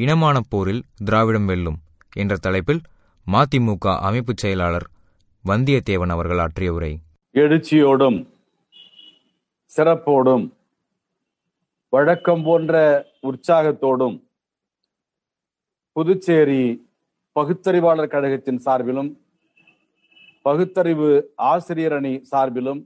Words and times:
இனமான 0.00 0.40
போரில் 0.48 0.82
திராவிடம் 1.04 1.46
வெல்லும் 1.46 1.78
என்ற 2.12 2.36
தலைப்பில் 2.36 2.82
மதிமுக 3.26 3.94
அமைப்பு 4.00 4.32
செயலாளர் 4.36 4.86
வந்தியத்தேவன் 5.44 6.12
அவர்கள் 6.12 6.38
ஆற்றிய 6.38 6.72
உரை. 6.72 6.92
எழுச்சியோடும் 7.34 8.18
சிறப்போடும் 9.72 10.44
வழக்கம் 11.92 12.42
போன்ற 12.42 12.74
உற்சாகத்தோடும் 13.22 14.16
புதுச்சேரி 15.96 16.62
பகுத்தறிவாளர் 17.36 18.08
கழகத்தின் 18.08 18.60
சார்பிலும் 18.64 19.10
பகுத்தறிவு 20.44 21.08
ஆசிரியர் 21.46 21.92
அணி 21.92 22.14
சார்பிலும் 22.30 22.80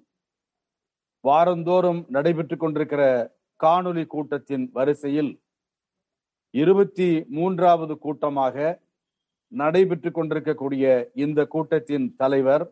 வாரந்தோறும் 1.24 2.00
நடைபெற்றுக் 2.08 2.60
கொண்டிருக்கிற 2.60 3.02
காணொலி 3.60 4.06
கூட்டத்தின் 4.06 4.70
வரிசையில் 4.72 5.32
இருபத்தி 6.54 7.08
மூன்றாவது 7.28 7.94
கூட்டமாக 7.98 8.56
நடைபெற்று 9.52 10.10
கொண்டிருக்கக்கூடிய 10.10 10.84
இந்த 11.14 11.40
கூட்டத்தின் 11.46 12.06
தலைவர் 12.16 12.64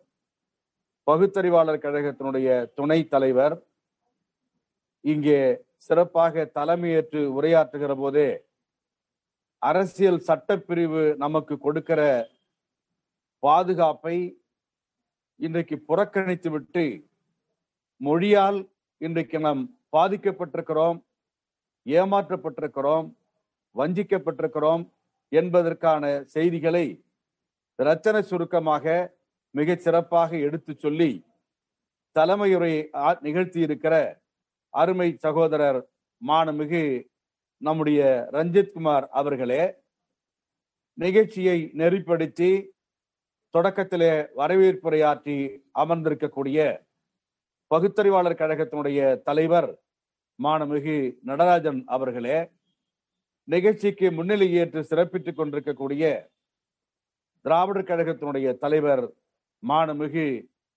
பகுத்தறிவாளர் 1.07 1.83
கழகத்தினுடைய 1.83 2.49
துணை 2.75 2.99
தலைவர் 3.05 3.55
இங்கே 5.05 5.39
சிறப்பாக 5.77 6.45
தலைமையேற்று 6.55 7.21
உரையாற்றுகிற 7.37 7.93
போதே 7.95 8.29
அரசியல் 9.63 10.21
சட்டப்பிரிவு 10.29 11.03
நமக்கு 11.17 11.59
கொடுக்கிற 11.59 12.03
பாதுகாப்பை 13.43 14.17
இன்றைக்கு 15.41 15.77
புறக்கணித்து 15.79 16.51
விட்டு 16.51 16.85
மொழியால் 18.01 18.61
இன்றைக்கு 19.01 19.39
நாம் 19.41 19.63
பாதிக்கப்பட்டிருக்கிறோம் 19.93 20.99
ஏமாற்றப்பட்டிருக்கிறோம். 21.87 23.07
வஞ்சிக்கப்பட்டிருக்கிறோம் 23.77 24.83
என்பதற்கான 25.33 26.05
செய்திகளை 26.27 26.87
ரச்சனை 27.79 28.21
சுருக்கமாக 28.23 28.87
மிகச் 29.55 29.85
சிறப்பாக 29.85 30.31
எடுத்து 30.39 30.73
சொல்லி 30.77 31.11
தலைமையுரை 32.17 32.75
நிகழ்த்தி 33.21 33.61
இருக்கிற 33.61 33.95
அருமை 34.75 35.09
சகோதரர் 35.25 35.81
மானமிகு 36.23 36.85
நம்முடைய 37.63 38.01
ரஞ்சித் 38.33 38.73
குமார் 38.73 39.07
அவர்களே 39.11 39.63
நிகழ்ச்சியை 40.99 41.59
நெறிப்படுத்தி 41.75 42.51
தொடக்கத்திலே 43.55 44.13
வரவேற்புரையாற்றி 44.37 45.37
அமர்ந்திருக்கக்கூடிய 45.75 46.59
பகுத்தறிவாளர் 47.71 48.41
கழகத்தினுடைய 48.41 49.01
தலைவர் 49.23 49.71
மானமிகு 50.39 50.97
நடராஜன் 51.23 51.81
அவர்களே 51.89 52.39
நிகழ்ச்சிக்கு 53.49 54.07
முன்னிலை 54.11 54.49
ஏற்று 54.53 54.81
சிறப்பித்துக் 54.83 55.39
கொண்டிருக்கக்கூடிய 55.39 56.05
திராவிடர் 57.45 57.89
கழகத்தினுடைய 57.89 58.49
தலைவர் 58.59 59.05
மானமிகு 59.63 60.27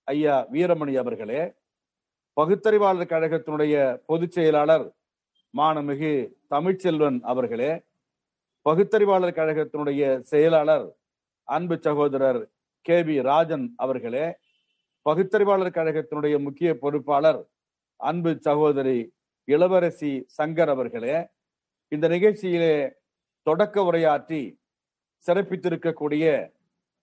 ஐயா 0.08 0.34
வீரமணி 0.52 0.94
அவர்களே 0.96 1.42
பகுத்தறிவாளர் 2.36 3.12
கழகத்தினுடைய 3.12 3.74
பொதுச் 4.06 4.34
செயலாளர் 4.34 4.86
மானமிகு 5.54 6.12
தமிழ்ச்செல்வன் 6.48 7.18
அவர்களே 7.24 7.70
பகுத்தறிவாளர் 8.66 9.36
கழகத்தினுடைய 9.36 10.02
செயலாளர் 10.24 10.86
அன்பு 11.48 11.76
சகோதரர் 11.78 12.40
கே 12.86 12.96
வி 13.02 13.16
ராஜன் 13.20 13.66
அவர்களே 13.76 14.26
பகுத்தறிவாளர் 15.06 15.76
கழகத்தினுடைய 15.76 16.36
முக்கிய 16.38 16.70
பொறுப்பாளர் 16.74 17.40
அன்பு 18.00 18.32
சகோதரி 18.40 18.98
இளவரசி 19.48 20.12
சங்கர் 20.36 20.72
அவர்களே 20.72 21.16
இந்த 21.92 22.06
நிகழ்ச்சியிலே 22.08 22.74
தொடக்க 23.46 23.82
உரையாற்றி 23.82 24.40
சிறப்பித்திருக்கக்கூடிய 25.26 26.24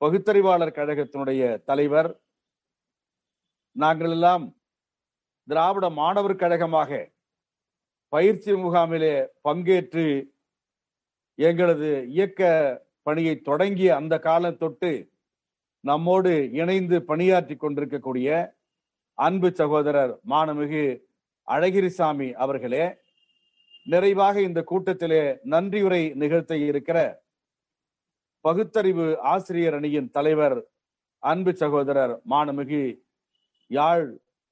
பகுத்தறிவாளர் 0.02 0.78
கழகத்தினுடைய 0.78 1.42
தலைவர் 1.66 2.10
நாங்கள் 3.76 4.12
எல்லாம் 4.12 4.46
திராவிட 5.48 5.86
மாணவர் 5.92 6.36
கழகமாக 6.36 6.92
பயிற்சி 8.14 8.52
முகாமிலே 8.56 9.16
பங்கேற்று 9.42 10.06
எங்களது 11.40 11.90
இயக்க 12.10 12.42
பணியை 13.08 13.36
தொடங்கிய 13.42 13.90
அந்த 13.96 14.16
காலம் 14.20 14.58
தொட்டு 14.58 14.92
நம்மோடு 15.84 16.34
இணைந்து 16.54 16.98
பணியாற்றி 17.04 17.56
கொண்டிருக்கக்கூடிய 17.56 18.28
அன்பு 19.18 19.50
சகோதரர் 19.52 20.14
மானமிகு 20.26 20.84
அழகிரிசாமி 21.48 22.28
அவர்களே 22.36 22.86
நிறைவாக 23.88 24.36
இந்த 24.42 24.60
கூட்டத்திலே 24.64 25.22
நன்றியுரை 25.46 26.04
நிகழ்த்த 26.16 26.54
இருக்கிற 26.64 26.98
பகுத்தறிவு 28.46 29.06
ஆசிரியர் 29.26 29.76
அணியின் 29.76 30.10
தலைவர் 30.12 30.58
அன்பு 31.24 31.52
சகோதரர் 31.54 32.14
மானமிகு 32.26 32.84
யாழ் 33.72 34.08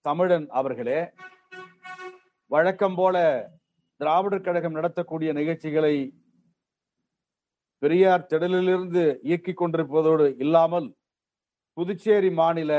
தமிழன் 0.05 0.47
அவர்களே 0.51 0.99
வழக்கம் 2.51 2.95
போல 2.95 3.17
திராவிடர் 3.99 4.45
கழகம் 4.45 4.77
நடத்தக்கூடிய 4.77 5.31
நிகழ்ச்சிகளை 5.33 5.95
பெரியார் 7.81 8.29
திடலிலிருந்து 8.31 9.03
இயக்கிக் 9.23 9.59
கொண்டிருப்பதோடு 9.59 10.25
இல்லாமல் 10.37 10.87
புதுச்சேரி 11.77 12.31
மாநில 12.33 12.71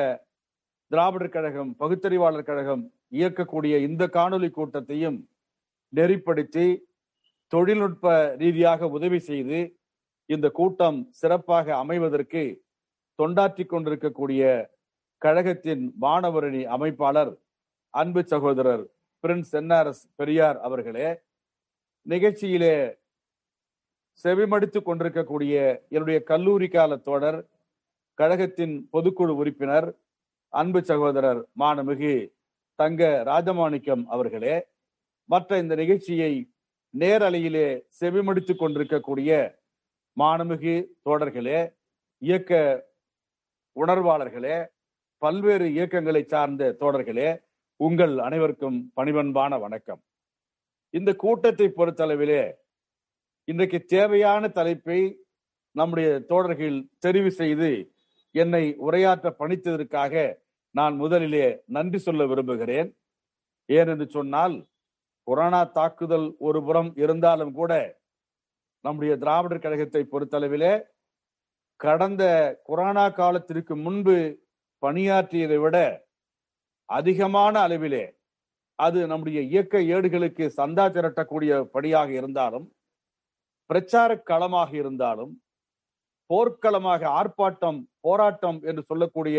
திராவிடர் 0.91 1.35
கழகம் 1.35 1.71
பகுத்தறிவாளர் 1.75 2.49
கழகம் 2.49 2.83
இயக்கக்கூடிய 3.11 3.75
இந்த 3.81 4.05
காணொலி 4.09 4.49
கூட்டத்தையும் 4.51 5.19
நெறிப்படுத்தி 5.93 6.67
தொழில்நுட்ப 7.53 8.07
ரீதியாக 8.37 8.89
உதவி 8.89 9.19
செய்து 9.21 9.59
இந்த 10.31 10.47
கூட்டம் 10.51 10.99
சிறப்பாக 11.13 11.75
அமைவதற்கு 11.77 12.43
தொண்டாற்றி 13.19 13.65
கொண்டிருக்கக்கூடிய 13.65 14.43
கழகத்தின் 15.23 15.85
மாணவரணி 16.03 16.63
அமைப்பாளர் 16.75 17.33
அன்பு 17.95 18.23
சகோதரர் 18.25 18.85
பிரின்ஸ் 19.25 19.55
என்ஆர்எஸ் 19.55 20.05
பெரியார் 20.17 20.59
அவர்களே 20.61 21.09
நிகழ்ச்சியிலே 22.07 22.75
செவிமடித்துக் 24.25 24.87
கொண்டிருக்கக்கூடிய 24.87 25.55
என்னுடைய 25.89 26.19
கல்லூரி 26.23 26.69
கால 26.69 26.97
தோழர் 27.07 27.41
கழகத்தின் 28.19 28.75
பொதுக்குழு 28.93 29.35
உறுப்பினர் 29.35 29.89
அன்பு 30.53 30.81
சகோதரர் 30.83 31.41
மானமிகு 31.57 32.15
தங்க 32.79 33.03
ராஜமாணிக்கம் 33.25 34.05
அவர்களே 34.09 34.57
மற்ற 35.33 35.59
இந்த 35.59 35.75
நிகழ்ச்சியை 35.81 36.33
நேரலையிலே 36.95 37.67
செவிமடித்துக் 38.01 38.61
கொண்டிருக்கக்கூடிய 38.63 39.31
மாணமிகு 40.17 40.75
தோழர்களே 41.07 41.61
இயக்க 42.23 42.53
உணர்வாளர்களே 43.77 44.57
பல்வேறு 45.23 45.67
இயக்கங்களை 45.77 46.23
சார்ந்த 46.33 46.73
தோழர்களே 46.81 47.29
உங்கள் 47.81 48.15
அனைவருக்கும் 48.19 48.79
பணிவன்பான 48.97 49.59
வணக்கம். 49.61 50.01
இந்த 50.95 51.11
கூட்டத்தை 51.23 51.67
பொறுத்தளவிலே 51.77 52.43
இன்றைக்கு 53.49 53.79
தேவையான 53.95 54.49
தலைப்பை 54.49 55.01
நம்முடைய 55.77 56.09
தோழர்கள் 56.31 56.77
தெரிவு 57.07 57.31
செய்து 57.41 57.71
என்னை 58.35 58.65
உரையாற்ற 58.87 59.29
பணித்ததற்காக 59.39 60.15
நான் 60.75 60.95
முதலிலே 60.97 61.47
நன்றி 61.77 61.99
சொல்ல 61.99 62.23
விரும்புகிறேன். 62.27 62.91
ஏனென்று 63.69 64.07
சொன்னால் 64.17 64.57
கொரோனா 65.27 65.61
தாக்குதல் 65.71 66.29
ஒரு 66.39 66.61
புறம் 66.63 66.91
இருந்தாலும் 66.97 67.53
கூட 67.53 67.73
நம்முடைய 68.85 69.13
திராவிடர் 69.17 69.65
கழகத்தை 69.65 70.03
பொறுத்தளவிலே 70.05 70.73
கடந்த 71.81 72.25
கொரோனா 72.63 73.05
காலத்திற்கு 73.13 73.75
முன்பு 73.77 74.17
பணியாற்றியதை 74.83 75.59
விட 75.59 75.77
அதிகமான 76.89 77.55
அளவிலே 77.61 78.05
அது 78.79 79.01
நம்முடைய 79.07 79.41
இயக்க 79.49 79.83
ஏடுகளுக்கு 79.89 80.45
சந்தா 80.51 80.87
திரட்டக்கூடிய 80.89 81.53
படியாக 81.67 82.11
இருந்தாலும் 82.13 82.67
பிரச்சார 83.71 84.11
களமாக 84.23 84.71
இருந்தாலும் 84.75 85.33
போர்க்களமாக 86.31 87.03
ஆர்ப்பாட்டம் 87.13 87.79
போராட்டம் 88.01 88.59
என்று 88.63 88.83
சொல்லக்கூடிய 88.83 89.39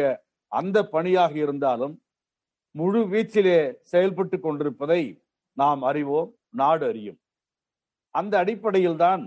அந்த 0.51 0.77
பணியாக 0.85 1.33
இருந்தாலும் 1.37 1.93
முழு 2.75 3.01
வீச்சிலே 3.07 3.59
செயல்பட்டு 3.83 4.37
கொண்டிருப்பதை 4.39 5.01
நாம் 5.57 5.81
அறிவோம் 5.81 6.29
நாடு 6.49 6.85
அறியும். 6.89 7.19
அந்த 8.15 8.37
அடிப்படையில் 8.37 8.95
தான் 8.95 9.23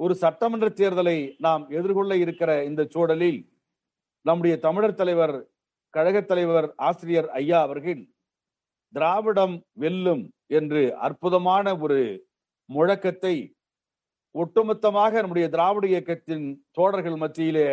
ஒரு 0.00 0.14
சட்டமன்ற 0.14 0.66
தேர்தலை 0.68 1.18
நாம் 1.38 1.62
எதிர்கொள்ள 1.70 2.16
இருக்கிற 2.16 2.50
இந்த 2.64 2.82
சூழலில் 2.84 3.40
நம்முடைய 4.26 4.54
தமிழர் 4.58 4.94
தலைவர் 4.94 5.36
கழகத் 5.94 6.26
தலைவர் 6.26 6.68
ஆசிரியர் 6.78 7.28
ஐயா 7.32 7.58
அவர்கள் 7.60 8.02
திராவிடம் 8.94 9.56
வெல்லும் 9.72 10.24
என்று 10.46 10.82
அற்புதமான 10.98 11.76
ஒரு 11.78 12.00
முழக்கத்தை 12.68 13.34
ஒட்டுமொத்தமாக 14.34 15.20
நம்முடைய 15.20 15.46
திராவிட 15.48 15.86
இயக்கத்தின் 15.86 16.46
தோழர்கள் 16.72 17.16
மத்தியிலே 17.16 17.68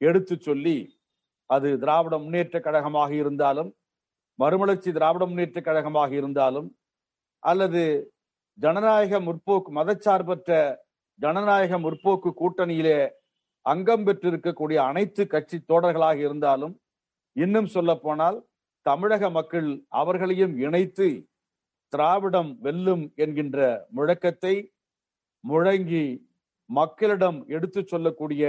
எடுத்து 0.00 0.34
சொல்லி 0.38 0.78
அது 1.50 1.68
திராவிட 1.78 2.18
முன்னேற்ற 2.18 2.60
கழகமாக 2.60 3.10
இருந்தாலும் 3.14 3.70
மறுமலர்ச்சி 4.38 4.90
திராவிட 4.90 5.26
முன்னேற்ற 5.26 5.60
கழகமாக 5.60 6.10
இருந்தாலும் 6.14 6.68
அல்லது 7.42 8.10
ஜனநாயக 8.54 9.20
முற்போக்கு 9.20 9.70
மதச்சார்பற்ற 9.72 10.76
ஜனநாயக 11.20 11.78
முற்போக்கு 11.78 12.30
கூட்டணியிலே 12.32 13.08
அங்கம் 13.62 14.04
பெற்றிருக்கக்கூடிய 14.06 14.76
அனைத்து 14.76 15.26
கட்சி 15.26 15.58
தோழர்களாக 15.60 16.18
இருந்தாலும் 16.18 16.74
இன்னும் 17.32 17.66
சொல்ல 17.66 17.94
போனால் 17.94 18.38
தமிழக 18.82 19.30
மக்கள் 19.30 19.68
அவர்களையும் 19.88 20.58
இணைத்து 20.58 21.08
திராவிடம் 21.88 22.58
வெல்லும் 22.60 23.12
என்கின்ற 23.14 23.86
முழக்கத்தை 23.96 24.54
முழங்கி 25.44 26.26
மக்களிடம் 26.70 27.38
எடுத்து 27.46 27.84
சொல்லக்கூடிய 27.84 28.44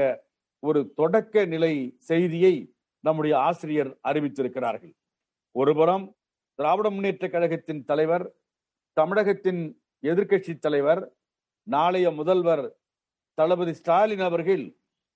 ஒரு 0.59 0.91
தொடக்க 0.95 1.45
நிலை 1.45 1.73
செய்தியை 1.99 2.53
நம்முடைய 2.99 3.37
ஆசிரியர் 3.37 3.97
அறிவித்திருக்கிறார்கள். 4.03 4.93
ஒருபுறம் 5.51 6.15
திராவிட 6.55 6.89
முன்னேற்ற 6.89 7.27
கழகத்தின் 7.29 7.85
தலைவர் 7.85 8.25
தமிழகத்தின் 8.99 9.61
எதிர்க்கட்சி 10.03 10.53
தலைவர் 10.65 11.01
நாளைய 11.67 12.07
முதல்வர் 12.19 12.65
தளபதி 13.37 13.73
ஸ்டாலின் 13.79 14.23
அவர்கள் 14.27 14.63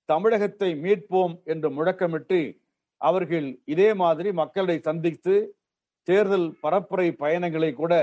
தமிழகத்தை 0.08 0.70
மீட்போம் 0.84 1.34
என்று 1.52 1.68
முழக்கமிட்டு 1.76 2.40
அவர்கள் 3.00 3.48
இதே 3.72 3.88
மாதிரி 4.02 4.30
மக்களை 4.40 4.76
சந்தித்து 4.88 5.34
தேர்தல் 6.08 6.48
பரப்புரை 6.62 7.08
பயணங்களை 7.22 7.70
கூட 7.80 7.94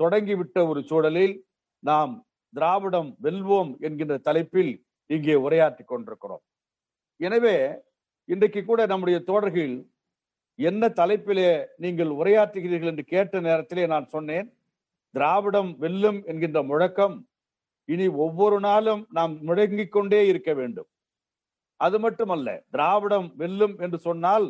தொடங்கிவிட்ட 0.00 0.58
ஒரு 0.70 0.80
சூழலில் 0.90 1.34
நாம் 1.82 2.14
திராவிடம் 2.54 3.10
வெல்வோம் 3.24 3.72
என்கின்ற 3.86 4.14
தலைப்பில் 4.28 4.72
இங்கே 5.10 5.36
உரையாற்றி 5.44 5.84
கொண்டிருக்கிறோம். 5.84 6.42
எனவே 7.20 7.56
இன்றைக்கு 8.28 8.60
கூட 8.64 8.80
நம்முடைய 8.92 9.18
தோழர்கள் 9.28 9.74
என்ன 10.58 10.92
தலைப்பிலே 11.00 11.50
நீங்கள் 11.84 12.10
உரையாற்றுகிறீர்கள் 12.20 12.92
என்று 12.92 13.04
கேட்ட 13.14 13.40
நேரத்திலே 13.48 13.84
நான் 13.94 14.08
சொன்னேன். 14.14 14.48
திராவிடம் 15.14 15.70
வெல்லும் 15.82 16.18
என்கின்ற 16.30 16.58
முழக்கம் 16.70 17.16
இனி 17.88 18.06
ஒவ்வொரு 18.24 18.58
நாளும் 18.66 19.02
நாம் 19.18 19.32
முழங்கிக் 19.48 19.94
கொண்டே 19.94 20.20
இருக்க 20.30 20.50
வேண்டும். 20.60 20.88
அது 21.80 21.96
மட்டுமல்ல 22.04 22.48
திராவிடம் 22.74 23.28
வெல்லும் 23.40 23.74
என்று 23.84 23.98
சொன்னால் 24.08 24.46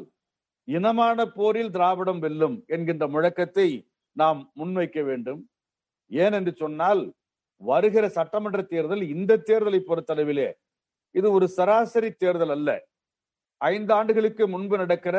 இனமான 0.69 1.19
போரில் 1.37 1.71
திராவிடம் 1.77 2.21
வெல்லும் 2.25 2.57
என்கின்ற 2.75 3.05
முழக்கத்தை 3.15 3.69
நாம் 4.17 4.41
முன்வைக்க 4.61 5.01
வேண்டும். 5.09 5.41
ஏன் 6.11 6.35
என்று 6.39 6.53
சொன்னால் 6.63 7.03
வருகிற 7.63 8.05
சட்டமன்ற 8.19 8.61
தேர்தல் 8.73 9.03
இந்த 9.15 9.39
தேர்தலை 9.49 9.81
பொறுத்தளவிலே 9.89 10.49
இது 11.15 11.29
ஒரு 11.37 11.47
சராசரி 11.57 12.11
தேர்தல் 12.23 12.53
அல்ல. 12.57 12.71
ஐந்து 13.61 13.93
ஆண்டுகளுக்கு 13.99 14.45
முன்பு 14.55 14.77
நடக்கிற 14.83 15.17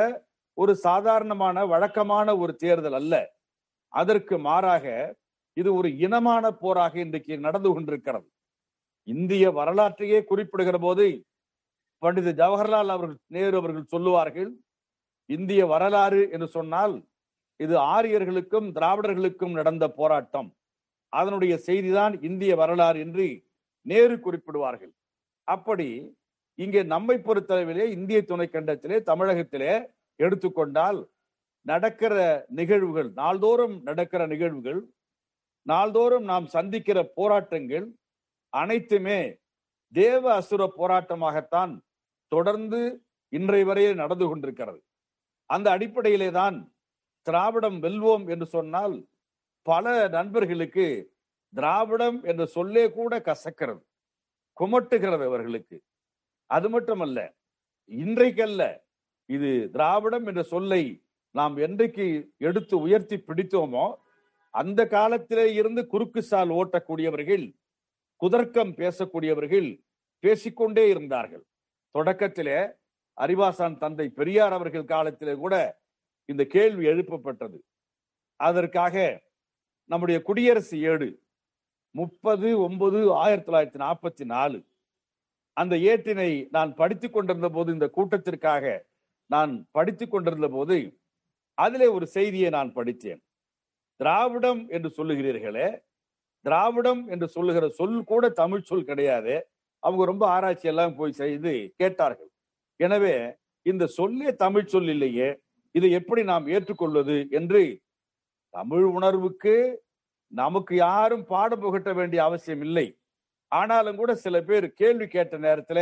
ஒரு 0.58 0.74
சாதாரணமான 0.86 1.66
வழக்கமான 1.74 2.28
ஒரு 2.44 2.54
தேர்தல் 2.64 2.98
அல்ல. 3.00 3.16
அதற்கு 3.94 4.36
மாறாக 4.48 4.86
இது 5.58 5.70
ஒரு 5.80 5.90
இனமான 6.06 6.44
போராக 6.64 6.94
இன்றைக்கு 7.06 7.34
நடந்து 7.48 7.70
கொண்டிருக்கிறது. 7.74 8.28
இந்திய 9.08 9.46
வரலாற்றையே 9.60 10.20
குறிப்பிடுகிற 10.30 10.78
போது 10.86 11.06
பண்டித 12.04 12.30
ஜவஹர்லால் 12.42 12.92
அவர்கள் 12.96 13.20
நேரு 13.36 13.56
அவர்கள் 13.62 13.92
சொல்லுவார்கள் 13.94 14.52
இந்திய 15.30 15.62
வரலாறு 15.74 16.22
என்று 16.36 16.48
சொன்னால் 16.58 16.96
இது 17.60 17.76
ஆரியர்களுக்கும் 17.96 18.68
திராவிடர்களுக்கும் 18.78 19.58
நடந்த 19.60 19.86
போராட்டம். 20.00 20.50
அதனுடைய 21.14 21.54
செய்திதான் 21.68 22.14
இந்திய 22.30 22.52
வரலாறு 22.62 23.00
என்று 23.06 23.26
நேரு 23.86 24.16
குறிப்பிடுவார்கள். 24.26 24.94
அப்படி 25.48 25.90
இங்கே 26.60 26.82
நம்மை 26.94 27.16
பொறுத்தளவிலே 27.28 27.86
இந்திய 27.98 28.20
துணைக்கண்டத்திலே 28.30 28.98
தமிழகத்திலே 29.10 29.74
எடுத்துக்கொண்டால் 30.20 31.00
நடக்கிற 31.66 32.16
நிகழ்வுகள் 32.60 33.10
நாள்தோறும் 33.22 33.76
நடக்கிற 33.88 34.22
நிகழ்வுகள் 34.34 34.82
நாள்தோறும் 35.68 36.26
நாம் 36.32 36.48
சந்திக்கிற 36.48 37.00
போராட்டங்கள் 37.18 37.88
அனைத்துமே 38.54 39.20
தேவ 39.94 40.24
அசுர 40.34 40.62
போராட்டமாகத்தான் 40.78 41.74
தொடர்ந்து 42.32 42.80
இன்றைய 43.34 43.66
வரையில் 43.66 44.02
நடந்து 44.02 44.26
கொண்டிருக்கிறது. 44.28 44.80
அந்த 45.50 45.68
அடிப்படையிலே 45.72 46.30
தான் 46.32 46.58
திராவிடம் 47.28 47.78
வெல்வோம் 47.84 48.26
என்று 48.34 48.48
சொன்னால் 48.56 48.96
பல 49.66 49.86
நண்பர்களுக்கு 50.08 50.86
திராவிடம் 51.54 52.18
என்ற 52.24 52.44
சொல்லே 52.56 52.86
கூட 52.90 53.14
கசக்கிறது 53.28 53.82
குமட்டுகிறது 54.58 55.26
அவர்களுக்கு. 55.30 55.78
அது 56.50 56.68
மட்டுமல்ல 56.70 57.20
இன்றைக்கல்ல 57.92 58.64
இது 59.30 59.50
திராவிடம் 59.76 60.26
என்ற 60.30 60.42
சொல்லை 60.54 60.84
நாம் 61.36 61.56
என்றைக்கு 61.58 62.06
எடுத்து 62.48 62.76
உயர்த்தி 62.86 63.18
பிடித்தோமோ 63.28 63.86
அந்த 64.60 64.82
காலத்திலே 64.88 65.46
இருந்து 65.54 65.82
குறுக்கு 65.94 66.22
சால் 66.22 66.52
ஓட்டக்கூடியவர்கள் 66.60 67.46
குதர்க்கம் 68.22 68.74
பேசக்கூடியவர்கள் 68.82 69.70
பேசிக்கொண்டே 70.24 70.84
இருந்தார்கள். 70.90 71.44
தொடக்கத்திலே 71.96 72.60
அறிவாசான் 73.18 73.78
தந்தை 73.78 74.08
பெரியார் 74.20 74.56
அவர்கள் 74.58 74.92
காலத்திலே 74.94 75.34
கூட 75.44 75.56
இந்த 76.30 76.44
கேள்வி 76.56 76.84
எழுப்பப்பட்டது. 76.92 77.58
அதற்காக 78.40 78.96
நம்முடைய 79.92 80.18
குடியரசு 80.22 80.76
ஏடு 80.92 81.08
முப்பது 82.00 82.50
ஒன்பது 82.66 83.00
ஆயிரத்தி 83.24 83.48
தொள்ளாயிரத்தி 83.48 83.80
நாற்பத்தி 83.86 84.26
நாலு 84.26 84.60
அந்த 85.54 85.76
ஏட்டினை 85.92 86.30
நான் 86.50 86.72
படித்துக் 86.76 87.14
கொண்டிருந்த 87.14 87.50
போது 87.50 87.70
இந்த 87.72 87.88
கூட்டத்திற்காக 87.98 88.66
நான் 89.34 89.54
படித்து 89.72 90.06
கொண்டிருந்த 90.08 90.48
போது 90.48 90.78
அதிலே 91.54 91.88
ஒரு 91.96 92.06
செய்தியை 92.08 92.50
நான் 92.50 92.72
படித்தேன். 92.74 93.22
திராவிடம் 94.02 94.62
என்று 94.76 94.90
சொல்லுகிறீர்களே 94.98 95.70
திராவிடம் 96.46 97.02
என்று 97.14 97.28
சொல்லுகிற 97.34 97.66
சொல் 97.80 97.98
கூட 98.12 98.24
தமிழ் 98.42 98.68
சொல் 98.70 98.88
கிடையாது. 98.90 99.34
அவங்க 99.84 100.04
ரொம்ப 100.12 100.24
ஆராய்ச்சி 100.36 100.68
எல்லாம் 100.72 100.96
போய் 101.00 101.20
செய்து 101.20 101.52
கேட்டார்கள். 101.82 102.30
எனவே 102.80 103.16
இந்த 103.66 103.84
சொல்லே 103.98 104.30
தமிழ் 104.44 104.72
சொல் 104.74 104.90
இல்லையே 104.94 105.30
இதை 105.76 105.90
எப்படி 106.00 106.22
நாம் 106.32 106.46
ஏற்றுக்கொள்வது 106.56 107.18
என்று 107.40 107.62
தமிழ் 108.54 108.86
உணர்வுக்கு 108.98 109.56
நமக்கு 110.42 110.74
யாரும் 110.86 111.26
பாடம் 111.32 111.62
புகட்ட 111.64 111.92
வேண்டிய 112.00 112.20
அவசியம் 112.28 112.64
இல்லை. 112.68 112.88
ஆனாலும் 113.52 114.00
கூட 114.02 114.12
சில 114.24 114.36
பேர் 114.50 114.66
கேள்வி 114.82 115.08
கேட்ட 115.16 115.38
நேரத்துல 115.46 115.80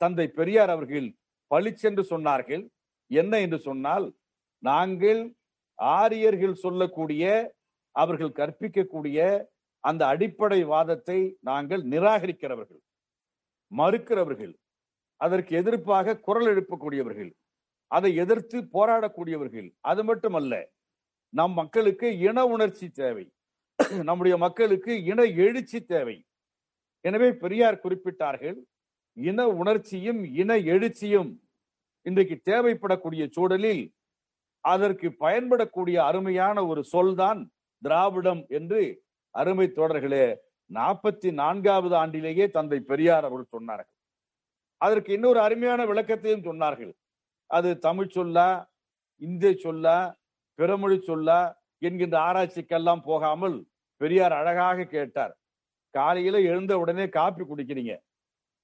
தந்தை 0.00 0.26
பெரியார் 0.38 0.72
அவர்கள் 0.74 1.08
பளிச்சென்று 1.50 2.04
சொன்னார்கள். 2.12 2.62
என்ன 3.10 3.40
என்று 3.46 3.58
சொன்னால் 3.68 4.06
நாங்கள் 4.62 5.22
ஆரியர்கள் 5.78 6.54
சொல்லக்கூடிய 6.64 7.24
அவர்கள் 7.96 8.36
கற்பிக்கக்கூடிய 8.40 9.18
அந்த 9.84 10.02
அடிப்படை 10.06 10.60
வாதத்தை 10.64 11.18
நாங்கள் 11.40 11.82
நிராகரிக்கிறவர்கள் 11.92 12.82
மறுக்கிறவர்கள் 13.72 14.54
அதற்கு 15.20 15.52
எதிர்ப்பாக 15.60 16.20
குரல் 16.26 16.48
எழுப்பக்கூடியவர்கள் 16.52 17.32
அதை 17.90 18.10
எதிர்த்து 18.22 18.58
போராடக்கூடியவர்கள். 18.76 19.68
அது 19.80 20.02
மட்டுமல்ல 20.04 20.54
நம் 21.38 21.54
மக்களுக்கு 21.60 22.08
இன 22.18 22.38
உணர்ச்சி 22.54 22.86
தேவை. 22.90 23.24
நம்முடைய 24.08 24.34
மக்களுக்கு 24.36 24.92
இன 25.04 25.20
எழுச்சி 25.46 25.78
தேவை. 25.84 26.16
எனவே 27.04 27.28
பெரியார் 27.42 27.82
குறிப்பிட்டார்கள் 27.84 28.58
இன 29.16 29.46
உணர்ச்சியும் 29.60 30.20
இன 30.40 30.56
எழுச்சியும் 30.74 31.30
இன்றைக்கு 32.06 32.36
தேவைப்படக்கூடிய 32.50 33.24
சூழலில் 33.36 33.84
அதற்கு 34.64 35.08
பயன்படக்கூடிய 35.24 35.96
அருமையான 36.08 36.56
ஒரு 36.66 36.82
சொல்தான் 36.84 37.40
திராவிடம் 37.82 38.42
என்று 38.58 38.82
அருமை 39.34 39.66
தோழர்களே 39.76 40.26
நாற்பத்தி 40.70 41.28
நான்காவது 41.32 41.94
ஆண்டிலேயே 42.02 42.44
தந்தை 42.50 42.78
பெரியார் 42.90 43.26
அவர்கள் 43.28 43.54
சொன்னார்கள். 43.56 43.94
அதற்கு 44.80 45.10
இன்னொரு 45.12 45.40
அருமையான 45.40 45.80
விளக்கத்தையும் 45.90 46.46
சொன்னார்கள். 46.48 46.92
அது 47.50 47.70
தமிழ் 47.78 48.14
சொல்லா 48.14 48.48
இந்திய 49.22 49.52
சொல்லா 49.64 49.98
பிறமொழி 50.58 50.98
சொல்லா 51.08 51.40
என்கின்ற 51.78 52.16
ஆராய்ச்சிக்கெல்லாம் 52.28 53.02
போகாமல் 53.10 53.56
பெரியார் 54.00 54.34
அழகாக 54.40 54.86
கேட்டார். 54.94 55.34
காலையில 55.94 56.36
எழுந்த 56.50 56.72
உடனே 56.82 57.06
காப்பி 57.18 57.42
குடிக்கிறீங்க. 57.44 57.94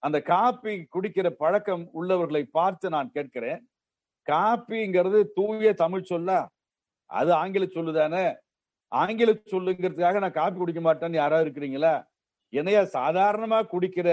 அந்த 0.03 0.19
காப்பி 0.33 0.73
குடிக்கிற 0.95 1.29
பழக்கம் 1.43 1.85
உள்ளவர்களை 1.99 2.43
பார்த்து 2.59 2.87
நான் 2.97 3.11
கேட்கிறேன். 3.17 3.61
காப்பிங்கிறது 4.31 5.19
தூய 5.37 5.73
தமிழ் 5.83 6.11
சொல்லா. 6.13 6.39
அது 7.11 7.31
ஆங்கில 7.43 7.65
சொல்லுதானே 7.77 8.25
ஆங்கில 8.93 9.31
சொல்லுங்கிறதுக்காக 9.53 10.21
நான் 10.23 10.39
காப்பி 10.39 10.59
குடிக்க 10.59 10.81
மாட்டேன்னு 10.83 11.21
யாராவது 11.21 11.45
இருக்கிறீங்களா? 11.47 11.95
என்னையா 12.53 12.83
சாதாரணமா 12.99 13.59
குடிக்கிற 13.73 14.09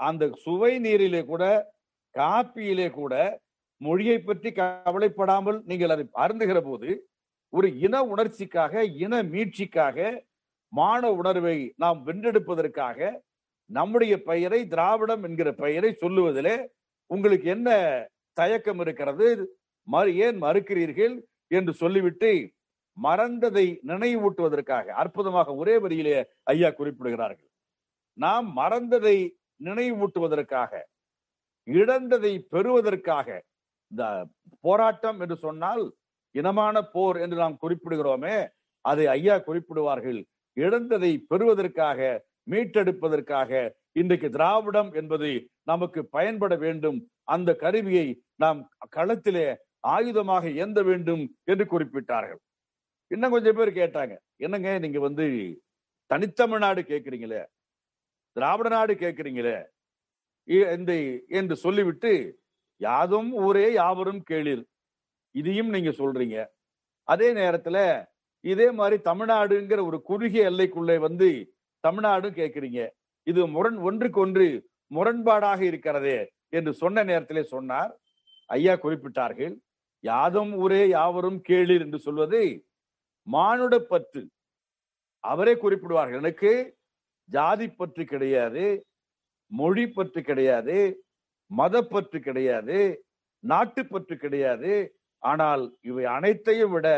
அந்த 0.00 0.24
சுவை 0.44 0.72
நீரிலே 0.84 1.22
கூட 1.24 1.44
காப்பியிலே 2.14 2.88
கூட 2.92 3.14
மொழியை 3.80 4.16
பற்றி 4.18 4.48
கவலைப்படாமல் 4.52 5.58
நீங்கள் 5.70 5.94
அதை 5.94 6.04
அருந்துகிற 6.24 6.58
போது 6.62 6.88
ஒரு 7.52 7.68
இன 7.86 7.96
உணர்ச்சிக்காக 8.12 8.74
இன 9.04 9.14
மீட்சிக்காக 9.32 9.96
மான 10.72 11.02
உணர்வை 11.20 11.56
நாம் 11.76 11.98
வென்றெடுப்பதற்காக 12.06 12.98
நம்முடைய 13.70 14.14
பெயரை 14.28 14.60
திராவிடம் 14.68 15.24
என்கிற 15.24 15.48
பெயரை 15.54 15.90
சொல்லுவதிலே 16.02 16.56
உங்களுக்கு 17.10 17.48
என்ன 17.48 17.70
தயக்கம் 18.32 18.80
இருக்கிறது. 18.84 19.28
மறு 19.88 20.10
ஏன் 20.26 20.38
மறுக்கிறீர்கள் 20.42 21.14
என்று 21.48 21.72
சொல்லிவிட்டு 21.74 22.30
மறந்ததை 22.96 23.66
நினைவூட்டுவதற்காக 23.90 24.86
அற்புதமாக 25.02 25.54
ஒரே 25.54 25.74
வரியிலே 25.84 26.16
ஐயா 26.54 26.68
குறிப்பிடுகிறார்கள். 26.70 27.50
நாம் 28.18 28.48
மறந்ததை 28.56 29.16
நினைவூட்டுவதற்காக 29.60 30.72
இழந்ததை 31.68 32.32
பெறுவதற்காக 32.52 33.28
இந்த 33.92 34.04
போராட்டம் 34.60 35.18
என்று 35.20 35.36
சொன்னால் 35.36 35.84
இனமான 36.34 36.76
போர் 36.94 37.18
என்று 37.24 37.36
நாம் 37.36 37.60
குறிப்பிடுகிறோமே 37.62 38.36
அதை 38.84 39.04
ஐயா 39.16 39.36
குறிப்பிடுவார்கள். 39.38 40.20
இழந்ததை 40.56 41.12
பெறுவதற்காக 41.30 41.98
மீட்டெடுப்பதற்காக 42.50 43.50
இன்றைக்கு 44.00 44.28
திராவிடம் 44.30 44.90
என்பது 45.00 45.28
நமக்கு 45.62 46.00
பயன்பட 46.16 46.54
வேண்டும் 46.56 46.98
அந்த 47.28 47.50
கருவியை 47.64 48.06
நாம் 48.36 48.60
களத்திலே 48.96 49.46
ஆயுதமாக 49.94 50.44
ஏந்த 50.64 50.80
வேண்டும் 50.82 51.22
என்று 51.44 51.64
குறிப்பிட்டார்கள். 51.72 52.40
இன்னும் 53.10 53.34
கொஞ்சம் 53.34 53.56
பேர் 53.58 53.70
கேட்டாங்க 53.80 54.14
என்னங்க 54.36 54.70
நீங்க 54.84 54.98
வந்து 54.98 55.26
தனித்தமிழ்நாடு 56.10 56.82
கேட்கிறீங்களே 56.92 57.42
திராவிட 58.36 58.68
நாடு 58.68 58.92
கேட்கிறீங்களே 58.94 59.56
இந்த 60.76 60.92
என்று 61.38 61.56
சொல்லிவிட்டு 61.56 62.12
யாதும் 62.80 63.30
ஊரே 63.46 63.66
யாவரும் 63.72 64.22
கேளீர் 64.30 64.62
இதையும் 65.34 65.70
நீங்க 65.74 65.90
சொல்றீங்க. 65.98 66.36
அதே 67.08 67.28
நேரத்துல 67.40 67.76
இதே 68.44 68.68
மாதிரி 68.78 68.96
தமிழ்நாடுங்கிற 69.10 69.80
ஒரு 69.86 69.98
குறுகிய 70.02 70.48
எல்லைக்குள்ளே 70.50 70.96
வந்து 70.98 71.28
தமிழ்நாடும் 71.84 72.38
கேட்கிறீங்க 72.40 72.80
இது 73.26 73.40
முரண் 73.46 73.78
ஒன்றுக்கு 73.88 74.20
ஒன்று 74.20 74.46
முரண்பாடாக 74.90 75.60
இருக்கிறதே 75.70 76.18
என்று 76.58 76.72
சொன்ன 76.82 77.04
நேரத்திலே 77.10 77.42
சொன்னார். 77.54 77.92
ஐயா 78.50 78.74
குறிப்பிட்டார்கள் 78.84 79.54
யாதும் 80.04 80.52
ஊரே 80.62 80.82
யாவரும் 80.96 81.38
கேளீர் 81.48 81.84
என்று 81.86 81.98
சொல்வது 82.06 82.40
மானுட 83.26 83.74
பற்று. 83.90 84.22
அவரே 85.24 85.54
குறிப்பிடுவார்கள் 85.64 86.22
எனக்கு 86.22 86.52
ஜாதி 87.28 87.66
பற்று 87.80 88.04
கிடையாது 88.12 88.64
மொழி 89.50 89.84
பற்று 89.96 90.20
கிடையாது 90.30 90.76
மதப்பற்று 91.50 92.18
கிடையாது 92.26 92.78
நாட்டுப்பற்று 93.44 94.14
கிடையாது 94.24 94.72
ஆனால் 95.22 95.62
இவை 95.88 96.04
அனைத்தையும் 96.16 96.72
விட 96.74 96.88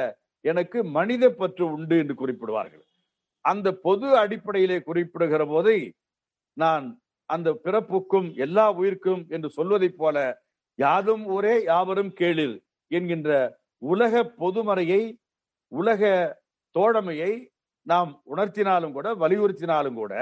எனக்கு 0.44 0.78
மனித 0.96 1.25
பற்று 1.40 1.64
உண்டு 1.76 1.94
என்று 2.02 2.14
குறிப்பிடுவார்கள். 2.23 2.84
அந்த 3.44 3.68
பொது 3.87 4.08
அடிப்படையிலே 4.23 4.78
குறிப்பிடுகிற 4.88 5.42
போதை 5.52 5.78
நான் 6.56 6.87
அந்த 7.26 7.49
பிறப்புக்கும் 7.64 8.28
எல்லா 8.37 8.73
உயிர்க்கும் 8.73 9.23
என்று 9.28 9.50
சொல்வதைப் 9.50 9.99
போல 9.99 10.16
யாதும் 10.78 11.25
ஒரே 11.26 11.54
யாவரும் 11.62 12.12
கேளிர் 12.12 12.57
என்கின்ற 12.90 13.31
உலக 13.83 14.23
பொதுமறையை 14.38 15.02
உலக 15.73 16.02
தோழமையை 16.75 17.33
நாம் 17.87 18.11
உணர்த்தினாலும் 18.37 18.93
கூட 18.93 19.09
வலியுறுத்தினாலும் 19.14 19.95
கூட 19.95 20.14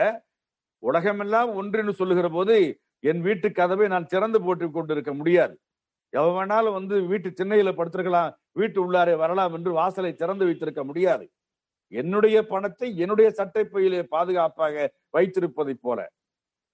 உலகமெல்லாம் 0.82 1.50
ஒன்றுன்னு 1.58 1.92
சொல்லுகிற 1.92 2.28
போது 2.28 2.56
என் 3.00 3.20
வீட்டு 3.20 3.52
கதவை 3.52 3.86
நான் 3.88 4.06
திறந்து 4.06 4.38
போட்டு 4.42 4.70
கொண்டிருக்க 4.70 5.12
முடியாது. 5.14 5.54
எவன் 6.12 6.34
வேணாலும் 6.38 6.72
வந்து 6.72 7.06
வீட்டு 7.06 7.28
சின்னையில 7.30 7.70
படுத்திருக்கலாம் 7.76 8.32
வீட்டு 8.52 8.78
உள்ளாரே 8.84 9.14
வரலாம் 9.16 9.52
என்று 9.52 9.72
வாசலை 9.72 10.14
திறந்து 10.14 10.44
வைத்திருக்க 10.44 10.84
முடியாது. 10.84 11.24
என்னுடைய 11.92 12.46
பணத்தை 12.46 12.88
என்னுடைய 12.96 13.28
சட்டைப்பையிலே 13.38 14.02
பாதுகாப்பாக 14.02 14.92
வைத்திருப்பதைப் 15.16 15.82
போல. 15.82 16.00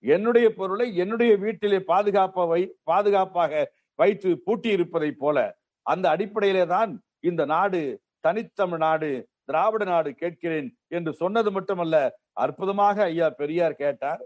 என்னுடைய 0.04 0.46
பொருளை 0.50 0.86
என்னுடைய 0.96 1.32
வீட்டிலே 1.36 1.78
பாதுகாப்ப 1.90 2.46
வை 2.46 2.60
பாதுகாப்பாக 2.84 3.62
வைத்து 3.98 4.30
பூட்டி 4.44 4.68
இருப்பதைப் 4.70 5.18
போல 5.18 5.38
அந்த 5.86 6.04
அடிப்படையிலே 6.08 6.64
தான் 6.66 6.90
இந்த 7.20 7.42
நாடு 7.44 7.80
தனித்தமிழ் 8.20 8.78
நாடு 8.78 9.10
திராவிட 9.46 9.84
நாடு 9.84 10.10
கேட்கிறேன் 10.14 10.68
என்று 10.88 11.12
சொன்னது 11.12 11.50
மட்டுமல்ல 11.50 11.96
அற்புதமாக 12.36 12.96
ஐயா 13.04 13.28
பெரியார் 13.40 13.74
கேட்டார் 13.74 14.22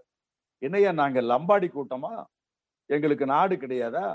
என்னையா 0.63 0.91
நாங்க 0.93 1.21
லம்பாடி 1.23 1.69
கூட்டமா? 1.69 2.15
எங்களுக்கு 2.91 3.27
நாடு 3.27 3.55
கிடையாதா? 3.55 4.07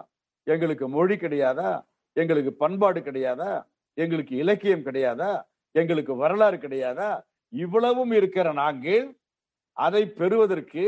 எங்களுக்கு 0.47 0.85
மொழி 0.87 1.15
கிடையாதா? 1.15 1.71
எங்களுக்கு 2.15 2.51
பண்பாடு 2.53 2.99
கிடையாதா? 3.01 3.51
எங்களுக்கு 3.97 4.33
இலக்கியம் 4.35 4.85
கிடையாதா? 4.85 5.31
எங்களுக்கு 5.75 6.13
வரலாறு 6.15 6.57
கிடையாதா? 6.57 7.09
இவ்வளவும் 7.53 8.11
இருக்கிற 8.11 8.47
நாங்கள் 8.53 9.05
அதை 9.77 10.03
பெறுவதற்கு 10.19 10.85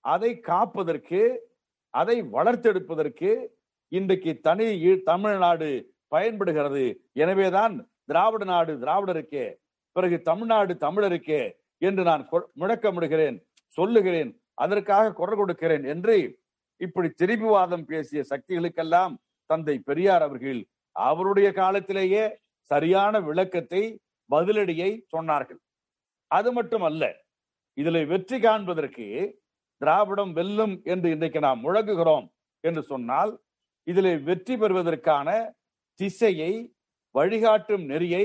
அதை 0.00 0.40
காப்பதற்கு 0.40 1.48
அதை 1.90 2.22
வளர்த்தெடுப்பதற்கு 2.22 3.46
இன்றைக்கு 3.88 4.40
தனி 4.40 4.96
தமிழ்நாடு 5.02 5.94
பயன்படுகிறது. 6.08 7.04
எனவேதான் 7.12 7.90
திராவிட 8.04 8.44
நாடு 8.44 8.78
திராவிடருக்கே 8.78 9.54
பிறகு 9.92 10.20
தமிழ்நாடு 10.20 10.74
தமிழருக்கே 10.74 11.52
என்று 11.78 12.02
நான் 12.02 12.28
கொ- 12.32 12.50
முழக்கமிடுகிறேன் 12.58 13.44
சொல்லுகிறேன் 13.66 14.40
அதற்காக 14.54 15.12
குரல் 15.12 15.36
கொடுக்கிறேன் 15.36 15.84
என்று 15.84 16.38
இப்படி 16.76 17.08
திரும்பிவாதம் 17.08 17.84
பேசிய 17.84 18.24
சக்திகளுக்கெல்லாம் 18.30 19.14
தந்தை 19.46 19.78
பெரியார் 19.78 20.22
அவர்கள் 20.22 20.66
அவருடைய 20.92 21.52
காலத்திலேயே 21.52 22.38
சரியான 22.62 23.20
விளக்கத்தை 23.20 24.00
பதிலடியை 24.30 25.02
சொன்னார்கள். 25.16 25.60
அது 26.26 26.52
மட்டுமல்ல 26.52 27.16
இதில் 27.74 28.06
வெற்றி 28.06 28.40
காண்பதற்கு 28.40 29.06
திராவிடம் 29.80 30.32
வெல்லும் 30.32 30.74
என்று 30.84 31.08
இன்றைக்கு 31.10 31.40
நாம் 31.40 31.64
முழங்குகிறோம் 31.64 32.26
என்று 32.64 32.82
சொன்னால் 32.82 33.32
இதிலே 33.86 34.12
வெற்றி 34.18 34.54
பெறுவதற்கான 34.56 35.28
திசையை 36.00 36.52
வழிகாட்டும் 37.14 37.84
நெறியை 37.86 38.24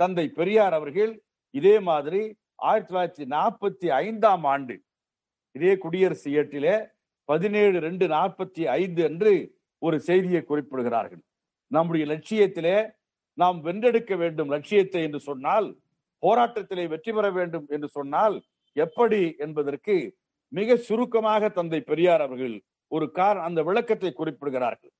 தந்தை 0.00 0.26
பெரியார் 0.28 0.72
அவர்கள் 0.72 1.12
இதே 1.54 1.74
மாதிரி 1.80 2.22
ஆயிரத்தி 2.62 2.90
தொள்ளாயிரத்தி 2.92 3.24
நாற்பத்தி 3.24 3.88
ஐந்தாம் 3.98 4.44
ஆண்டு 4.44 4.74
இதே 5.56 5.72
குடியரசு 5.76 6.30
ஏட்டிலே 6.30 6.74
பதினேழு 7.28 7.76
ரெண்டு 7.78 8.06
நாற்பத்தி 8.08 8.62
ஐந்து 8.80 9.02
என்று 9.02 9.32
ஒரு 9.82 9.96
செய்தியை 10.00 10.42
குறிப்பிடுகிறார்கள். 10.42 11.22
நம்முடைய 11.70 12.04
லட்சியத்திலே 12.06 12.76
நாம் 13.38 13.58
வென்றெடுக்க 13.60 14.14
வேண்டும் 14.16 14.50
லட்சியத்தை 14.50 15.00
என்று 15.02 15.20
சொன்னால் 15.20 15.68
போராட்டத்திலே 16.22 16.84
வெற்றி 16.88 17.12
பெற 17.12 17.26
வேண்டும் 17.30 17.66
என்று 17.68 17.88
சொன்னால் 17.88 18.36
எப்படி 18.76 19.20
என்பதற்கு 19.38 19.96
மிக 20.48 20.76
சுருக்கமாக 20.76 21.48
தந்தை 21.48 21.80
பெரியார் 21.80 22.20
அவர்கள் 22.20 22.64
ஒரு 22.88 23.10
கார் 23.10 23.38
அந்த 23.38 23.62
விளக்கத்தை 23.62 24.12
குறிப்பிடுகிறார்கள். 24.16 24.92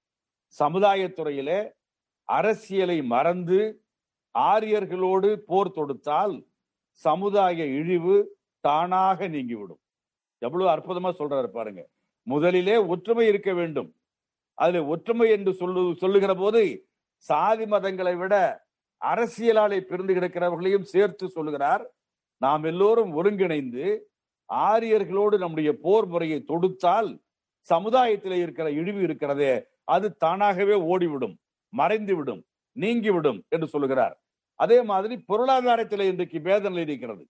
சமுதாயத்துறையிலே 0.58 1.70
அரசியலை 2.28 3.02
மறந்து 3.02 3.58
ஆரியர்களோடு 4.38 5.36
போர் 5.36 5.76
தொடுத்தால் 5.76 6.46
சமுதாய 6.92 7.66
இழிவு 7.66 8.36
தானாக 8.60 9.28
நீங்கிவிடும். 9.28 9.80
எவ்வளவு 10.38 10.70
அற்புதமா 10.70 11.10
சொல்றாரு 11.18 11.46
பாருங்க. 11.46 11.88
முதலிலே 12.22 12.76
ஒற்றுமை 12.76 13.26
இருக்க 13.26 13.52
வேண்டும். 13.52 13.96
அதுல 14.54 14.84
ஒற்றுமை 14.84 15.30
என்று 15.30 15.52
சொல்லு 15.54 15.94
சொல்லுகிற 15.96 16.34
போது 16.34 16.88
சாதி 17.16 17.64
மதங்களை 17.64 18.16
விட 18.16 18.34
அரசியலாலே 19.00 19.80
பிரிந்து 19.80 20.14
கிடக்கிறவர்களையும் 20.14 20.90
சேர்த்து 20.92 21.28
சொல்லுகிறார். 21.28 21.84
நாம் 22.36 22.64
எல்லோரும் 22.64 23.12
ஒருங்கிணைந்து 23.12 23.84
ஆரியர்களோடு 24.52 25.38
நம்முடைய 25.38 25.70
போர் 25.82 26.06
முறையை 26.06 26.44
தொடுத்தால் 26.48 27.18
சமுதாயத்திலே 27.70 28.32
இருக்கிற 28.32 28.70
இழிவு 28.70 29.02
இருக்கிறதே 29.02 29.66
அது 29.84 30.16
தானாகவே 30.16 30.74
ஓடிவிடும் 30.74 31.36
மறைந்துவிடும் 31.72 32.42
நீங்கிவிடும் 32.76 33.44
என்று 33.48 33.66
சொல்லுகிறார். 33.66 34.22
அதே 34.54 34.82
மாதிரி 34.82 35.24
பொருளாதாரத்திலே 35.28 36.00
இன்றைக்கு 36.00 36.40
வேதனை 36.40 36.82
இருக்கிறது. 36.82 37.26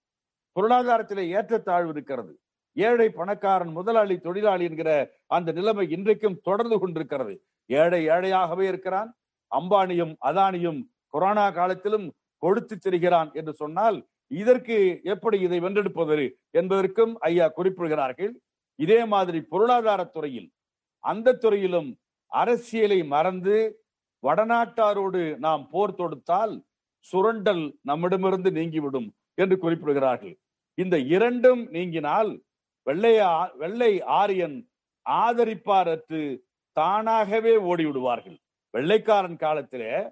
பொருளாதாரத்திலே 0.59 1.23
ஏற்றத்தாழ்வு 1.29 1.89
இருக்கிறது. 1.89 2.39
ஏழை 2.73 3.09
பணக்காரன் 3.09 3.71
முதலாளி 3.71 4.19
தொழிலாளி 4.19 4.63
என்கிற 4.63 5.11
அந்த 5.27 5.51
நிலைமை 5.51 5.89
இன்றைக்கும் 5.89 6.39
தொடர்ந்து 6.43 6.79
கொண்டிருக்கிறது. 6.79 7.45
ஏழை 7.65 8.07
ஏழையாகவே 8.07 8.61
இருக்கிறான். 8.61 9.17
அம்பானியும் 9.51 10.13
அதானியும் 10.25 10.79
கொரோனா 11.07 11.51
காலத்திலும் 11.51 12.13
கொடுத்து 12.37 12.75
திரிகிறான் 12.77 13.33
என்று 13.33 13.53
சொன்னால் 13.53 13.97
இதற்கு 14.27 14.99
எப்படி 15.03 15.39
இதை 15.39 15.59
வென்றெடுப்பது 15.59 16.31
என்பதற்கும் 16.51 17.19
ஐயா 17.19 17.51
குறிப்பிடுகிறார்கள். 17.57 18.31
இதே 18.75 19.05
மாதிரி 19.05 19.41
பொருளாதார 19.41 20.03
துறையில் 20.03 20.51
அந்த 20.99 21.33
துறையிலும் 21.33 21.99
அரசியலை 22.27 23.03
மறந்து 23.03 23.85
வடநாட்டாரோடு 24.27 25.37
நாம் 25.37 25.67
போர் 25.69 25.95
தொடுத்தால் 25.95 26.63
சுரண்டல் 26.99 27.77
நம்மிடமிருந்து 27.81 28.51
நீங்கிவிடும் 28.51 29.13
என்று 29.33 29.57
குறிப்பிடுகிறார்கள். 29.61 30.37
இந்த 30.73 30.99
இரண்டும் 30.99 31.71
நீங்கினால் 31.71 32.41
வெள்ளை 32.83 33.19
ஆ- 33.19 33.51
வெள்ளை 33.57 34.01
ஆரியன் 34.01 34.69
ஆதரிப்பாரற்று 35.09 36.39
தானாகவே 36.71 37.55
ஓடிவிடுவார்கள். 37.55 38.37
வெள்ளைக்காரன் 38.69 39.37
காலத்திலே 39.37 40.09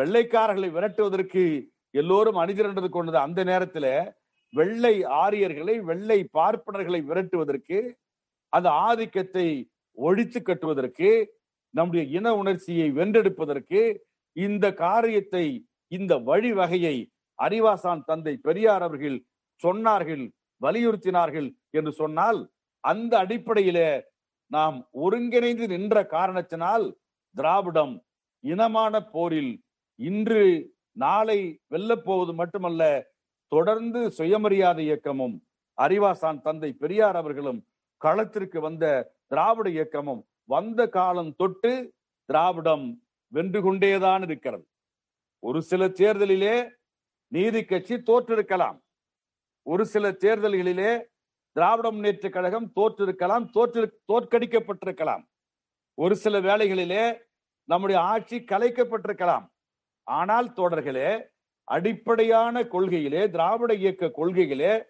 வெள்ளைக்காரர்களை 0.00 0.70
விரட்டுவதற்கு 0.70 1.66
எல்லோரும் 1.94 2.38
அணிதிரண்டது 2.42 2.88
கொண்டது 2.88 3.18
அந்த 3.18 3.40
நேரத்துல 3.44 3.86
வெள்ளை 4.54 4.94
ஆரியர்களை 5.18 5.74
வெள்ளை 5.80 6.18
பார்ப்பனர்களை 6.34 7.00
விரட்டுவதற்கு 7.00 7.78
அந்த 8.52 8.68
ஆதிக்கத்தை 8.84 9.48
ஒழித்து 9.98 10.40
கட்டுவதற்கு 10.40 11.10
நம்முடைய 11.74 12.04
இன 12.10 12.28
உணர்ச்சியை 12.34 12.88
வென்றெடுப்பதற்கு 12.90 13.80
இந்த 14.36 14.66
காரியத்தை 14.76 15.44
இந்த 15.92 16.12
வழிவகையை 16.20 16.96
அறிவாசான் 17.38 18.02
தந்தை 18.02 18.34
பெரியார் 18.38 18.84
அவர்கள் 18.86 19.18
சொன்னார்கள் 19.62 20.24
வலியுறுத்தினார்கள் 20.60 21.48
என்று 21.70 21.92
சொன்னால் 21.92 22.40
அந்த 22.84 23.12
அடிப்படையில 23.18 23.78
நாம் 24.50 24.76
ஒருங்கிணைந்து 24.98 25.64
நின்ற 25.68 25.96
காரணத்தினால் 26.06 26.86
திராவிடம் 27.36 27.94
இனமான 28.44 28.94
போரில் 29.06 29.52
இன்று 29.98 30.42
நாளை 31.04 31.38
வெல்லப்போவது 31.70 32.32
மட்டுமல்ல 32.34 32.82
தொடர்ந்து 33.54 34.00
சுயமரியாதை 34.10 34.84
இயக்கமும் 34.84 35.36
அறிவாசான் 35.78 36.40
தந்தை 36.40 36.70
பெரியார் 36.82 37.16
அவர்களும் 37.16 37.60
களத்திற்கு 38.04 38.58
வந்த 38.60 38.84
திராவிட 39.30 39.68
இயக்கமும் 39.70 40.22
வந்த 40.44 40.88
காலம் 40.88 41.32
தொட்டு 41.40 41.72
திராவிடம் 42.28 42.86
வென்று 43.32 43.60
கொண்டேதான் 43.62 44.22
இருக்கிறது. 44.22 44.64
ஒரு 45.46 45.60
சில 45.70 45.88
தேர்தலிலே 46.00 46.54
நீதி 47.32 47.60
கட்சி 47.64 47.94
தோற்றிருக்கலாம். 47.94 48.78
ஒரு 49.70 49.84
சில 49.86 50.06
தேர்தல்களிலே 50.24 50.90
திராவிட 51.56 51.86
முன்னேற்ற 51.90 52.28
கழகம் 52.28 52.72
தோற்றிருக்கலாம் 52.76 53.46
தோற்று 53.56 53.82
தோற்கடிக்கப்பட்டிருக்கலாம். 54.12 55.24
ஒரு 55.94 56.14
சில 56.16 56.40
வேளைகளிலே 56.40 57.04
நம்முடைய 57.68 57.98
ஆட்சி 58.12 58.36
கலைக்கப்பட்டிருக்கலாம். 58.52 59.46
ஆனால் 60.04 60.52
தோழர்களே 60.52 61.28
அடிப்படையான 61.64 62.62
கொள்கையிலே 62.62 63.30
திராவிட 63.30 63.74
இயக்க 63.74 64.06
கொள்கையிலே 64.06 64.82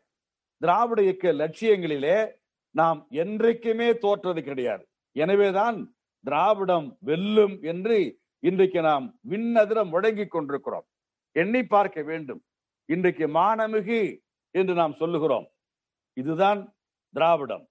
திராவிட 0.56 1.02
இயக்க 1.02 1.32
லட்சியங்களிலே 1.32 2.32
நாம் 2.70 3.06
என்றைக்குமே 3.10 3.98
தோற்றது 3.98 4.42
கிடையாது. 4.42 4.88
எனவேதான் 5.12 5.94
திராவிடம் 6.20 6.96
வெல்லும் 7.00 7.62
என்று 7.62 8.20
இன்றைக்கு 8.38 8.80
நாம் 8.80 9.18
விண்ணதிரம் 9.20 9.88
முடங்கிக் 9.88 10.30
கொண்டிருக்கிறோம். 10.30 10.86
எண்ணி 11.32 11.66
பார்க்க 11.66 12.02
வேண்டும். 12.02 12.42
இன்றைக்கு 12.84 13.28
மானமிகு 13.28 14.20
என்று 14.50 14.74
நாம் 14.74 14.92
சொல்லுகிறோம். 14.92 15.46
இதுதான் 16.12 16.74
திராவிடம். 17.10 17.68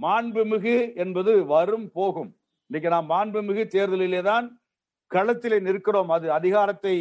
மாண்புமிகு 0.00 0.94
என்பது 0.94 1.46
வரும் 1.46 1.90
போகும். 1.92 2.38
இன்னைக்கு 2.66 2.90
நாம் 2.90 3.10
மாண்புமிகு 3.10 3.64
தேர்தலிலே 3.74 4.22
தான் 4.22 4.61
களத்திலே 5.14 5.58
நிற்கிறோம். 5.66 6.10
அது 6.16 6.26
அதிகாரத்தை 6.38 6.94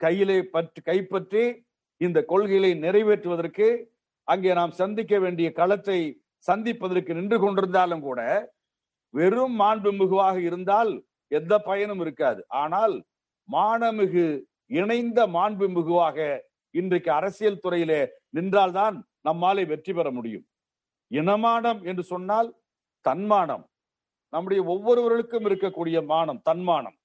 கையிலே 0.00 0.38
பற்றி 0.54 0.80
கைப்பற்றி 0.90 1.42
இந்த 2.00 2.18
கொள்கைகளை 2.30 2.70
நிறைவேற்றுவதற்கு 2.84 3.66
அங்கே 4.28 4.52
நாம் 4.58 4.72
சந்திக்க 4.80 5.14
வேண்டிய 5.24 5.48
களத்தை 5.58 5.98
சந்திப்பதற்கு 6.48 7.12
நின்று 7.18 7.36
கொண்டிருந்தாலும் 7.40 8.02
கூட 8.06 8.20
வெறும் 9.14 9.54
மாண்புமிகுவாக 9.60 10.36
இருந்தால் 10.48 10.92
எந்த 11.38 11.54
பயனும் 11.68 12.00
இருக்காது. 12.04 12.40
ஆனால் 12.62 12.94
மானமிகு 13.48 14.24
இணைந்த 14.80 15.20
மாண்புமிகுவாக 15.36 16.18
இன்றைக்கு 16.74 17.10
அரசியல் 17.18 17.62
துறையிலே 17.64 18.00
நின்றால்தான் 18.36 18.96
நம்மாலே 19.28 19.64
வெற்றி 19.72 19.92
பெற 19.92 20.08
முடியும். 20.10 20.44
இனமானம் 21.10 21.80
என்று 21.90 22.04
சொன்னால் 22.12 22.48
தன்மானம். 23.04 23.64
நம்முடைய 24.32 24.60
ஒவ்வொருவர்களுக்கும் 24.72 25.46
இருக்கக்கூடிய 25.48 25.98
மானம் 26.12 26.40
தன்மானம். 26.48 26.96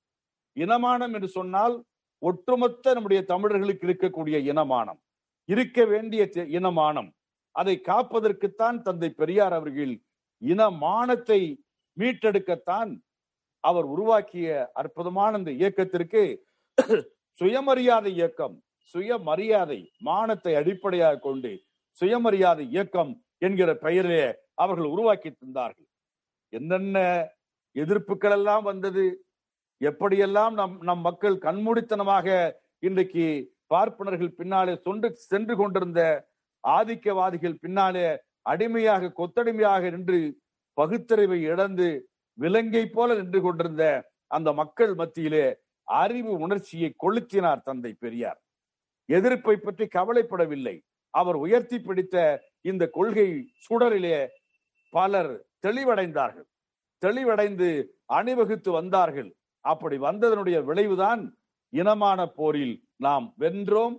இனமானம் 0.58 1.14
என்று 1.14 1.28
சொன்னால் 1.28 1.76
ஒட்டுமொத்த 2.22 2.94
நம்முடைய 2.94 3.22
தமிழர்களுக்கு 3.24 3.88
இருக்கக்கூடிய 3.88 4.38
இனமானம். 4.52 5.00
இருக்க 5.50 5.86
வேண்டிய 5.86 6.24
இனமானம். 6.60 7.10
அதை 7.56 7.76
காப்பதற்குத்தான் 7.88 8.78
தந்தை 8.82 9.10
பெரியார் 9.10 9.54
அவர்கள் 9.54 9.94
இனமானத்தை 10.42 11.40
மீட்டெடுக்கத்தான் 11.98 12.92
அவர் 13.64 13.86
உருவாக்கிய 13.86 14.50
அற்புதமான 14.74 15.38
இந்த 15.38 15.52
இயக்கத்திற்கு 15.52 16.22
சுயமரியாதை 17.42 18.12
இயக்கம் 18.14 18.56
சுயமரியாதை 18.94 19.80
மானத்தை 19.98 20.54
அடிப்படையாக 20.56 21.20
கொண்டு 21.20 21.52
சுயமரியாதை 21.98 22.64
இயக்கம் 22.70 23.12
என்கிற 23.38 23.70
பெயரிலே 23.76 24.24
அவர்கள் 24.54 24.86
உருவாக்கி 24.86 25.30
தந்தார்கள். 25.32 25.90
என்னென்ன 26.54 26.98
எதிர்ப்புகள் 27.76 28.32
எல்லாம் 28.32 28.64
வந்தது? 28.64 29.06
எப்படியெல்லாம் 29.82 30.54
நம் 30.54 30.76
நம் 30.82 31.02
மக்கள் 31.02 31.36
கண்மூடித்தனமாக 31.38 32.28
இன்றைக்கு 32.80 33.26
பார்ப்பனர்கள் 33.68 34.32
பின்னாலே 34.32 34.74
சொன்று 34.86 35.10
சென்று 35.32 35.56
கொண்டிருந்த 35.56 36.02
ஆதிக்கவாதிகள் 36.64 37.56
பின்னாலே 37.64 38.08
அடிமையாக 38.52 39.12
கொத்தடிமையாக 39.20 39.92
நின்று 39.92 40.20
பகுத்தறிவை 40.78 41.40
இழந்து 41.52 41.88
விலங்கை 42.38 42.84
போல 42.88 43.16
நின்று 43.16 43.40
கொண்டிருந்த 43.42 43.84
அந்த 44.28 44.50
மக்கள் 44.54 44.94
மத்தியிலே 44.96 45.46
அறிவு 45.88 46.32
உணர்ச்சியை 46.46 46.90
கொளுத்தினார் 47.04 47.64
தந்தை 47.64 47.92
பெரியார். 47.94 48.40
எதிர்ப்பை 49.10 49.56
பற்றி 49.58 49.86
கவலைப்படவில்லை. 49.98 50.76
அவர் 51.14 51.36
உயர்த்தி 51.36 51.78
பிடித்த 51.80 52.16
இந்த 52.62 52.84
கொள்கை 52.98 53.28
சுடரிலே 53.66 54.18
பலர் 54.94 55.32
தெளிவடைந்தார்கள். 55.68 56.48
தெளிவடைந்து 57.02 57.70
அணிவகுத்து 58.18 58.70
வந்தார்கள். 58.72 59.32
அப்படி 59.66 59.98
வந்ததனுடைய 59.98 60.58
விளைவுதான் 60.70 61.22
இனமான 61.74 62.20
போரில் 62.38 62.76
நாம் 63.06 63.26
வென்றோம் 63.40 63.98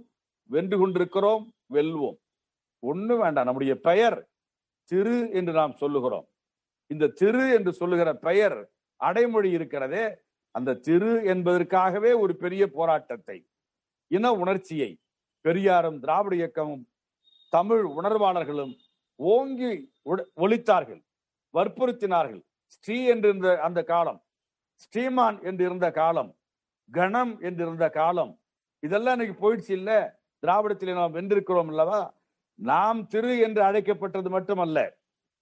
வென்று 0.51 0.77
கொண்டிருக்கிறோம் 0.79 1.45
வெல்வோம். 1.75 2.19
ஒண்ணு 2.83 3.15
வேண்டாம் 3.23 3.49
நம்முடைய 3.49 3.75
பெயர் 3.89 4.19
திரு 4.91 5.19
என்று 5.39 5.53
நாம் 5.53 5.75
சொல்லுகிறோம். 5.83 6.27
இந்த 6.91 7.13
திரு 7.21 7.45
என்று 7.57 7.73
சொல்லுகிற 7.73 8.11
பெயர் 8.27 8.59
அடைமொழி 9.01 9.51
இருக்கிறதே 9.59 10.05
அந்த 10.55 10.79
திரு 10.87 11.13
என்பதற்காகவே 11.33 12.13
ஒரு 12.23 12.33
பெரிய 12.37 12.63
போராட்டத்தை 12.77 13.39
இன 14.11 14.33
உணர்ச்சியை 14.43 14.91
பெரியாரும் 15.45 15.99
திராவிட 16.05 16.35
இயக்கமும் 16.37 16.83
தமிழ் 17.53 17.85
உணர்வாளர்களும் 17.99 18.73
ஓங்கி 19.21 19.71
ஒழித்தார்கள் 20.45 21.01
வற்புறுத்தினார்கள். 21.55 22.43
ஸ்ரீ 22.75 22.97
என்று 23.05 23.51
அந்த 23.67 23.81
காலம் 23.93 24.21
ஸ்ரீமான் 24.83 25.39
என்று 25.43 25.63
இருந்த 25.67 25.89
காலம் 25.93 26.31
கணம் 26.91 27.35
என்று 27.41 27.63
இருந்த 27.65 27.87
காலம் 27.97 28.33
இதெல்லாம் 28.83 29.17
இன்னைக்கு 29.17 29.37
போயிடுச்சு 29.41 29.73
இல்ல? 29.79 29.91
திராவிடத்திலே 30.43 30.93
நாம் 30.95 31.17
வென்றிருக்கிறோம் 31.17 31.71
அல்லவா? 31.73 32.01
நாம் 32.59 33.01
திரு 33.09 33.33
என்று 33.47 33.61
அழைக்கப்பட்டது 33.67 34.31
மட்டுமல்ல 34.31 34.79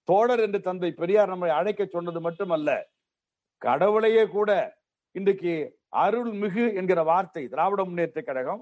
தோழர் 0.07 0.41
என்று 0.45 0.59
தந்தை 0.61 0.89
பெரியார் 0.93 1.31
நம்மை 1.31 1.49
அழைக்க 1.57 1.81
சொன்னது 1.87 2.19
மட்டுமல்ல 2.21 2.69
கடவுளையே 3.61 4.23
கூட 4.29 4.51
இன்றைக்கு 5.15 5.53
அருள்மிகு 5.95 6.65
என்கிற 6.79 6.99
வார்த்தை 7.03 7.43
திராவிட 7.47 7.81
முன்னேற்ற 7.85 8.21
கழகம் 8.21 8.61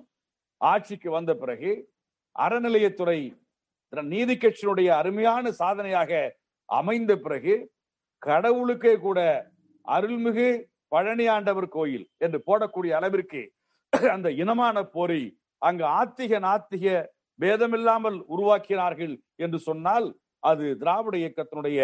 ஆட்சிக்கு 0.61 1.09
வந்த 1.11 1.31
பிறகு 1.35 1.71
அறநிலையத்துறை 2.35 3.19
நீதி 3.93 4.35
கட்சியினுடைய 4.35 4.89
அருமையான 4.99 5.51
சாதனையாக 5.59 6.11
அமைந்த 6.69 7.11
பிறகு 7.17 7.55
கடவுளுக்கே 8.21 8.93
கூட 8.99 9.19
அருள்மிகு 9.87 10.47
பழனியாண்டவர் 10.95 11.69
கோயில் 11.69 12.05
என்று 12.17 12.39
போடக்கூடிய 12.47 12.91
அளவிற்கு 12.99 13.41
அந்த 14.13 14.27
இனமான 14.41 14.77
போரை 14.87 15.21
அங்கு 15.61 15.85
ஆத்திக 15.99 16.39
நாத்திக 16.39 16.85
பேதமில்லாமல் 17.39 18.17
உருவாக்கினார்கள் 18.27 19.13
என்று 19.35 19.59
சொன்னால் 19.59 20.07
அது 20.43 20.65
திராவிட 20.77 21.15
இயக்கத்தினுடைய 21.17 21.79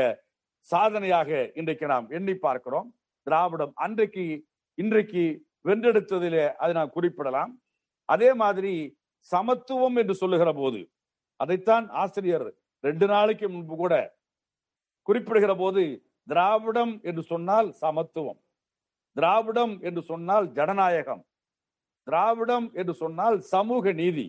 சாதனையாக 0.68 1.30
இன்றைக்கு 1.54 1.86
நாம் 1.86 2.08
எண்ணி 2.10 2.36
பார்க்கிறோம். 2.38 2.88
திராவிடம் 3.28 3.74
அன்றைக்கு 3.76 4.26
இன்றைக்கு 4.78 5.24
வென்றெடுத்ததிலே 5.66 6.46
அதை 6.62 6.74
நாம் 6.74 6.96
குறிப்பிடலாம். 6.96 7.52
அதே 8.10 8.30
மாதிரி 8.34 8.74
சமத்துவம் 9.30 9.98
என்று 10.02 10.16
சொல்லுகிற 10.22 10.50
போது 10.54 10.80
அதைத்தான் 11.40 11.86
ஆசிரியர் 12.04 12.48
ரெண்டு 12.84 13.06
நாளைக்கு 13.08 13.46
முன்பு 13.50 13.76
கூட 13.76 13.96
குறிப்பிடுகிற 15.08 15.54
போது 15.56 15.84
திராவிடம் 16.28 16.94
என்று 17.04 17.24
சொன்னால் 17.24 17.70
சமத்துவம். 17.82 18.40
திராவிடம் 19.16 19.74
என்று 19.82 20.02
சொன்னால் 20.02 20.48
ஜனநாயகம். 20.58 21.24
திராவிடம் 22.08 22.68
என்று 22.74 22.94
சொன்னால் 22.94 23.38
சமூக 23.54 23.92
நீதி. 23.92 24.28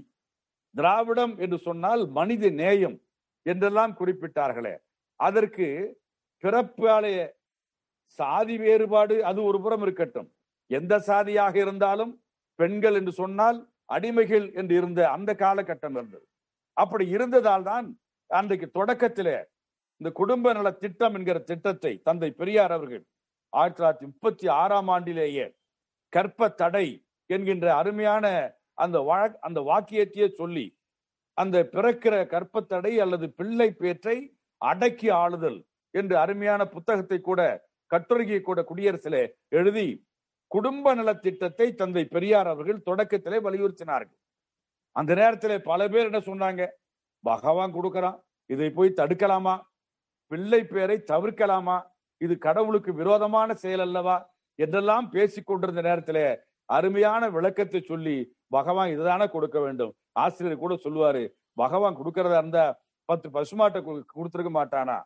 திராவிடம் 0.75 1.35
என்று 1.39 1.59
சொன்னால் 1.59 2.03
மனித 2.09 2.51
நேயம் 2.51 2.97
என்றெல்லாம் 3.43 3.93
குறிப்பிட்டார்களே. 4.01 4.75
அதற்கு 5.21 5.67
பிறப்பாலே 6.45 7.15
சாதி 8.19 8.57
வேறுபாடு 8.57 9.25
அது 9.25 9.41
ஒரு 9.43 9.59
புறம் 9.61 9.83
இருக்கட்டும். 9.83 10.29
எந்த 10.71 10.95
சாதியாக 10.99 11.55
இருந்தாலும் 11.59 12.13
பெண்கள் 12.59 12.95
என்று 12.95 13.13
சொன்னால் 13.13 13.59
அடிமைகள் 13.95 14.47
என்று 14.55 14.75
இருந்த 14.75 15.01
அந்த 15.11 15.31
காலகட்டம் 15.43 15.97
இருந்தது. 15.99 16.27
அப்படி 16.77 17.05
இருந்ததால் 17.09 17.63
தான் 17.63 17.87
அன்றைக்கு 18.31 18.67
தொடக்கத்திலே 18.79 19.37
இந்த 20.01 20.11
குடும்ப 20.11 20.53
நல 20.53 20.71
திட்டம் 20.71 21.15
என்கிற 21.15 21.39
திட்டத்தை 21.39 21.93
தந்தை 22.03 22.31
பெரியார் 22.31 22.73
அவர்கள் 22.73 23.05
ஆயிரத்தி 23.53 23.83
தொள்ளாயிரத்தி 23.83 24.01
முப்பத்தி 24.01 24.47
ஆறாம் 24.49 24.89
ஆண்டிலேயே 24.89 25.47
கற்ப 26.09 26.49
தடை 26.49 26.87
என்கின்ற 27.27 27.67
அருமையான 27.75 28.25
அந்த 28.75 28.99
அந்த 29.41 29.61
வாக்கியத்தையே 29.61 30.29
சொல்லி 30.29 30.67
அந்த 31.35 31.63
பிறக்கிற 31.73 32.15
கற்பத்தடை 32.27 32.93
அல்லது 32.97 33.27
பிள்ளை 33.31 33.69
பேற்றை 33.79 34.17
அடக்கி 34.57 35.09
ஆளுதல் 35.11 35.61
என்று 35.91 36.19
அருமையான 36.19 36.67
புத்தகத்தை 36.67 37.21
கூட 37.21 37.41
கட்டுரையை 37.91 38.41
கூட 38.41 38.61
குடியரசுல 38.63 39.17
எழுதி 39.49 39.87
குடும்ப 40.51 40.95
நலத் 40.95 41.23
திட்டத்தை 41.23 41.75
தந்தை 41.75 42.05
பெரியார் 42.05 42.47
அவர்கள் 42.47 42.85
தொடக்கத்திலே 42.87 43.39
வலியுறுத்தினார்கள். 43.47 44.19
அந்த 44.97 45.15
நேரத்திலே 45.15 45.59
பல 45.59 45.89
பேர் 45.89 46.05
என்ன 46.05 46.19
சொன்னாங்க? 46.19 46.63
பகவான் 47.25 47.75
கொடுக்கறான். 47.75 48.19
இதை 48.51 48.71
போய் 48.71 48.99
தடுக்கலாமா? 49.01 49.55
பிள்ளை 50.31 50.61
பேரை 50.65 50.97
தவிர்க்கலாமா? 51.13 51.77
இது 52.21 52.35
கடவுளுக்கு 52.47 52.91
விரோதமான 53.01 53.55
செயல் 53.63 53.85
அல்லவா? 53.87 54.17
என்றெல்லாம் 54.59 55.07
பேசிக் 55.15 55.49
கொண்டிருந்த 55.49 55.83
நேரத்திலே 55.89 56.27
அருமையான 56.69 57.23
விளக்கத்தை 57.37 57.81
சொல்லி 57.91 58.17
பகவான் 58.57 58.93
இதுதானே 58.95 59.27
கொடுக்க 59.35 59.59
வேண்டும். 59.65 59.93
ஆசிரியர் 60.23 60.63
கூட 60.65 60.75
சொல்லுவாரு 60.85 61.23
பகவான் 61.63 61.99
கொடுக்கறதா 62.01 62.39
இருந்தா 62.43 62.67
பத்து 63.09 63.29
பசுமாட்டை 63.37 63.81
கொடுத்துருக்க 64.15 64.53
மாட்டானா? 64.59 64.99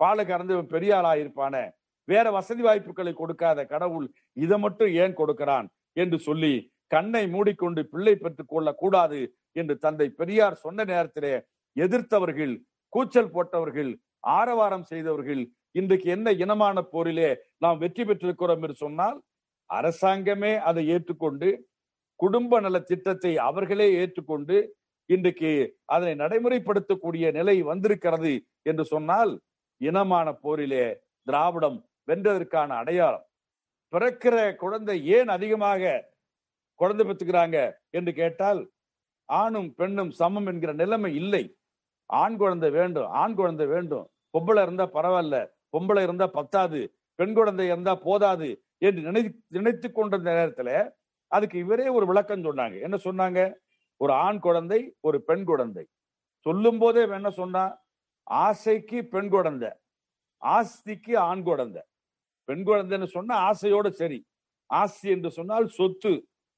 பாலை 0.00 0.24
கறந்து 0.26 0.54
பெரிய 0.74 0.92
ஆளா 0.98 1.12
இருப்பானே? 1.22 1.64
வேற 2.08 2.26
வசதி 2.36 2.62
வாய்ப்புகளை 2.66 3.12
கொடுக்காத 3.14 3.60
கடவுள் 3.72 4.06
இதை 4.44 4.56
மட்டும் 4.64 4.92
ஏன் 5.02 5.18
கொடுக்கிறான்? 5.20 5.66
என்று 6.02 6.18
சொல்லி 6.26 6.54
கண்ணை 6.94 7.24
மூடிக்கொண்டு 7.34 7.80
பிள்ளை 7.92 8.14
பெற்றுக் 8.14 8.52
கொள்ள 8.52 8.68
கூடாது 8.82 9.20
என்று 9.60 9.74
தந்தை 9.84 10.06
பெரியார் 10.20 10.62
சொன்ன 10.64 10.84
நேரத்திலே 10.92 11.34
எதிர்த்தவர்கள் 11.76 12.54
கூச்சல் 12.92 13.32
போட்டவர்கள் 13.34 13.92
ஆரவாரம் 14.24 14.88
செய்தவர்கள் 14.92 15.42
இன்றைக்கு 15.80 16.08
என்ன 16.10 16.30
இனமான 16.44 16.80
போரிலே 16.94 17.28
நாம் 17.58 17.80
வெற்றி 17.82 18.02
பெற்றிருக்கிறோம் 18.04 18.62
என்று 18.64 18.76
சொன்னால் 18.84 19.18
அரசாங்கமே 19.70 20.52
அதை 20.70 20.82
ஏற்றுக்கொண்டு 20.94 21.48
குடும்ப 22.20 22.60
நல 22.60 22.78
திட்டத்தை 22.90 23.32
அவர்களே 23.48 23.86
ஏற்றுக்கொண்டு 24.00 24.56
இன்றைக்கு 25.10 25.50
அதனை 25.94 26.14
நடைமுறைப்படுத்தக்கூடிய 26.14 27.26
நிலை 27.38 27.56
வந்திருக்கிறது 27.70 28.32
என்று 28.62 28.84
சொன்னால் 28.84 29.32
இனமான 29.80 30.28
போரிலே 30.44 30.84
திராவிடம் 31.26 31.78
வென்றதற்கான 32.08 32.68
அடையாளம். 32.82 33.26
பிறக்கிற 33.92 34.36
குழந்தை 34.62 34.96
ஏன் 35.16 35.30
அதிகமாக 35.36 35.82
குழந்தை 36.80 37.02
பெற்றுக்கிறாங்க 37.06 37.58
என்று 37.90 38.12
கேட்டால் 38.20 38.60
ஆணும் 39.28 39.68
பெண்ணும் 39.78 40.12
சமம் 40.20 40.48
என்கிற 40.52 40.72
நிலைமை 40.82 41.10
இல்லை. 41.14 41.44
ஆண் 42.10 42.36
குழந்தை 42.36 42.70
வேண்டும் 42.78 43.10
ஆண் 43.22 43.34
குழந்தை 43.40 43.66
வேண்டும். 43.66 44.06
பொம்பளை 44.32 44.62
இருந்தா 44.62 44.86
பரவாயில்ல 44.92 45.36
பொம்பளை 45.72 46.02
இருந்தா 46.02 46.26
பத்தாது 46.26 46.80
பெண் 47.14 47.34
குழந்தை 47.34 47.66
இருந்தா 47.66 47.94
போதாது 47.94 48.48
என்று 48.78 49.02
நினை 49.02 49.22
நினைத்து 49.48 49.92
கொண்டிருந்த 49.92 50.30
நேரத்துல 50.30 50.70
அதுக்கு 51.26 51.58
இவரே 51.58 51.88
ஒரு 51.88 52.06
விளக்கம் 52.06 52.44
சொன்னாங்க. 52.44 52.80
என்ன 52.80 52.96
சொன்னாங்க? 53.04 53.54
ஒரு 53.96 54.12
ஆண் 54.12 54.38
குழந்தை 54.38 54.96
ஒரு 55.00 55.22
பெண் 55.22 55.44
குழந்தை. 55.44 55.84
சொல்லும் 56.46 56.78
போதே 56.78 57.02
என்ன 57.08 57.30
சொன்னா 57.30 57.62
ஆசைக்கு 58.22 58.98
பெண் 59.04 59.28
குழந்தை 59.28 59.70
ஆஸ்திக்கு 60.42 61.16
ஆண் 61.16 61.42
குழந்தை. 61.42 61.82
பெண் 62.44 62.64
குழந்தைன்னு 62.66 63.06
சொன்னா 63.06 63.50
ஆசையோட 63.50 63.88
சரி 63.90 64.26
ஆஸ்தி 64.66 65.08
என்று 65.10 65.30
சொன்னால் 65.30 65.66
சொத்து 65.68 66.12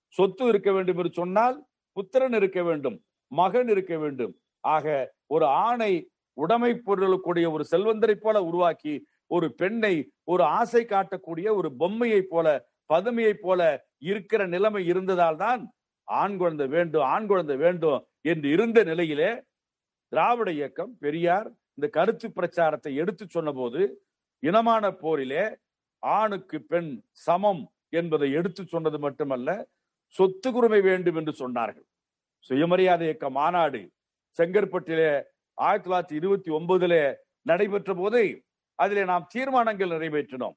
சொத்து 0.08 0.44
இருக்க 0.44 0.72
வேண்டும் 0.72 0.96
என்று 0.96 1.12
சொன்னால் 1.12 1.66
புத்திரன் 1.92 2.32
இருக்க 2.32 2.62
வேண்டும் 2.62 3.04
மகன் 3.32 3.68
இருக்க 3.68 3.98
வேண்டும். 3.98 4.34
ஆக 4.60 5.14
ஒரு 5.26 5.46
ஆணை 5.46 5.92
உடைமை 6.37 6.73
பொருளுக்குடைய 6.87 7.47
ஒரு 7.53 7.64
செல்வந்தரை 7.64 8.14
போல 8.14 8.42
உருவாக்கி 8.44 8.94
ஒரு 9.27 9.47
பெண்ணை 9.53 9.94
ஒரு 10.25 10.42
ஆசை 10.59 10.83
காட்டக்கூடிய 10.85 11.49
ஒரு 11.57 11.68
பொம்மையை 11.73 12.20
போல 12.23 12.47
பதுமையை 12.87 13.35
போல 13.35 13.61
இருக்கிற 13.99 14.47
நிலைமை 14.47 14.83
இருந்ததால் 14.87 15.37
தான் 15.37 15.62
ஆண் 16.09 16.37
குழந்தை 16.37 16.66
வேண்டும் 16.66 17.07
ஆண் 17.07 17.27
குழந்தை 17.27 17.57
வேண்டும் 17.57 18.01
என்று 18.23 18.49
இருந்த 18.51 18.85
நிலையிலே 18.85 19.31
திராவிட 20.12 20.51
இயக்கம் 20.51 20.92
பெரியார் 20.99 21.49
இந்த 21.75 21.87
கருத்து 21.88 22.27
பிரச்சாரத்தை 22.31 22.92
எடுத்து 22.94 23.25
சொன்னபோது 23.29 23.81
இனமான 24.42 24.90
போரிலே 24.90 25.44
ஆணுக்கு 26.03 26.59
பெண் 26.62 26.90
சமம் 27.12 27.62
என்பதை 27.90 28.29
எடுத்து 28.33 28.62
சொன்னது 28.64 28.99
மட்டுமல்ல 28.99 29.51
சொத்து 30.16 30.49
குருமை 30.51 30.81
வேண்டும் 30.83 31.16
என்று 31.16 31.33
சொன்னார்கள். 31.38 31.87
சுயமரியாதை 32.51 33.07
இயக்க 33.07 33.31
மாநாடு 33.31 33.81
செங்கற்பட்டிலே 34.38 35.11
ஆயிரத்தி 35.54 35.88
தொள்ளாயிரத்தி 35.88 36.18
இருபத்தி 36.20 36.50
ஒன்பதுல 36.50 36.94
நடைபெற்ற 37.42 37.94
போது 37.94 38.20
அதில் 38.78 39.04
நாம் 39.04 39.26
தீர்மானங்கள் 39.32 39.88
நிறைவேற்றினோம். 39.88 40.56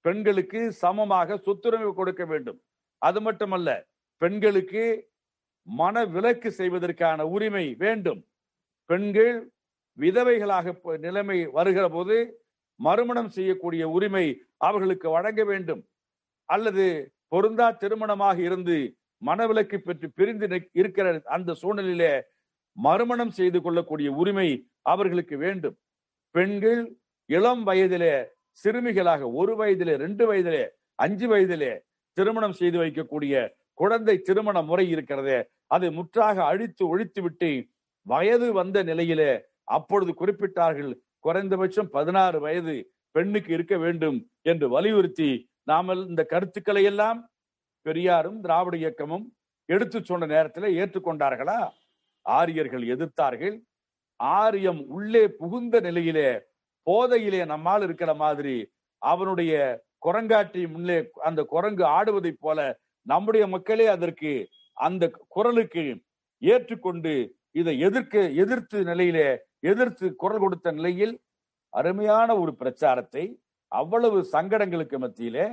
பெண்களுக்கு 0.00 0.72
சமமாக 0.72 1.36
சொத்துரிமை 1.36 1.92
கொடுக்க 1.92 2.24
வேண்டும். 2.24 2.58
அது 2.98 3.20
மட்டுமல்ல 3.20 3.86
பெண்களுக்கு 4.16 4.84
மன 5.62 6.04
விலக்கு 6.04 6.50
செய்வதற்கான 6.50 7.26
உரிமை 7.26 7.74
வேண்டும். 7.74 8.20
பெண்கள் 8.90 9.52
விதவைகளாக 9.98 10.96
நிலைமை 10.98 11.46
வருகிற 11.46 11.88
போது 11.88 12.16
மறுமணம் 12.80 13.28
செய்யக்கூடிய 13.28 13.88
உரிமை 13.88 14.26
அவர்களுக்கு 14.56 15.10
வழங்க 15.10 15.44
வேண்டும். 15.44 15.82
அல்லது 16.44 17.14
பொருந்தா 17.28 17.66
திருமணமாக 17.72 18.38
இருந்து 18.38 18.76
மனவிலக்கு 19.22 19.76
பெற்று 19.78 20.12
பிரிந்து 20.14 20.68
இருக்கிற 20.72 21.22
அந்த 21.36 21.54
சூழ்நிலையிலே 21.62 22.12
மறுமணம் 22.76 23.30
செய்து 23.30 23.58
கொள்ளக்கூடிய 23.60 24.08
உரிமை 24.12 24.48
அவர்களுக்கு 24.82 25.36
வேண்டும். 25.36 25.76
பெண்கள் 26.34 26.82
இளம் 27.30 27.62
வயதிலே 27.66 28.14
சிறுமிகளாக 28.58 29.32
ஒரு 29.32 29.52
வயதிலே 29.56 29.94
ரெண்டு 29.96 30.24
வயதிலே 30.32 30.64
அஞ்சு 30.94 31.26
வயதிலே 31.28 31.72
திருமணம் 32.16 32.52
செய்து 32.52 32.78
வைக்கக்கூடிய 32.78 33.34
குழந்தை 33.74 34.16
திருமண 34.18 34.62
முறை 34.62 34.90
இருக்கிறதே 34.90 35.38
அதை 35.66 35.90
முற்றாக 35.90 36.36
அழித்து 36.44 36.88
ஒழித்து 36.88 37.20
விட்டு 37.22 37.50
வயது 38.06 38.52
வந்த 38.52 38.78
நிலையிலே 38.82 39.30
அப்பொழுது 39.64 40.12
குறிப்பிட்டார்கள் 40.20 40.92
குறைந்தபட்சம் 41.20 41.90
பதினாறு 41.90 42.40
வயது 42.40 42.74
பெண்ணுக்கு 43.10 43.52
இருக்க 43.52 43.76
வேண்டும் 43.76 44.18
என்று 44.42 44.68
வலியுறுத்தி 44.68 45.30
நாமல் 45.70 46.02
இந்த 46.08 46.22
கருத்துக்களை 46.24 46.82
எல்லாம் 46.84 47.20
பெரியாரும் 47.86 48.40
திராவிட 48.40 48.76
இயக்கமும் 48.76 49.24
எடுத்து 49.68 49.98
சொன்ன 50.04 50.26
நேரத்தில் 50.26 50.76
ஏற்றுக்கொண்டார்களா? 50.80 51.58
ஆரியர்கள் 52.26 52.84
எதிர்த்தார்கள். 52.94 53.56
ஆரியம் 54.20 54.80
உள்ளே 54.88 55.24
புகுந்த 55.38 55.80
நிலையிலே 55.80 56.30
போதையிலே 56.86 57.40
நம்மால் 57.44 57.82
இருக்கிற 57.82 58.10
மாதிரி 58.14 58.56
அவனுடைய 59.02 59.52
குரங்காட்டி 59.98 60.62
முன்னே 60.66 60.96
அந்த 61.26 61.40
குரங்கு 61.44 61.84
ஆடுவதைப் 61.96 62.40
போல 62.40 62.58
நம்முடைய 63.06 63.44
மக்களே 63.46 63.86
அதற்கு 63.86 64.32
அந்த 64.76 65.04
குரலுக்கு 65.28 65.84
ஏற்றுக்கொண்டு 66.42 67.12
இதை 67.52 67.74
எதிர்க்க 67.78 68.22
எதிர்த்து 68.42 68.78
நிலையிலே 68.84 69.28
எதிர்த்து 69.62 70.06
குரல் 70.14 70.42
கொடுத்த 70.42 70.72
நிலையில் 70.72 71.14
அருமையான 71.72 72.28
ஒரு 72.36 72.52
பிரச்சாரத்தை 72.54 73.24
அவ்வளவு 73.72 74.18
சங்கடங்களுக்கு 74.24 74.98
மத்தியிலே 74.98 75.46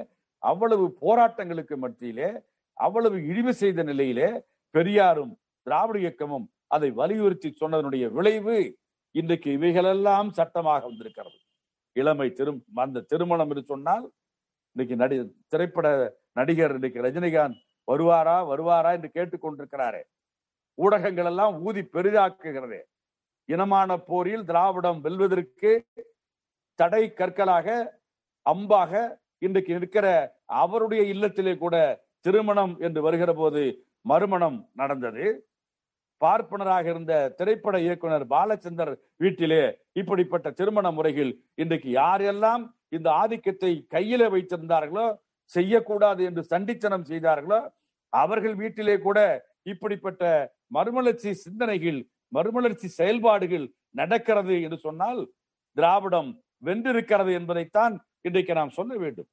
அவ்வளவு 0.43 0.85
போராட்டங்களுக்கு 1.01 1.75
மத்தியிலே 1.77 2.29
அவ்வளவு 2.77 3.17
இழிவு 3.25 3.53
செய்த 3.53 3.83
நிலையிலே 3.83 4.29
பெரியாரும் 4.75 5.33
திராவிட 5.67 5.97
இயக்கமும் 5.99 6.47
அதை 6.75 6.89
வலியுறுத்தி 6.99 7.49
சொன்னதனுடைய 7.59 8.05
விளைவு 8.17 8.57
இன்றைக்கு 9.15 9.49
இவைகளெல்லாம் 9.57 10.29
சட்டமாக 10.37 10.83
வந்திருக்கிறது. 10.87 11.37
இளமை 11.95 12.27
திரும் 12.29 12.59
அந்த 12.83 13.05
திருமணம் 13.11 13.49
என்று 13.53 13.63
சொன்னால் 13.71 14.05
இன்னைக்கு 14.75 14.95
நடி 15.01 15.17
திரைப்பட 15.51 15.87
நடிகர் 16.39 16.75
இன்னைக்கு 16.77 16.99
ரஜினிகாந்த் 17.05 17.59
வருவாரா 17.87 18.37
வருவாரா 18.51 18.91
என்று 18.97 19.09
கேட்டுக்கொண்டிருக்கிறாரே. 19.15 20.01
ஊடகங்கள் 20.77 21.29
எல்லாம் 21.31 21.55
ஊதி 21.65 21.81
பெரிதாக்குகிறது. 21.95 22.79
இனமான 23.49 23.97
போரில் 24.09 24.47
திராவிடம் 24.49 24.99
வெல்வதற்கு 25.05 25.71
தடை 26.79 27.03
கற்களாக 27.13 27.67
அம்பாக 28.45 28.91
இன்றைக்கு 29.45 29.71
இருக்கிற 29.79 30.07
அவருடைய 30.61 31.01
இல்லத்திலே 31.13 31.53
கூட 31.63 31.75
திருமணம் 32.25 32.73
என்று 32.85 32.99
வருகிற 33.01 33.31
போது 33.33 33.61
மறுமணம் 34.01 34.59
நடந்தது. 34.81 35.25
பார்ப்பனராக 36.21 36.85
இருந்த 36.89 37.13
திரைப்பட 37.37 37.75
இயக்குனர் 37.79 38.25
பாலச்சந்தர் 38.27 38.93
வீட்டிலே 39.17 39.63
இப்படிப்பட்ட 39.93 40.47
திருமண 40.51 40.87
முறையில் 40.91 41.33
இன்றைக்கு 41.55 41.89
யாரெல்லாம் 41.91 42.63
இந்த 42.89 43.07
ஆதிக்கத்தை 43.13 43.71
கையில 43.93 44.23
வைத்திருந்தார்களோ 44.29 45.07
செய்யக்கூடாது 45.51 46.21
என்று 46.23 46.43
சண்டித்தனம் 46.43 47.05
செய்தார்களோ 47.05 47.59
அவர்கள் 48.13 48.55
வீட்டிலே 48.55 48.95
கூட 48.97 49.19
இப்படிப்பட்ட 49.63 50.23
மறுமலர்ச்சி 50.67 51.31
சிந்தனைகள் 51.43 51.99
மறுமலர்ச்சி 52.31 52.87
செயல்பாடுகள் 52.89 53.65
நடக்கிறது 53.91 54.55
என்று 54.61 54.77
சொன்னால் 54.77 55.21
திராவிடம் 55.77 56.29
வென்றிருக்கிறது 56.63 57.31
என்பதைத்தான் 57.33 57.93
இன்றைக்கு 58.21 58.53
நாம் 58.53 58.69
சொல்ல 58.69 58.93
வேண்டும். 58.97 59.29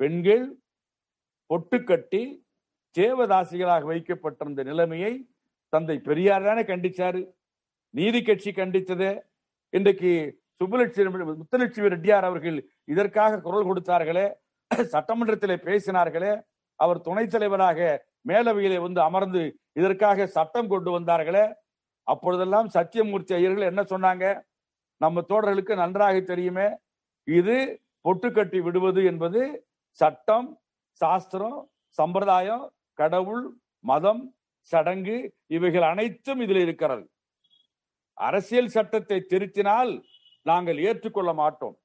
பெண்கள் 0.00 0.44
பொட்டு 1.50 1.78
கட்டி 1.84 2.22
தேவதாசிகளாக 2.94 3.84
வைக்கப்பட்டிருந்த 3.84 4.62
நிலைமையை 4.62 5.12
தந்தை 5.70 5.98
பெரியார் 5.98 6.42
தானே 6.42 6.62
கண்டிச்சாரு? 6.62 7.20
நீதி 7.94 8.22
கட்சி 8.22 8.50
கண்டித்தது. 8.50 9.20
இன்றைக்கு 9.68 10.10
சுப்புலட்சுமி 10.58 11.36
முத்தலட்சுமி 11.42 11.92
ரெட்டியார் 11.94 12.24
அவர்கள் 12.24 12.56
இதற்காக 12.84 13.40
குரல் 13.40 13.68
கொடுத்தார்களே. 13.68 14.26
சட்டமன்றத்திலே 14.70 15.56
பேசினார்களே. 15.68 16.32
அவர் 16.80 17.00
துணைத் 17.00 17.30
தலைவராக 17.30 18.08
மேலவையிலே 18.28 18.80
வந்து 18.80 19.00
அமர்ந்து 19.00 19.42
இதற்காக 19.72 20.26
சட்டம் 20.26 20.68
கொண்டு 20.68 20.90
வந்தார்களே. 20.98 21.52
அப்பொழுதெல்லாம் 22.02 22.68
சத்தியமூர்த்தி 22.74 23.32
ஐயர்கள் 23.38 23.70
என்ன 23.70 23.82
சொன்னாங்க? 23.82 24.42
நம்ம 24.96 25.24
தோழர்களுக்கு 25.28 25.74
நன்றாக 25.74 26.20
தெரியுமே. 26.20 26.68
இது 27.24 27.56
பொட்டு 28.00 28.32
கட்டி 28.32 28.60
விடுவது 28.60 29.04
என்பது 29.04 29.40
சட்டம் 29.90 30.48
சாஸ்திரம் 31.00 31.58
சம்பிரதாயம் 31.88 32.72
கடவுள் 32.94 33.44
மதம் 33.80 34.34
சடங்கு 34.60 35.32
இவைகள் 35.46 35.82
அனைத்தும் 35.82 36.40
இதில் 36.40 36.56
இருக்கிறது. 36.56 37.10
அரசியல் 38.14 38.68
சட்டத்தை 38.68 39.26
திருத்தினால் 39.30 40.02
நாங்கள் 40.42 40.78
ஏற்றுக்கொள்ள 40.78 41.32
மாட்டோம். 41.32 41.78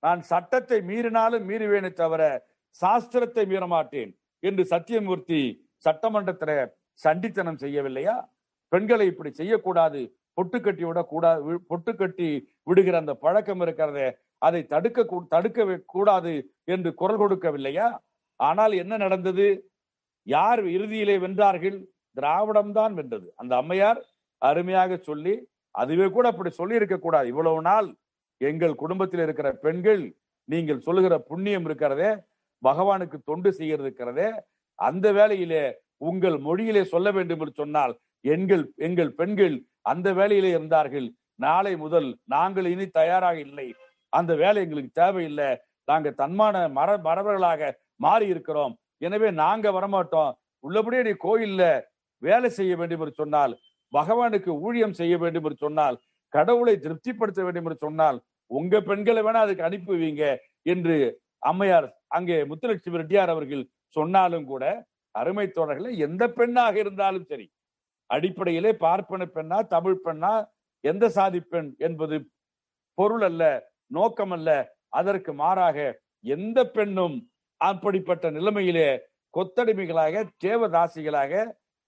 நான் 0.00 0.20
சட்டத்தை 0.20 0.80
மீறினாலும் 0.80 1.48
மீறுவேனே 1.48 1.92
தவிர 1.92 2.46
சாஸ்திரத்தை 2.80 3.46
மீற 3.46 3.66
மாட்டேன் 3.66 4.18
என்று 4.38 4.64
சத்தியமூர்த்தி 4.64 5.68
சட்டமன்றத்துல 5.84 6.68
சண்டித்தனம் 7.04 7.56
செய்யவில்லையா? 7.56 8.28
பெண்களை 8.68 9.06
இப்படி 9.06 9.32
செய்யக்கூடாது 9.32 10.16
பொட்டு 10.32 10.60
கட்டி 10.60 10.84
விடக்கூடாது 10.84 11.52
வி- 11.52 11.58
பொட்டு 11.66 11.96
கட்டி 11.96 12.48
விடுகிற 12.62 12.96
அந்த 12.96 13.14
பழக்கம் 13.14 13.60
இருக்கிறதே 13.60 14.16
அதை 14.38 14.66
தடுக்க 14.66 15.26
தடுக்க 15.28 15.82
கூடாது 15.86 16.54
என்று 16.64 16.94
குரல் 16.94 17.18
கொடுக்கவில்லையா? 17.18 17.98
ஆனால் 18.36 18.72
என்ன 18.72 18.96
நடந்தது? 18.96 19.69
யார் 20.26 20.62
இறுதியிலே 20.76 21.16
வென்றார்கள்? 21.24 21.78
திராவிடம் 22.16 22.72
தான் 22.72 22.94
வென்றது. 22.94 23.26
அந்த 23.36 23.52
அம்மையார் 23.56 24.00
அருமையாக 24.42 24.96
சொல்லி 25.08 25.34
அதுவே 25.74 26.06
கூட 26.10 26.28
அப்படி 26.28 26.50
சொல்லி 26.50 26.74
இருக்க 26.74 26.96
கூடாது. 26.98 27.26
இவ்வளவு 27.28 27.60
நாள் 27.62 27.88
எங்கள் 28.40 28.74
குடும்பத்தில் 28.74 29.22
இருக்கிற 29.26 29.48
பெண்கள் 29.64 30.02
நீங்கள் 30.48 30.84
சொல்லுகிற 30.86 31.14
புண்ணியம் 31.30 31.66
இருக்கிறதே 31.68 32.10
பகவானுக்கு 32.62 33.18
தொண்டு 33.24 33.50
செய்கிறது 33.52 33.88
இருக்கிறதே 33.88 34.28
அந்த 34.78 35.06
வேலையிலே 35.12 35.64
உங்கள் 36.08 36.36
மொழியிலே 36.46 36.82
சொல்ல 36.92 37.08
வேண்டும் 37.10 37.40
என்று 37.40 37.54
சொன்னால் 37.60 37.94
எங்கள் 38.34 38.64
எங்கள் 38.76 39.12
பெண்கள் 39.12 39.56
அந்த 39.82 40.08
வேலையிலே 40.12 40.50
இருந்தார்கள். 40.56 41.08
நாளை 41.34 41.72
முதல் 41.76 42.08
நாங்கள் 42.24 42.66
இனி 42.66 42.86
தயாராக 43.00 43.38
இல்லை. 43.38 43.68
அந்த 44.08 44.32
வேலை 44.34 44.62
எங்களுக்கு 44.64 44.92
தேவையில்லை. 45.02 45.50
நாங்கள் 45.88 46.18
தன்மான 46.22 46.56
மர 46.78 46.90
மரபர்களாக 47.06 47.70
மாறி 47.96 48.26
இருக்கிறோம் 48.26 48.74
எனவே 49.00 49.28
நாங்க 49.42 49.66
வரமாட்டோம். 49.76 50.32
உள்ளபடியே 50.64 51.02
நீ 51.08 51.12
கோயில்ல 51.26 51.62
வேலை 52.22 52.48
செய்ய 52.58 52.72
வேண்டும் 52.80 53.02
என்று 53.02 53.20
சொன்னால் 53.20 53.52
பகவானுக்கு 53.92 54.50
ஊழியம் 54.66 54.98
செய்ய 55.00 55.14
வேண்டும் 55.22 55.46
என்று 55.46 55.62
சொன்னால் 55.64 55.96
கடவுளை 56.32 56.74
திருப்திப்படுத்த 56.84 57.40
வேண்டும் 57.46 57.66
என்று 57.66 57.84
சொன்னால் 57.84 58.18
உங்க 58.50 58.74
பெண்களை 58.88 59.22
வேணா 59.26 59.40
அதுக்கு 59.46 59.66
அனுப்புவீங்க 59.68 60.22
என்று 60.72 60.96
அம்மையார் 61.50 61.86
அங்கே 62.16 62.36
முத்துலட்சுமி 62.50 63.00
ரெட்டியார் 63.02 63.32
அவர்கள் 63.34 63.62
சொன்னாலும் 63.96 64.46
கூட 64.50 64.64
அருமை 65.14 65.46
தோழர்களை 65.48 65.92
எந்த 66.06 66.24
பெண்ணாக 66.38 66.74
இருந்தாலும் 66.82 67.28
சரி 67.30 67.46
அடிப்படையிலே 68.10 68.72
பார்ப்பன 68.84 69.26
பெண்ணா 69.36 69.58
தமிழ் 69.74 70.02
பெண்ணா 70.06 70.32
எந்த 70.84 71.04
சாதி 71.16 71.40
பெண் 71.52 71.70
என்பது 71.78 72.16
பொருள் 72.98 73.24
அல்ல 73.28 73.42
நோக்கம் 73.90 74.32
அல்ல. 74.36 74.50
அதற்கு 74.90 75.32
மாறாக 75.40 75.78
எந்த 76.34 76.58
பெண்ணும் 76.76 77.16
அப்படிப்பட்ட 77.60 78.30
நிலைமையிலே 78.30 78.88
கொத்தடிமைகளாக 79.34 80.22
தேவதாசிகளாக 80.44 81.32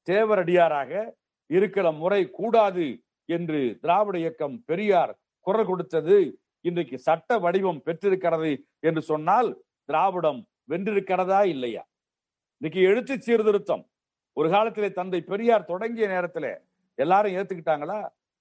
தேவரடியாராக 0.09 1.13
இருக்கிற 1.47 1.93
முறை 1.93 2.31
கூடாது 2.31 2.87
என்று 3.29 3.79
திராவிட 3.81 4.19
இயக்கம் 4.19 4.57
பெரியார் 4.65 5.13
குரல் 5.47 5.67
கொடுத்தது. 5.67 6.17
இன்றைக்கு 6.61 6.99
சட்ட 6.99 7.39
வடிவம் 7.39 7.83
பெற்றிருக்கிறது 7.83 8.51
என்று 8.81 9.03
சொன்னால் 9.03 9.49
திராவிடம் 9.85 10.41
வென்றிருக்கிறதா 10.71 11.41
இல்லையா? 11.45 11.83
இன்னைக்கு 12.61 12.81
எழுத்து 12.91 13.15
சீர்திருத்தம். 13.21 13.85
ஒரு 14.37 14.49
காலத்திலே 14.51 14.93
தந்தை 14.93 15.21
பெரியார் 15.21 15.65
தொடங்கிய 15.65 16.07
நேரத்துல 16.09 16.47
எல்லாரும் 16.95 17.33
ஏத்துக்கிட்டாங்களா? 17.33 17.99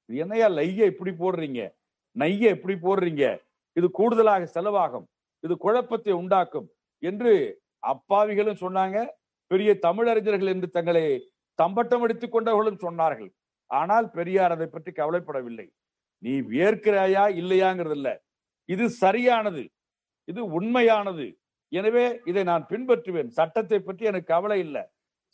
இது 0.10 0.20
என்னையா 0.20 0.48
லைய 0.48 0.86
இப்படி 0.86 1.12
போடுறீங்க? 1.12 1.62
நைய 2.15 2.44
இப்படி 2.58 2.76
போடுறீங்க? 2.88 3.26
இது 3.74 3.91
கூடுதலாக 3.91 4.48
செலவாகும். 4.56 5.08
இது 5.44 5.58
குழப்பத்தை 5.58 6.13
உண்டாக்கும். 6.13 6.67
என்று 7.10 7.34
அப்பாவிகளும் 7.92 8.62
சொன்னாங்க 8.64 8.98
பெரிய 9.52 9.72
தமிழறிஞர்கள் 9.86 10.54
என்று 10.56 10.68
தங்களை 10.78 11.04
தம்பட்டம் 11.60 12.04
அடித்துக் 12.06 12.34
கொண்டவர்களும் 12.34 12.84
சொன்னார்கள். 12.86 13.32
ஆனால் 13.72 14.08
பெரியார் 14.18 14.54
அதை 14.56 14.68
பற்றி 14.70 14.92
கவலைப்படவில்லை. 15.00 15.68
நீ 16.24 16.34
வியர்க்கிறாயா 16.52 17.24
இல்லையாங்கிறது 17.42 17.96
இல்ல 18.00 18.10
இது 18.70 18.86
சரியானது. 19.04 19.64
இது 20.28 20.42
உண்மையானது. 20.58 21.26
எனவே 21.72 22.06
இதை 22.30 22.44
நான் 22.52 22.64
பின்பற்றுவேன். 22.72 23.30
சட்டத்தை 23.38 23.80
பற்றி 23.82 24.04
எனக்கு 24.12 24.32
கவலை 24.34 24.60
இல்லை. 24.66 24.84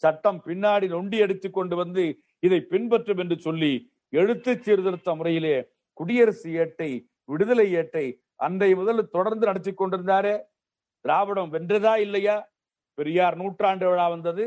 சட்டம் 0.04 0.40
பின்னாடி 0.48 0.88
நொண்டி 0.96 1.18
எடுத்து 1.26 1.48
கொண்டு 1.50 1.76
வந்து 1.82 2.04
இதை 2.46 2.60
பின்பற்றும் 2.74 3.22
என்று 3.24 3.38
சொல்லி 3.46 3.72
எழுத்து 4.20 4.52
சீர்திருத்த 4.66 5.16
முறையிலே 5.20 5.56
குடியரசு 5.98 6.50
ஏட்டை 6.64 6.90
விடுதலை 7.32 7.68
ஏட்டை 7.80 8.06
அன்றைய 8.46 8.74
முதல் 8.80 9.12
தொடர்ந்து 9.16 9.46
நடத்தி 9.50 9.72
கொண்டிருந்தாரே. 9.72 10.36
திராவிடம் 11.06 11.52
வென்றதா 11.56 11.94
இல்லையா? 12.06 12.38
பெரியார் 12.98 13.36
நூற்றாண்டு 13.42 13.86
விழா 13.90 14.06
வந்தது. 14.16 14.46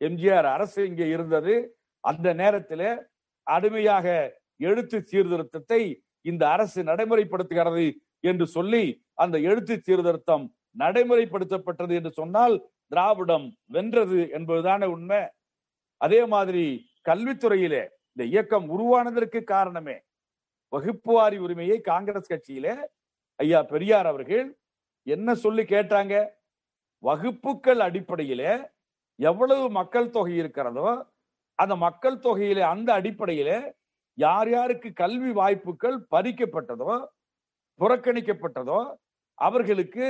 எம்ஜிஆர் 0.00 0.48
அரசு 0.56 0.80
இங்கே 0.90 1.06
இருந்தது. 1.16 1.54
அந்த 2.04 2.26
நேரத்திலே 2.40 2.90
அடிமையாக 3.46 4.06
எழுத்து 4.68 4.98
சீர்திருத்தத்தை 5.10 5.80
இந்த 6.24 6.42
அரசு 6.54 6.80
நடைமுறைப்படுத்துகிறது 6.90 7.86
என்று 8.30 8.46
சொல்லி 8.56 8.84
அந்த 9.24 9.36
எழுத்து 9.48 9.74
சீர்திருத்தம் 9.86 10.44
நடைமுறைப்படுத்தப்பட்டது 10.78 11.92
என்று 11.98 12.12
சொன்னால் 12.20 12.56
திராவிடம் 12.92 13.46
வென்றது 13.74 14.20
என்பதுதான 14.38 14.84
உண்மை. 14.94 15.22
அதே 16.00 16.20
மாதிரி 16.34 16.64
கல்வித்துறையிலே 17.08 17.82
இந்த 18.12 18.24
இயக்கம் 18.32 18.66
உருவானதற்கு 18.74 19.40
காரணமே 19.54 19.96
வகுப்புவாரி 20.72 21.36
உரிமையை 21.46 21.78
காங்கிரஸ் 21.90 22.30
கட்சியிலே 22.32 22.74
ஐயா 23.40 23.60
பெரியார் 23.72 24.08
அவர்கள் 24.12 24.44
என்ன 25.06 25.28
சொல்லி 25.44 25.62
கேட்டாங்க? 25.74 26.14
வகுப்புகள் 27.02 27.80
அடிப்படையிலே 27.86 28.52
எவ்வளவு 29.18 29.64
மக்கள் 29.78 30.14
தொகை 30.16 30.34
இருக்கிறதோ 30.42 30.88
அந்த 31.58 31.74
மக்கள் 31.86 32.22
தொகையில 32.24 32.64
அந்த 32.74 32.88
அடிப்படையிலே 32.98 33.58
யார் 34.18 34.48
யாருக்கு 34.54 34.88
கல்வி 35.02 35.30
வாய்ப்புகள் 35.38 35.96
பறிக்கப்பட்டதோ 36.12 36.94
புறக்கணிக்கப்பட்டதோ 37.80 38.80
அவர்களுக்கு 39.38 40.06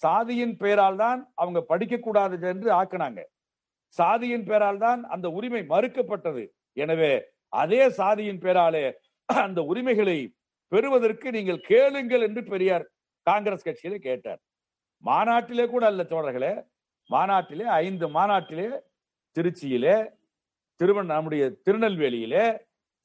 சாதியின் 0.00 0.54
பெயரால் 0.62 0.98
தான் 1.02 1.20
அவங்க 1.40 1.60
படிக்கக்கூடாது 1.70 2.36
என்று 2.52 2.68
ஆக்கினாங்க. 2.78 3.20
சாதியின் 3.94 4.46
பெயரால் 4.48 4.80
தான் 4.84 5.00
அந்த 5.14 5.26
உரிமை 5.38 5.62
மறுக்கப்பட்டது. 5.72 6.44
எனவே 6.76 7.12
அதே 7.62 7.82
சாதியின் 7.98 8.40
பெயராலே 8.44 8.84
அந்த 9.28 9.60
உரிமைகளை 9.70 10.18
பெறுவதற்கு 10.72 11.28
நீங்கள் 11.36 11.60
கேளுங்கள் 11.70 12.24
என்று 12.28 12.42
பெரியார் 12.52 12.84
காங்கிரஸ் 13.26 13.66
கட்சியில 13.68 13.94
கேட்டார். 14.00 14.40
மாநாட்டிலே 15.04 15.66
கூட 15.66 15.86
அல்ல 15.86 16.02
தோழர்களே 16.04 16.52
மாநாட்டிலே 17.10 17.64
ஐந்து 17.80 18.08
மாநாட்டிலே 18.08 18.66
திருச்சியிலே 19.36 19.96
திருவண்ண 20.80 21.14
நம்முடைய 21.14 21.44
திருநெல்வேலியிலே 21.66 22.44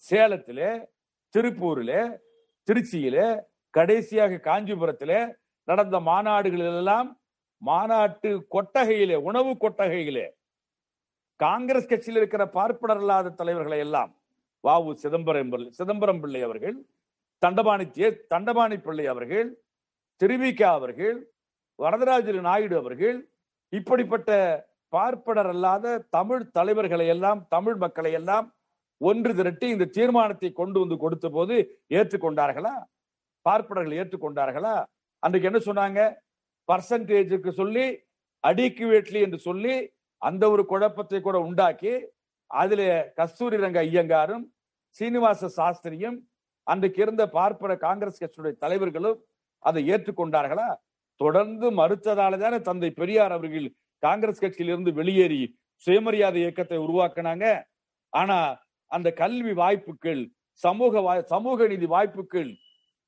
சேலத்திலே 0.04 0.70
திருப்பூரிலே 1.34 2.02
திருச்சியிலே 2.68 3.28
கடைசியாக 3.74 4.42
காஞ்சிபுரத்திலே 4.44 5.20
நடந்த 5.68 6.00
மாநாடுகளிலெல்லாம் 6.02 7.10
மாநாட்டு 7.62 8.30
கொட்டகையிலே 8.52 9.16
உணவு 9.22 9.58
கொட்டகையிலே 9.58 10.28
காங்கிரஸ் 11.40 11.88
கட்சியில் 11.88 12.18
இருக்கிற 12.18 12.48
பார்ப்பனர் 12.50 12.98
இல்லாத 12.98 13.30
தலைவர்களை 13.32 13.80
எல்லாம் 13.80 14.12
வாவு 14.64 14.94
சிதம்பரம் 14.96 15.50
பிள்ளை- 15.50 15.72
சிதம்பரம் 15.72 16.20
பிள்ளை 16.20 16.42
அவர்கள் 16.42 16.78
தண்டபாணி 17.42 17.86
தண்டபாணி 18.28 18.78
பிள்ளை 18.78 19.06
அவர்கள் 19.06 19.50
திருவிகா 20.22 20.70
அவர்கள் 20.72 21.18
வரதராஜ 21.80 22.32
நாயுடு 22.42 22.76
அவர்கள் 22.78 23.18
இப்படிப்பட்ட 23.74 24.30
பார்ப்பனர் 24.94 25.50
அல்லாத 25.54 25.98
தமிழ் 26.10 26.44
தலைவர்களை 26.52 27.08
எல்லாம் 27.08 27.42
தமிழ் 27.50 27.76
மக்களை 27.76 28.12
எல்லாம் 28.12 28.48
ஒன்று 29.02 29.32
திரட்டி 29.34 29.68
இந்த 29.70 29.90
தீர்மானத்தை 29.98 30.50
கொண்டு 30.52 30.78
வந்து 30.80 30.96
கொடுத்த 30.98 31.28
போது 31.30 31.56
ஏற்றுக்கொண்டார்களா? 31.92 32.74
பார்ப்பனர்கள் 33.46 34.00
ஏற்றுக்கொண்டார்களா? 34.00 34.76
அன்றைக்கு 35.24 35.50
என்ன 35.52 35.60
சொன்னாங்க? 35.68 36.00
பர்சன்டேஜுக்கு 36.70 37.52
சொல்லி 37.52 37.86
அடிக்கு 38.44 38.86
வேட்லி 38.86 39.20
என்று 39.20 39.40
சொல்லி 39.40 39.76
அந்த 40.22 40.44
ஒரு 40.50 40.64
குழப்பத்தை 40.66 41.20
கூட 41.22 41.38
உண்டாக்கி 41.40 41.94
அதுல 42.52 42.82
கஸ்தூரி 43.18 43.58
ரங்க 43.58 43.80
ஐயங்காரும் 43.80 44.44
சீனிவாச 44.96 45.50
சாஸ்திரியும் 45.58 46.18
அன்றைக்கு 46.68 47.00
இருந்த 47.02 47.24
பார்ப்பன 47.30 47.76
காங்கிரஸ் 47.78 48.22
கட்சியுடைய 48.24 48.56
தலைவர்களும் 48.60 49.20
அதை 49.60 49.90
ஏற்றுக்கொண்டார்களா? 49.90 50.76
தொடர்ந்து 51.16 51.72
மறுத்ததால 51.72 52.38
தானே 52.38 52.62
தந்தை 52.62 52.92
பெரியார் 52.92 53.32
அவர்கள் 53.32 53.76
காங்கிரஸ் 53.98 54.44
கட்சியிலிருந்து 54.44 54.94
வெளியேறி 54.94 55.60
சுயமரியாதை 55.76 56.42
இயக்கத்தை 56.42 56.78
உருவாக்குனாங்க. 56.78 57.64
ஆனா 58.10 58.62
அந்த 58.86 59.12
கல்வி 59.12 59.54
வாய்ப்புகள் 59.54 60.32
சமூக 60.52 61.00
வாய்- 61.00 61.22
சமூக 61.22 61.68
நீதி 61.68 61.86
வாய்ப்புகள் 61.86 62.56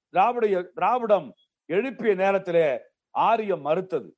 திராவிட 0.10 0.62
திராவிடம் 0.62 1.36
எழுப்பிய 1.66 2.14
நேரத்திலே 2.14 2.80
ஆரியம் 3.10 3.62
மறுத்தது 3.62 4.16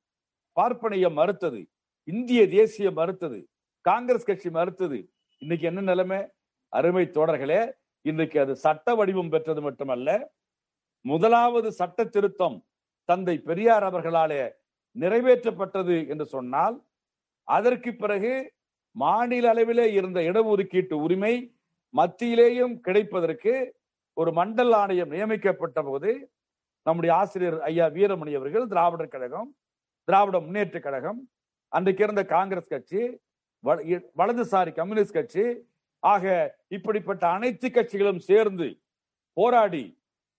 பார்ப்பனையம் 0.60 1.12
மறுத்தது 1.12 1.66
இந்திய 2.04 2.48
தேசிய 2.48 2.90
மறுத்தது 2.90 3.48
காங்கிரஸ் 3.80 4.24
கட்சி 4.24 4.50
மறுத்தது. 4.50 5.12
இன்னைக்கு 5.38 5.66
என்ன 5.66 5.80
நிலைமை? 5.80 6.26
அருமை 6.68 7.10
தோழர்களே 7.12 7.72
இன்றைக்கு 8.00 8.40
அது 8.40 8.56
சட்ட 8.56 8.94
வடிவம் 8.94 9.28
பெற்றது 9.28 9.60
மட்டுமல்ல 9.60 10.32
முதலாவது 11.04 11.68
சட்ட 11.78 12.04
திருத்தம் 12.08 12.56
தந்தை 13.08 13.36
பெரியார் 13.46 13.86
அவர்களாலே 13.88 14.42
நிறைவேற்றப்பட்டது 14.96 15.96
என்று 16.08 16.26
சொன்னால் 16.32 16.76
அதற்கு 17.48 17.90
பிறகு 17.94 18.32
மாநில 18.96 19.46
அளவிலே 19.52 19.86
இருந்த 19.94 20.18
இடஒதுக்கீட்டு 20.28 20.96
உரிமை 21.04 21.34
மத்தியிலேயும் 21.94 22.74
கிடைப்பதற்கு 22.80 23.54
ஒரு 24.16 24.30
மண்டல் 24.36 24.74
ஆணையம் 24.74 25.12
நியமிக்கப்பட்ட 25.14 25.78
போது 25.82 26.10
நம்முடைய 26.86 27.12
ஆசிரியர் 27.18 27.58
ஐயா 27.68 27.86
வீரமணி 27.94 28.32
அவர்கள் 28.38 28.70
திராவிடர் 28.72 29.12
கழகம் 29.14 29.50
திராவிட 30.08 30.38
முன்னேற்ற 30.44 30.78
கழகம் 30.80 31.20
அன்றைக்கு 31.72 32.02
இருந்த 32.04 32.22
காங்கிரஸ் 32.32 32.72
கட்சி 32.72 33.00
இ- 33.88 34.08
வலதுசாரி 34.18 34.72
கம்யூனிஸ்ட் 34.76 35.16
கட்சி 35.16 35.44
ஆக 36.02 36.24
இப்படிப்பட்ட 36.76 37.24
அனைத்து 37.36 37.68
கட்சிகளும் 37.70 38.22
சேர்ந்து 38.26 38.68
போராடி 39.36 39.84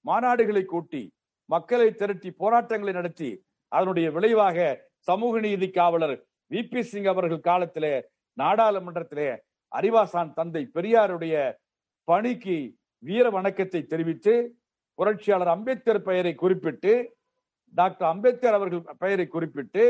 மாநாடுகளை 0.05 0.63
கூட்டி 0.65 1.03
மக்களை 1.49 1.89
திரட்டி 1.91 2.29
போராட்டங்களை 2.31 2.93
நடத்தி 2.93 3.29
அதனுடைய 3.71 4.11
விளைவாக 4.11 4.57
சமூக 4.99 5.39
நீதி 5.39 5.67
காவலர் 5.69 6.15
வி. 6.51 6.61
பி. 6.63 6.81
சிங் 6.83 7.05
அவர்கள் 7.05 7.39
காலத்திலே 7.39 7.93
நாடாளுமன்றத்திலே 8.37 9.29
அறிவாசான் 9.71 10.33
தந்தை 10.33 10.63
பெரியாருடைய 10.75 11.35
பணிக்கு 12.07 12.57
வீர 13.03 13.29
வணக்கத்தை 13.29 13.81
தெரிவித்து 13.83 14.33
புரட்சியாளர் 14.99 15.47
அம்பேத்கர் 15.47 16.01
பெயரை 16.01 16.33
குறிப்பிட்டு 16.35 16.93
டாக்டர் 17.75 18.07
அம்பேத்கர் 18.07 18.53
அவர்கள் 18.53 18.97
பெயரை 18.97 19.27
குறிப்பிட்டு 19.27 19.83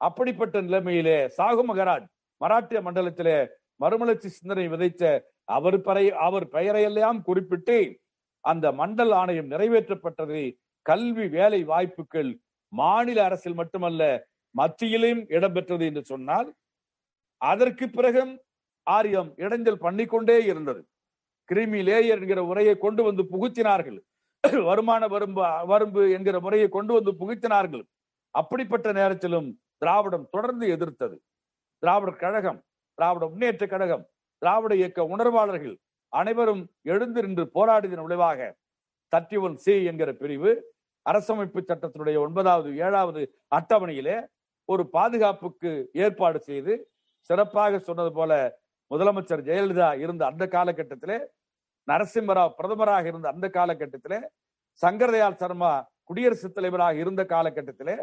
அப்படிப்பட்ட 0.00 0.60
நிலைமையிலே 0.60 1.18
சாகு 1.28 1.62
மகராஜ் 1.62 2.06
மராட்டிய 2.40 2.80
மண்டலத்திலே 2.80 3.38
மறுமலர்ச்சி 3.80 4.28
சிந்தனை 4.28 4.66
விதைத்த 4.68 5.04
அவர் 5.48 5.78
பெயரை 5.80 6.06
அவர் 6.18 6.46
பெயரையெல்லாம் 6.52 7.20
குறிப்பிட்டு 7.22 7.76
அந்த 8.40 8.72
மண்டல் 8.72 9.12
ஆணையம் 9.12 9.50
நிறைவேற்றப்பட்டது 9.50 10.40
கல்வி 10.82 11.26
வேலை 11.28 11.64
வாய்ப்புகள் 11.64 12.30
மாநில 12.72 13.24
அரசில் 13.24 13.54
மட்டுமல்ல 13.54 14.02
மத்தியிலும் 14.54 15.22
இடம்பெற்றது 15.36 15.84
என்று 15.86 16.04
சொன்னால் 16.04 16.48
அதற்கு 17.40 17.86
பிறகும் 17.88 18.32
ஆரியம் 18.86 19.30
இடைஞ்சல் 19.36 19.82
பண்ணிக்கொண்டே 19.86 20.38
இருந்தது. 20.44 20.80
கிரிமி 21.48 21.80
லேயர் 21.88 22.22
என்கிற 22.22 22.42
முறையை 22.42 22.74
கொண்டு 22.78 23.02
வந்து 23.02 23.22
புகுத்தினார்கள். 23.32 23.98
வருமான 24.68 25.02
வரம்பு 25.06 25.42
வரம்பு 25.66 26.10
என்கிற 26.10 26.40
முறையை 26.40 26.68
கொண்டு 26.68 26.92
வந்து 26.92 27.12
புகுத்தினார்கள். 27.20 27.84
அப்படிப்பட்ட 28.34 28.88
நேரத்திலும் 28.92 29.48
திராவிடம் 29.78 30.28
தொடர்ந்து 30.30 30.68
எதிர்த்தது. 30.68 31.16
திராவிடர் 31.82 32.22
கழகம் 32.24 32.60
திராவிட 32.98 33.24
முன்னேற்ற 33.26 33.66
கழகம் 33.66 34.04
திராவிட 34.42 34.72
இயக்க 34.74 35.00
உணர்வாளர்கள் 35.14 35.76
அனைவரும் 36.12 36.62
எழுந்து 36.84 37.20
நின்று 37.22 37.44
போராடியதன் 37.54 38.04
விளைவாக 38.04 38.40
தர்ட்டி 39.12 39.38
ஒன் 39.38 39.56
சி 39.56 39.74
என்கிற 39.84 40.10
பிரிவு 40.12 40.50
அரசமைப்பு 41.06 41.60
சட்டத்தினுடைய 41.62 42.16
ஒன்பதாவது 42.20 42.70
ஏழாவது 42.86 43.22
அட்டவணையிலே 43.52 44.16
ஒரு 44.68 44.82
பாதுகாப்புக்கு 44.94 45.70
ஏற்பாடு 46.04 46.38
செய்து 46.40 46.72
சிறப்பாக 47.30 47.78
சொன்னது 47.78 48.10
போல 48.12 48.32
முதலமைச்சர் 48.90 49.46
ஜெயலலிதா 49.48 49.88
இருந்த 50.04 50.22
அந்த 50.26 50.44
காலகட்டத்திலே 50.46 51.18
நரசிம்மராவ் 51.88 52.56
பிரதமராக 52.58 53.06
இருந்த 53.06 53.28
அந்த 53.28 53.46
காலகட்டத்திலே 53.48 54.18
சங்கரதயாள் 54.80 55.40
சர்மா 55.40 55.72
குடியரசுத் 56.04 56.56
தலைவராக 56.56 56.96
இருந்த 56.96 57.22
காலகட்டத்திலே 57.30 57.96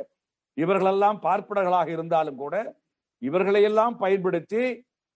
இவர்களெல்லாம் 0.58 1.20
பார்ப்பனர்களாக 1.24 1.90
இருந்தாலும் 1.90 2.40
கூட 2.40 2.56
இவர்களையெல்லாம் 3.22 3.96
பயன்படுத்தி 3.98 4.64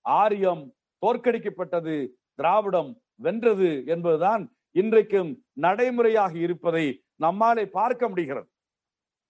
ஆரியம் 0.05 0.63
தோற்கடிக்கப்பட்டது 1.03 1.95
திராவிடம் 2.39 2.91
வென்றது 3.17 3.69
என்பதுதான் 3.85 4.43
இன்றைக்கும் 4.75 5.31
நடைமுறையாக 5.57 6.33
இருப்பதை 6.45 6.85
நம்மாலே 7.15 7.63
பார்க்க 7.69 8.09
முடிகிறது. 8.09 8.49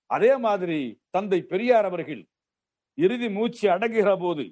அதே 0.09 0.31
மாதிரி 0.37 0.79
தந்தை 1.09 1.39
பெரியார் 1.51 1.87
அவர்கள் 1.89 2.21
இறுதி 2.97 3.27
மூச்சு 3.29 3.65
அடங்குகிற 3.69 4.11
போது 4.15 4.45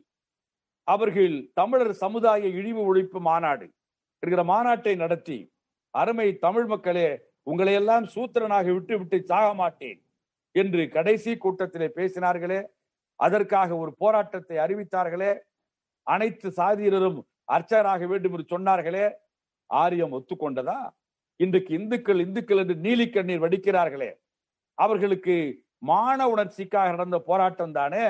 அவர்கள் 0.88 1.36
தமிழர் 1.54 1.94
சமுதாய 1.94 2.44
இழிவு 2.60 2.82
ஒழிப்பு 2.90 3.20
மாநாடு 3.20 3.66
என்கிற 4.24 4.44
மாநாட்டை 4.44 4.94
நடத்தி 4.96 5.38
அருமை 5.94 6.28
தமிழ் 6.38 6.68
மக்களே 6.68 7.08
உங்களை 7.44 7.74
எல்லாம் 7.74 8.06
சூத்திரனாக 8.14 8.68
விட்டு 8.74 8.96
விட்டு 8.98 9.18
சாக 9.24 9.48
மாட்டேன் 9.54 10.00
என்று 10.56 10.84
கடைசி 10.90 11.32
கூட்டத்திலே 11.38 11.88
பேசினார்களே 11.98 12.60
அதற்காக 13.20 13.70
ஒரு 13.78 13.92
போராட்டத்தை 13.98 14.58
அறிவித்தார்களே 14.58 15.32
அனைத்து 16.08 16.48
சாதியினரும் 16.58 17.20
அர்ச்சகராக 17.50 18.08
வேண்டும் 18.08 18.34
என்று 18.34 18.52
சொன்னார்களே 18.54 19.06
ஆரியம் 19.70 20.14
ஒத்துக்கொண்டதா? 20.18 20.80
இன்றைக்கு 21.40 21.72
இந்துக்கள் 21.74 22.20
இந்துக்கள் 22.20 22.58
என்று 22.58 22.76
நீலிக்கண்ணீர் 22.76 23.44
வடிக்கிறார்களே. 23.46 24.10
அவர்களுக்கு 24.78 25.36
மான 25.78 26.20
உணர்ச்சிக்காக 26.30 26.92
நடந்த 26.92 27.18
போராட்டம் 27.20 27.72
தானே? 27.72 28.06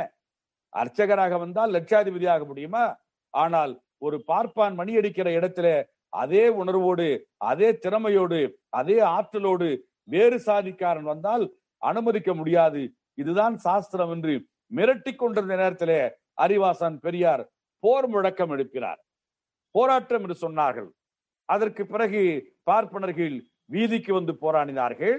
அர்ச்சகராக 0.74 1.38
வந்தால் 1.38 1.72
லட்சாதிபதியாக 1.72 2.46
முடியுமா? 2.46 2.86
ஆனால் 3.34 3.74
ஒரு 3.98 4.18
பார்ப்பான் 4.24 4.76
மணி 4.76 4.96
அடிக்கிற 4.96 5.28
இடத்துல 5.30 5.68
அதே 6.14 6.44
உணர்வோடு 6.62 7.08
அதே 7.38 7.70
திறமையோடு 7.78 8.40
அதே 8.70 9.00
ஆற்றலோடு 9.16 9.68
வேறு 10.04 10.38
சாதிக்காரன் 10.46 11.10
வந்தால் 11.14 11.46
அனுமதிக்க 11.82 12.34
முடியாது. 12.34 12.82
இதுதான் 13.14 13.58
சாஸ்திரம் 13.58 14.12
என்று 14.12 14.34
மிரட்டி 14.76 15.12
கொண்டிருந்த 15.16 15.56
நேரத்திலே 15.56 16.00
அறிவாசன் 16.42 16.98
பெரியார் 17.00 17.44
போர் 17.84 18.08
முழக்கம் 18.08 18.52
எடுக்கிறார் 18.52 19.00
போராட்டம் 19.78 20.22
என்று 20.22 20.50
சொன்னார்கள். 20.50 20.90
அதற்கு 21.46 21.86
பிறகு 21.86 22.54
பார்ப்பனர்கள் 22.64 23.46
வீதிக்கு 23.66 24.14
வந்து 24.14 24.34
போராடினார்கள். 24.34 25.18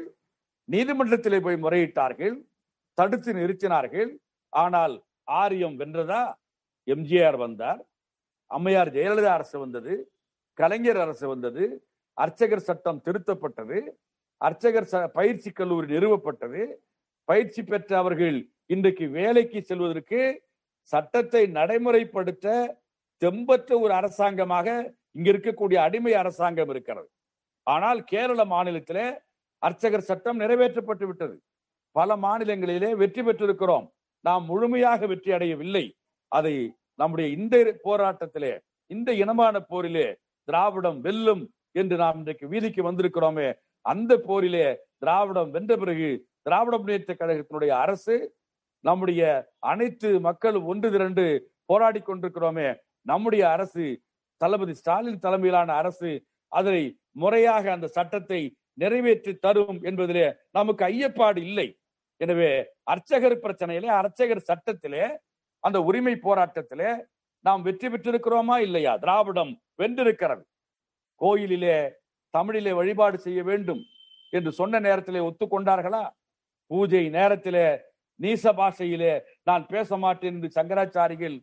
நீதிமன்றத்திலே 0.64 1.40
போய் 1.40 1.62
முறையிட்டார்கள். 1.62 2.44
தடுத்து 2.92 3.32
நிறுத்தினார்கள். 3.32 4.16
ஆனால் 4.48 5.04
ஆரியம் 5.24 5.78
வென்றதா? 5.78 6.34
எம்ஜிஆர் 6.86 7.36
வந்தார். 7.36 7.86
அம்மையார் 8.46 8.92
ஜெயலலிதா 8.92 9.24
அரசு 9.24 9.58
வந்தது. 9.58 10.12
கலைஞர் 10.52 10.96
அரசு 10.96 11.28
வந்தது. 11.28 11.88
அர்ச்சகர் 12.12 12.60
சட்டம் 12.60 13.02
திருத்தப்பட்டது. 13.04 13.90
அர்ச்சகர் 14.36 14.88
ச- 14.92 15.06
பயிற்சி 15.06 15.50
கல்லூரி 15.50 15.96
நிறுவப்பட்டது. 15.96 16.74
பயிற்சி 17.24 17.62
பெற்ற 17.62 17.96
அவர்கள் 17.96 18.50
இன்றைக்கு 18.66 19.08
வேலைக்கு 19.08 19.62
செல்வதற்கு 19.62 20.42
சட்டத்தை 20.82 21.46
நடைமுறைப்படுத்த 21.46 22.74
தெம்பற்ற 23.22 23.70
ஒரு 23.84 23.92
அரசாங்கமாக 24.00 24.68
இங்க 25.16 25.28
இருக்கக்கூடிய 25.32 25.78
அடிமை 25.86 26.12
அரசாங்கம் 26.22 26.70
இருக்கிறது. 26.74 27.08
ஆனால் 27.66 28.00
கேரள 28.10 28.40
மாநிலத்திலே 28.54 29.06
அர்ச்சகர் 29.62 30.08
சட்டம் 30.10 30.40
நிறைவேற்றப்பட்டு 30.42 31.04
விட்டது. 31.08 31.36
பல 31.96 32.16
மாநிலங்களிலே 32.24 32.90
வெற்றி 33.02 33.22
பெற்றிருக்கிறோம். 33.22 33.86
நாம் 34.24 34.44
முழுமையாக 34.50 35.00
வெற்றி 35.12 35.30
அடையவில்லை. 35.36 35.84
அதை 36.32 36.54
நம்முடைய 37.00 37.26
இந்த 37.38 37.56
போராட்டத்திலே 37.86 38.52
இந்த 38.90 39.10
இனமான 39.22 39.56
போரிலே 39.70 40.06
திராவிடம் 40.48 40.98
வெல்லும் 41.06 41.42
என்று 41.72 41.96
நாம் 42.02 42.18
இன்றைக்கு 42.20 42.46
வீதிக்கு 42.52 42.82
வந்திருக்கிறோமே 42.88 43.48
அந்த 43.84 44.12
போரிலே 44.28 44.66
திராவிடம் 44.98 45.50
வென்ற 45.56 45.72
பிறகு 45.76 46.08
திராவிட 46.46 46.74
முன்னேற்ற 46.78 47.12
கழகத்தினுடைய 47.14 47.72
அரசு 47.84 48.16
நம்முடைய 48.84 49.22
அனைத்து 49.70 50.08
மக்களும் 50.20 50.68
ஒன்று 50.72 50.88
திரண்டு 50.90 51.24
போராடி 51.66 52.00
கொண்டிருக்கிறோமே 52.00 52.68
நம்முடைய 53.10 53.42
அரசு 53.54 53.84
தளபதி 54.40 54.74
ஸ்டாலின் 54.80 55.22
தலைமையிலான 55.24 55.70
அரசு 55.80 56.10
அதனை 56.52 56.82
முறையாக 57.22 57.64
அந்த 57.76 57.86
சட்டத்தை 57.96 58.40
நிறைவேற்றி 58.82 59.32
தரும் 59.44 59.78
என்பதிலே 59.88 60.26
நமக்கு 60.56 60.82
ஐயப்பாடு 60.90 61.40
இல்லை. 61.48 61.68
எனவே 62.20 62.50
அர்ச்சகர் 62.92 63.42
பிரச்சனையிலே 63.44 63.90
அர்ச்சகர் 64.00 64.46
சட்டத்திலே 64.50 65.04
அந்த 65.64 65.78
உரிமை 65.88 66.14
போராட்டத்திலே 66.26 66.90
நாம் 67.44 67.64
வெற்றி 67.66 67.88
பெற்றிருக்கிறோமா 67.92 68.56
இல்லையா? 68.66 68.92
திராவிடம் 69.02 69.52
வென்றிருக்கிறது. 69.80 70.42
கோயிலிலே 71.20 71.76
தமிழிலே 72.34 72.72
வழிபாடு 72.78 73.16
செய்ய 73.26 73.40
வேண்டும் 73.50 73.82
என்று 74.32 74.50
சொன்ன 74.60 74.80
நேரத்திலே 74.86 75.20
ஒத்துக்கொண்டார்களா? 75.28 76.04
பூஜை 76.70 77.04
நேரத்திலே 77.18 77.66
நீச 78.20 78.52
பாஷையிலே 78.58 79.12
நான் 79.48 79.64
பேச 79.72 79.96
மாட்டேன் 80.04 80.34
என்று 80.36 80.48
சங்கராச்சாரிகள் 80.56 81.36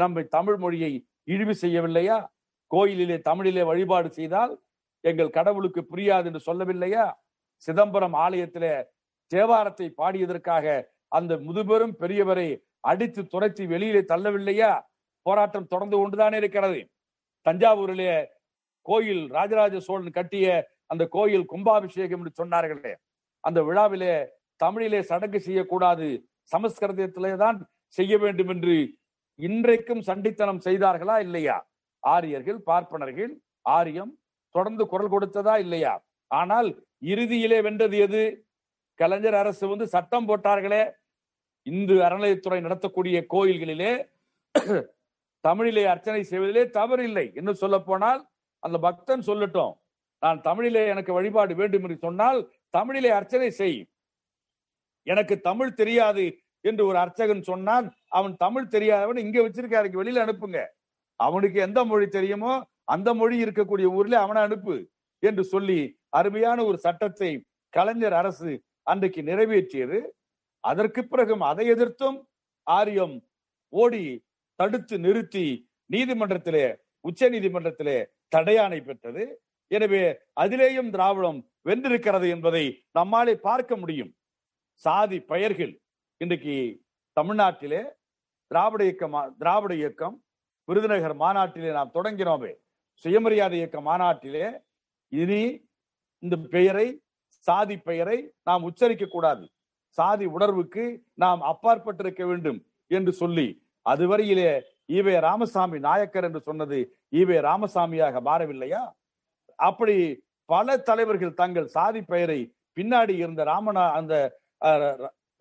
நம்ம 0.00 0.22
தமிழ் 0.22 0.56
மொழியை 0.56 0.92
இழிவு 1.24 1.54
செய்யவில்லையா? 1.60 2.26
கோயிலிலே 2.66 3.16
தமிழிலே 3.20 3.62
வழிபாடு 3.62 4.10
செய்தால் 4.10 4.52
எங்கள் 5.00 5.30
கடவுளுக்கு 5.30 5.86
புரியாது 5.90 6.24
என்று 6.24 6.40
சொல்லவில்லையா? 6.46 7.12
சிதம்பரம் 7.54 8.14
ஆலயத்திலே 8.14 8.72
தேவாரத்தை 9.30 9.86
பாடியதற்காக 9.96 10.66
அந்த 11.08 11.36
முதுபெரும் 11.36 11.94
பெரியவரை 12.00 12.48
அடித்து 12.80 13.26
துரைத்து 13.26 13.66
வெளியிலே 13.66 14.00
தள்ளவில்லையா? 14.00 14.82
போராட்டம் 15.22 15.66
தொடர்ந்து 15.66 15.96
கொண்டுதானே 15.96 16.36
இருக்கிறது. 16.36 16.80
தஞ்சாவூரிலே 17.46 18.26
கோயில் 18.82 19.24
ராஜராஜ 19.30 19.80
சோழன் 19.80 20.10
கட்டிய 20.10 20.46
அந்த 20.86 21.06
கோயில் 21.06 21.44
கும்பாபிஷேகம் 21.44 22.24
என்று 22.24 22.44
சொன்னார்களே. 22.44 22.94
அந்த 23.40 23.62
விழாவிலே 23.62 24.14
தமிழிலே 24.56 25.02
சடங்கு 25.02 25.40
செய்யக்கூடாது. 25.40 26.08
சமஸ்கிருதத்திலே 26.52 27.36
தான் 27.36 27.58
செய்ய 27.86 28.18
வேண்டும் 28.18 28.48
என்று 28.48 28.74
இன்றைக்கும் 29.46 30.02
சண்டித்தனம் 30.08 30.64
செய்தார்களா 30.66 31.16
இல்லையா? 31.26 31.56
ஆரியர்கள் 32.02 32.58
பார்ப்பனர்கள் 32.70 33.32
ஆரியம் 33.66 34.12
தொடர்ந்து 34.54 34.84
குரல் 34.92 35.12
கொடுத்ததா 35.14 35.54
இல்லையா? 35.64 35.92
ஆனால் 36.30 36.68
இறுதியிலே 37.12 37.58
வென்றது 37.66 37.96
எது? 38.06 38.22
கலைஞர் 39.00 39.38
அரசு 39.42 39.64
வந்து 39.72 39.86
சட்டம் 39.94 40.26
போட்டார்களே. 40.28 40.82
இந்து 41.66 41.94
அறநிலையத்துறை 42.06 42.60
நடத்தக்கூடிய 42.66 43.18
கோயில்களிலே 43.34 43.92
தமிழிலே 45.44 45.84
அர்ச்சனை 45.92 46.22
செய்வதிலே 46.30 46.62
தவறு 46.78 47.02
இல்லை 47.08 47.26
இன்னும் 47.38 47.60
சொல்ல 47.62 47.76
போனால் 47.80 48.20
அந்த 48.62 48.76
பக்தன் 48.86 49.24
சொல்லட்டும். 49.28 49.72
நான் 50.22 50.40
தமிழிலே 50.40 50.82
எனக்கு 50.88 51.12
வழிபாடு 51.18 51.52
வேண்டும் 51.60 51.84
என்று 51.86 51.98
சொன்னால் 52.06 52.40
தமிழிலே 52.74 53.10
அர்ச்சனை 53.18 53.48
செய். 53.60 53.78
எனக்கு 55.06 55.34
தமிழ் 55.48 55.78
தெரியாது 55.80 56.24
என்று 56.64 56.82
ஒரு 56.90 56.98
அர்ச்சகன் 57.04 57.48
சொன்னான் 57.50 57.86
அவன் 58.18 58.34
தமிழ் 58.44 58.72
தெரியாதவன் 58.74 59.22
இங்க 59.24 59.38
வச்சிருக்காரு 59.44 59.88
வெளியில 60.00 60.24
அனுப்புங்க. 60.24 60.60
அவனுக்கு 61.20 61.58
எந்த 61.66 61.80
மொழி 61.90 62.06
தெரியுமோ 62.16 62.52
அந்த 62.94 63.08
மொழி 63.20 63.36
இருக்கக்கூடிய 63.44 63.86
ஊர்ல 63.98 64.14
அவனை 64.24 64.40
அனுப்பு 64.46 64.74
என்று 65.22 65.42
சொல்லி 65.52 65.80
அருமையான 66.18 66.58
ஒரு 66.68 66.78
சட்டத்தை 66.84 67.30
கலைஞர் 67.74 68.16
அரசு 68.20 68.50
அன்றைக்கு 68.90 69.20
நிறைவேற்றியது. 69.28 69.98
அதற்கு 70.64 71.00
பிறகும் 71.04 71.44
அதை 71.50 71.64
எதிர்த்தும் 71.74 72.18
ஆரியம் 72.66 73.14
ஓடி 73.72 74.02
தடுத்து 74.60 74.96
நிறுத்தி 75.06 75.46
நீதிமன்றத்திலே 75.90 76.66
உச்ச 77.08 77.28
நீதிமன்றத்திலே 77.34 77.98
தடையாணை 78.36 78.78
பெற்றது. 78.88 79.24
எனவே 79.70 80.02
அதிலேயும் 80.42 80.90
திராவிடம் 80.94 81.40
வென்றிருக்கிறது 81.68 82.26
என்பதை 82.34 82.64
நம்மாலே 82.98 83.34
பார்க்க 83.48 83.76
முடியும். 83.82 84.12
சாதி 84.82 85.18
பெயர்கள் 85.32 85.74
இன்றைக்கு 86.20 86.56
தமிழ்நாட்டிலே 87.16 87.82
திராவிட 88.52 88.82
இயக்கம் 88.88 89.14
திராவிட 89.40 89.72
இயக்கம் 89.82 90.16
விருதுநகர் 90.68 91.14
மாநாட்டிலே 91.22 91.70
நாம் 91.76 91.94
தொடங்கினோமே. 91.94 92.50
சுயமரியாதை 93.04 93.56
இயக்க 93.60 93.78
மாநாட்டிலே 93.88 94.46
இனி 95.12 95.42
இந்த 96.22 96.34
பெயரை 96.54 96.86
சாதி 97.46 97.76
பெயரை 97.88 98.18
நாம் 98.48 98.66
உச்சரிக்க 98.68 99.04
கூடாது. 99.14 99.44
சாதி 99.98 100.26
உணர்வுக்கு 100.36 100.84
நாம் 101.22 101.40
அப்பாற்பட்டிருக்க 101.52 102.22
வேண்டும் 102.30 102.60
என்று 102.90 103.12
சொல்லி 103.22 103.48
அதுவரையிலே 103.86 104.50
ஈவே 104.96 105.14
ராமசாமி 105.26 105.78
நாயக்கர் 105.88 106.26
என்று 106.28 106.40
சொன்னது 106.48 106.78
ஈவே 107.20 107.38
ராமசாமியாக 107.48 108.20
மாறவில்லையா? 108.28 108.82
அப்படி 109.58 109.96
பல 110.48 110.76
தலைவர்கள் 110.88 111.38
தங்கள் 111.42 111.74
சாதி 111.76 112.00
பெயரை 112.12 112.40
பின்னாடி 112.76 113.14
இருந்த 113.22 113.42
ராமனா 113.52 113.84
அந்த 113.98 114.14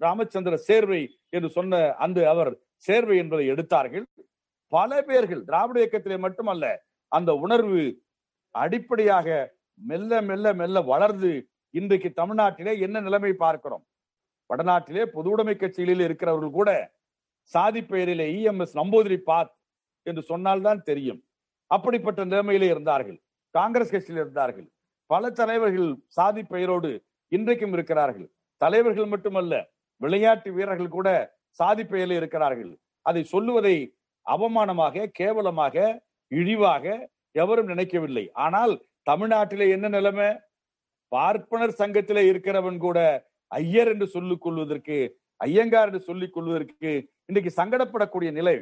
ராமச்சந்திர 0.01 0.55
சேர்வை 0.67 1.01
என்று 1.35 1.49
சொன்ன 1.57 1.79
அந்த 2.05 2.19
அவர் 2.33 2.51
சேர்வை 2.81 3.17
என்பதை 3.17 3.45
எடுத்தார்கள். 3.47 4.05
பல 4.71 5.01
பேர்கள் 5.01 5.43
திராவிட 5.43 5.79
இயக்கத்திலே 5.79 6.17
மட்டுமல்ல 6.17 6.65
அந்த 7.11 7.31
உணர்வு 7.33 7.81
அடிப்படையாக 8.55 9.27
மெல்ல 9.89 10.21
மெல்ல 10.21 10.53
மெல்ல 10.53 10.81
வளர்ந்து 10.81 11.31
இன்றைக்கு 11.73 12.09
தமிழ்நாட்டிலே 12.15 12.73
என்ன 12.79 12.99
நிலைமை 12.99 13.33
பார்க்கிறோம்? 13.33 13.83
வடநாட்டிலே 14.49 15.03
பொது 15.05 15.29
உடைமை 15.29 15.55
கட்சிகளில் 15.55 16.05
இருக்கிறவர்கள் 16.07 16.57
கூட 16.59 16.71
சாதி 17.51 17.81
பெயரிலே 17.83 18.25
இஎம்எஸ் 18.35 18.75
நம்பூதிரி 18.75 19.17
பாத் 19.17 19.53
என்று 20.07 20.21
சொன்னால்தான் 20.21 20.81
தெரியும். 20.81 21.19
அப்படிப்பட்ட 21.71 22.25
நிலைமையிலே 22.25 22.67
இருந்தார்கள். 22.67 23.17
காங்கிரஸ் 23.55 23.91
கட்சியில் 23.91 24.21
இருந்தார்கள். 24.21 24.67
பல 25.05 25.29
தலைவர்கள் 25.29 25.89
சாதி 26.07 26.43
பெயரோடு 26.43 26.91
இன்றைக்கும் 27.31 27.73
இருக்கிறார்கள். 27.73 28.27
தலைவர்கள் 28.61 29.05
மட்டுமல்ல 29.05 29.53
விளையாட்டு 30.01 30.49
வீரர்கள் 30.53 30.95
கூட 30.97 31.09
சாதி 31.59 31.83
பெயரில் 31.85 32.17
இருக்கிறார்கள். 32.19 32.71
அதை 33.05 33.21
சொல்லுவதை 33.33 33.75
அவமானமாக 34.25 35.05
கேவலமாக 35.19 35.75
இழிவாக 36.31 36.85
எவரும் 37.43 37.71
நினைக்கவில்லை. 37.73 38.25
ஆனால் 38.45 38.73
தமிழ்நாட்டிலே 39.09 39.65
என்ன 39.75 39.87
நிலைமை? 39.97 40.29
பார்ப்பனர் 41.11 41.73
சங்கத்திலே 41.81 42.23
இருக்கிறவன் 42.31 42.77
கூட 42.85 42.99
ஐயர் 43.51 43.89
என்று 43.93 44.07
சொல்லிக் 44.15 44.43
கொள்வதற்கு 44.43 44.97
ஐயங்கார் 45.41 45.89
என்று 45.89 46.01
சொல்லிக் 46.09 46.33
கொள்வதற்கு 46.35 46.91
இன்னைக்கு 47.29 47.51
சங்கடப்படக்கூடிய 47.57 48.29
நிலை. 48.39 48.55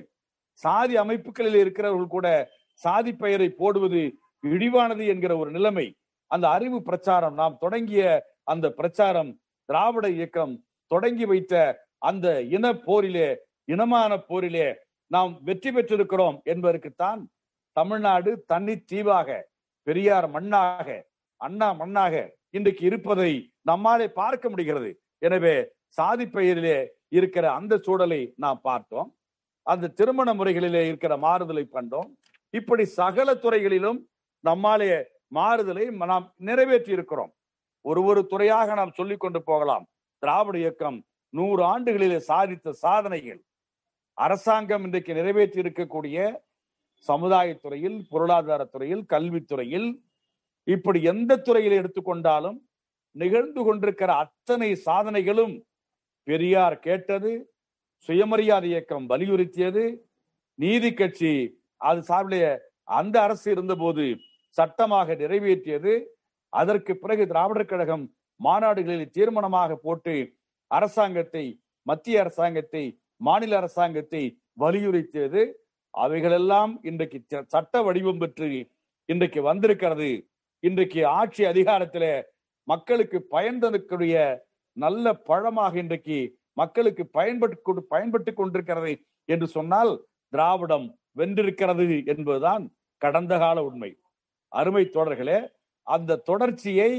சாதி 0.64 0.96
அமைப்புகளில் 1.04 1.58
இருக்கிறவர்கள் 1.64 2.14
கூட 2.16 2.28
சாதி 2.82 3.12
பெயரை 3.22 3.50
போடுவது 3.62 4.02
இழிவானது 4.44 5.04
என்கிற 5.14 5.34
ஒரு 5.42 5.52
நிலைமை. 5.58 5.88
அந்த 6.32 6.46
அறிவு 6.56 6.78
பிரச்சாரம் 6.90 7.38
நாம் 7.42 7.60
தொடங்கிய 7.64 8.04
அந்த 8.54 8.66
பிரச்சாரம் 8.80 9.32
திராவிட 9.70 10.06
இயக்கம் 10.18 10.54
தொடங்கி 10.92 11.26
வைத்த 11.32 11.56
அந்த 12.02 12.28
இன 12.56 12.66
போரிலே 12.88 13.30
இனமான 13.74 14.12
போரிலே 14.30 14.68
நாம் 15.12 15.32
வெற்றி 15.48 15.70
பெற்றிருக்கிறோம் 15.72 16.38
என்பதற்குத்தான் 16.52 17.22
தமிழ்நாடு 17.78 18.32
தனி 18.52 18.76
தீவாக 18.92 19.30
பெரியார் 19.88 20.28
மண்ணாக 20.36 20.88
அண்ணா 21.42 21.68
மண்ணாக 21.82 22.16
இன்றைக்கு 22.58 22.84
இருப்பதை 22.90 23.32
நம்மாலே 23.70 24.08
பார்க்க 24.20 24.50
முடிகிறது. 24.52 24.90
எனவே 25.28 25.56
சாதி 25.98 26.26
பெயரிலே 26.36 26.78
இருக்கிற 27.18 27.46
அந்த 27.60 27.74
சூழலை 27.86 28.20
நாம் 28.44 28.60
பார்த்தோம். 28.70 29.10
அந்த 29.68 29.92
திருமண 30.00 30.30
முறைகளிலே 30.40 30.82
இருக்கிற 30.90 31.14
மாறுதலை 31.26 31.64
கண்டோம். 31.68 32.10
இப்படி 32.54 32.84
சகல 33.00 33.30
துறைகளிலும் 33.44 34.00
நம்மாலே 34.44 34.90
மாறுதலை 35.38 35.86
நாம் 36.12 36.28
நிறைவேற்றி 36.50 36.92
இருக்கிறோம் 36.98 37.32
ஒரு 37.86 38.02
ஒரு 38.10 38.22
துறையாக 38.32 38.74
நாம் 38.80 38.98
சொல்லிக் 39.00 39.24
கொண்டு 39.24 39.40
போகலாம். 39.50 39.86
திராவிட 40.24 40.58
இயக்கம் 40.64 40.98
நூறு 41.34 41.62
ஆண்டுகளிலே 41.72 42.20
சாதித்த 42.28 42.70
சாதனைகள். 42.84 43.42
அரசாங்கம் 44.18 44.86
இன்றைக்கு 44.88 45.12
நிறைவேற்றி 45.20 45.60
இருக்கக்கூடிய 45.64 46.18
சமுதாயத்துறையில் 47.08 47.98
பொருளாதாரத்துறையில் 48.12 49.04
கல்வித்துறையில் 49.14 49.90
இப்படி 50.68 51.00
எந்த 51.12 51.38
துறையில் 51.38 51.76
எடுத்துக்கொண்டாலும் 51.82 52.58
நிகழ்ந்து 53.16 53.62
கொண்டிருக்கிற 53.68 54.10
அத்தனை 54.24 54.70
சாதனைகளும் 54.88 55.56
பெரியார் 56.28 56.78
கேட்டது 56.88 57.32
சுயமரியாதை 58.10 58.68
இயக்கம் 58.70 59.06
வலியுறுத்தியது. 59.10 59.84
நீதி 60.60 60.90
கட்சி 60.94 61.34
அது 61.90 62.02
சார்பிலே 62.02 62.42
அந்த 63.00 63.16
அரசு 63.22 63.48
இருந்தபோது 63.56 64.06
சட்டமாக 64.58 65.16
நிறைவேற்றியது. 65.22 65.94
அதற்கு 66.54 66.94
பிறகு 67.02 67.24
திராவிடர் 67.32 67.72
கழகம் 67.72 68.06
மாநாடுகளில் 68.40 69.14
தீர்மானமாக 69.18 69.74
போட்டு 69.86 70.16
அரசாங்கத்தை 70.72 71.46
மத்திய 71.88 72.22
அரசாங்கத்தை 72.24 72.84
மாநில 73.22 73.54
அரசாங்கத்தை 73.62 74.24
வலியுறுத்தியது. 74.60 75.42
அவைகளெல்லாம் 75.94 76.74
இன்றைக்கு 76.82 77.20
சட்ட 77.54 77.82
வடிவம் 77.82 78.18
பெற்று 78.18 78.50
இன்றைக்கு 79.10 79.40
வந்திருக்கிறது. 79.42 80.10
இன்றைக்கு 80.64 81.02
ஆட்சி 81.20 81.44
அதிகாரத்தில 81.44 82.06
மக்களுக்கு 82.68 83.18
பயன்படக்கூடிய 83.32 84.16
நல்ல 84.78 85.14
பழமாக 85.30 85.74
இன்றைக்கு 85.84 86.18
மக்களுக்கு 86.54 87.04
பயன்பட்டு 87.18 87.82
பயன்பட்டு 87.94 88.32
கொண்டிருக்கிறது 88.34 88.94
என்று 89.30 89.48
சொன்னால் 89.48 89.94
திராவிடம் 90.34 90.88
வென்றிருக்கிறது 91.20 91.88
என்பதுதான் 92.12 92.64
கடந்த 93.02 93.34
கால 93.38 93.58
உண்மை. 93.68 93.92
அருமை 94.52 94.84
தொடர்களே 94.98 95.40
அந்த 95.88 96.22
தொடர்ச்சியை 96.30 96.92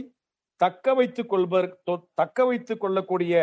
தக்க 0.60 0.94
வைத்துக் 0.94 1.30
கொள்வர் 1.32 1.68
தக்க 2.14 2.44
வைத்துக் 2.48 2.82
கொள்ளக்கூடிய 2.82 3.34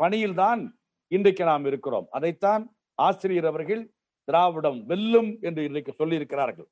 பணியில்தான் 0.00 0.62
இன்றைக்கு 1.08 1.44
நாம் 1.44 1.64
இருக்கிறோம். 1.64 2.06
அதைத்தான் 2.10 2.62
ஆசிரியர் 2.98 3.44
அவர்கள் 3.44 3.82
திராவிடம் 4.28 4.80
வெல்லும் 4.86 5.30
என்று 5.40 5.64
இன்றைக்கு 5.64 5.92
சொல்லியிருக்கிறார்கள். 5.98 6.68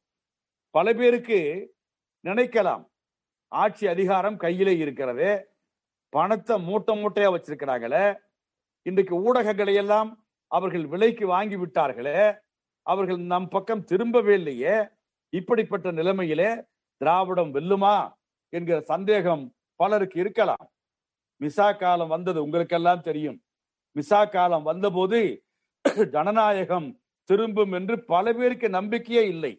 பல 0.75 0.93
பேருக்கு 0.93 1.39
நினைக்கலாம் 2.25 2.83
ஆட்சி 3.49 3.87
அதிகாரம் 3.87 4.37
கையிலே 4.37 4.75
இருக்கிறது 4.77 5.29
பணத்தை 6.09 6.57
மூட்டை 6.63 6.95
மூட்டையா 7.03 7.29
வச்சிருக்கிறாங்களே 7.35 8.05
இன்றைக்கு 8.87 9.15
ஊடகங்களை 9.27 9.75
எல்லாம் 9.75 10.11
அவர்கள் 10.47 10.87
விலைக்கு 10.87 11.27
வாங்கி 11.27 11.57
விட்டார்களே 11.57 12.21
அவர்கள் 12.87 13.19
நம் 13.33 13.49
பக்கம் 13.49 13.87
திரும்பவே 13.91 14.35
இல்லையே 14.41 14.77
இப்படிப்பட்ட 15.33 15.91
நிலைமையிலே 15.93 16.51
திராவிடம் 17.01 17.55
வெல்லுமா 17.55 17.97
என்கிற 18.53 18.81
சந்தேகம் 18.81 19.43
பலருக்கு 19.81 20.21
இருக்கலாம். 20.21 20.65
மிசா 21.41 21.69
காலம் 21.83 22.13
வந்தது. 22.15 22.39
உங்களுக்கெல்லாம் 22.47 23.07
தெரியும். 23.09 23.39
மிசா 23.97 24.21
காலம் 24.35 24.67
வந்தபோது 24.71 25.21
ஜனநாயகம் 26.15 26.89
திரும்பும் 27.31 27.73
என்று 27.79 27.95
பல 28.13 28.33
பேருக்கு 28.33 28.69
நம்பிக்கையே 28.79 29.23
இல்லை. 29.35 29.53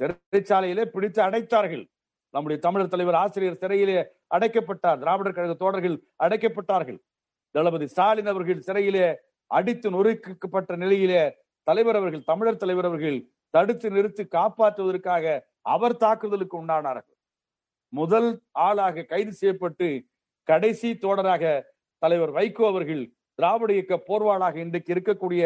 சிறைச்சாலையிலே 0.00 0.84
பிடித்து 0.94 1.20
அடைத்தார்கள். 1.22 1.84
நம்முடைய 2.34 2.58
தமிழர் 2.66 2.92
தலைவர் 2.94 3.18
ஆசிரியர் 3.24 3.60
சிறையிலே 3.62 3.98
அடைக்கப்பட்டார். 4.34 5.00
திராவிடர் 5.02 5.36
கழக 5.36 5.54
தோழர்கள் 5.54 5.96
அடைக்கப்பட்டார்கள். 6.24 7.00
தளபதி 7.54 7.86
ஸ்டாலின் 7.86 8.30
அவர்கள் 8.32 8.66
சிறையிலே 8.68 9.06
அடித்து 9.50 9.88
நொறுக்கப்பட்ட 9.90 10.76
நிலையிலே 10.76 11.22
தலைவர் 11.66 11.98
அவர்கள் 12.00 12.24
தமிழர் 12.24 12.62
தலைவர் 12.62 12.88
அவர்கள் 12.90 13.18
தடுத்து 13.54 13.88
நிறுத்தி 13.90 14.24
காப்பாற்றுவதற்காக 14.36 15.24
அவர் 15.74 15.96
தாக்குதலுக்கு 15.96 16.56
உண்டானார்கள் 16.62 17.16
முதல் 17.92 18.28
ஆளாக 18.66 19.04
கைது 19.04 19.32
செய்யப்பட்டு 19.32 19.88
கடைசி 20.48 20.90
தோடராக 20.94 21.44
தலைவர் 22.02 22.32
வைகோ 22.32 22.66
அவர்கள் 22.66 23.02
திராவிட 23.34 23.72
இயக்க 23.72 23.94
போர்வாளாக 24.08 24.56
இன்றைக்கு 24.56 24.94
இருக்கக்கூடிய 24.94 25.42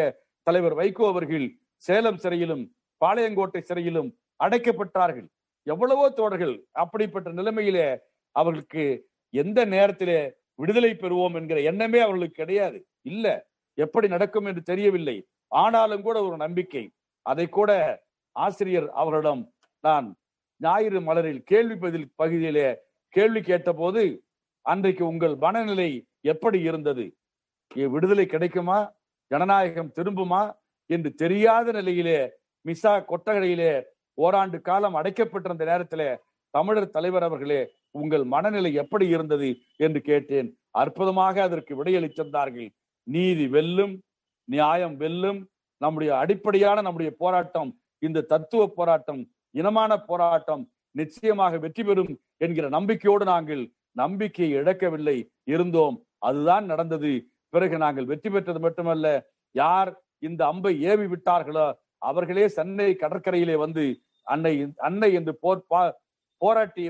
தலைவர் 0.47 0.75
வைகோ 0.75 1.05
அவர்கள் 1.07 1.45
சேலம் 1.83 2.17
சிறையிலும் 2.17 2.63
பாளையங்கோட்டை 3.01 3.61
சிறையிலும் 3.61 4.09
அடைக்கப்பட்டார்கள். 4.43 5.27
எவ்வளவோ 5.67 6.09
தோழர்கள் 6.09 6.67
அப்படிப்பட்ட 6.71 7.31
நிலைமையிலே 7.31 7.87
அவர்களுக்கு 8.35 8.83
எந்த 9.33 9.59
நேரத்திலே 9.65 10.19
விடுதலை 10.55 10.91
பெறுவோம் 10.93 11.35
என்கிற 11.35 11.59
எண்ணமே 11.61 11.99
அவர்களுக்கு 11.99 12.35
கிடையாது. 12.35 12.77
இல்ல. 13.01 13.27
எப்படி 13.77 14.07
நடக்கும் 14.07 14.45
என்று 14.45 14.61
தெரியவில்லை. 14.61 15.17
ஆனாலும் 15.51 16.01
கூட 16.01 16.17
ஒரு 16.23 16.37
நம்பிக்கை. 16.37 16.83
அதை 17.25 17.45
கூட 17.49 17.71
ஆசிரியர் 18.35 18.89
அவர்களிடம் 18.91 19.43
நான் 19.83 20.07
ஞாயிறு 20.61 20.99
மலரில் 21.01 21.41
கேள்வி 21.43 21.75
பதில் 21.75 22.11
பகுதியிலே 22.15 22.67
கேள்வி 23.15 23.41
கேட்டபோது 23.41 24.03
அன்றைக்கு 24.65 25.03
உங்கள் 25.07 25.35
மனநிலை 25.43 25.89
எப்படி 26.31 26.59
இருந்தது? 26.61 27.05
விடுதலை 27.95 28.25
கிடைக்குமா? 28.25 28.79
ஜனநாயகம் 29.31 29.93
திரும்புமா? 29.97 30.41
என்று 30.89 31.09
தெரியாத 31.13 31.67
நிலையிலே 31.71 32.19
மிசா 32.65 32.93
கொட்டகடையிலே 33.09 33.71
ஓராண்டு 34.17 34.57
காலம் 34.61 34.97
அடைக்கப்பட்டிருந்த 34.99 35.65
நேரத்திலே 35.69 36.09
தமிழர் 36.53 36.93
தலைவர் 36.95 37.25
அவர்களே 37.27 37.61
உங்கள் 37.91 38.25
மனநிலை 38.33 38.71
எப்படி 38.73 39.05
இருந்தது 39.15 39.49
என்று 39.77 39.99
கேட்டேன். 40.09 40.49
அற்புதமாக 40.81 41.35
அதற்கு 41.47 41.73
விடையளித்திருந்தார்கள். 41.79 42.69
நீதி 43.07 43.45
வெல்லும் 43.55 43.93
நியாயம் 44.47 44.95
வெல்லும் 45.01 45.39
நம்முடைய 45.81 46.11
அடிப்படையான 46.21 46.77
நம்முடைய 46.81 47.11
போராட்டம் 47.21 47.69
இந்த 48.03 48.25
தத்துவ 48.33 48.61
போராட்டம் 48.77 49.21
இனமான 49.55 49.91
போராட்டம் 50.09 50.63
நிச்சயமாக 50.95 51.57
வெற்றி 51.57 51.83
பெறும் 51.83 52.11
என்கிற 52.37 52.65
நம்பிக்கையோடு 52.77 53.25
நாங்கள் 53.25 53.63
நம்பிக்கையை 53.95 54.51
இழக்கவில்லை 54.57 55.17
இருந்தோம். 55.47 55.95
அதுதான் 56.21 56.65
நடந்தது. 56.65 57.11
பிறகு 57.53 57.77
நாங்கள் 57.77 58.05
வெற்றி 58.05 58.29
பெற்றது 58.29 58.59
மட்டுமல்ல 58.59 59.07
யார் 59.55 59.89
இந்த 60.23 60.41
அம்பை 60.47 60.73
ஏவி 60.83 61.05
விட்டார்களோ 61.05 61.65
அவர்களே 62.01 62.47
சென்னை 62.49 62.89
கடற்கரையிலே 62.93 63.55
வந்து 63.57 63.83
அன்னை 64.27 64.53
அன்னை 64.79 65.13
என்று 65.13 65.33
போர் 65.39 65.65
பா- 65.69 65.95
போராட்டி 66.41 66.85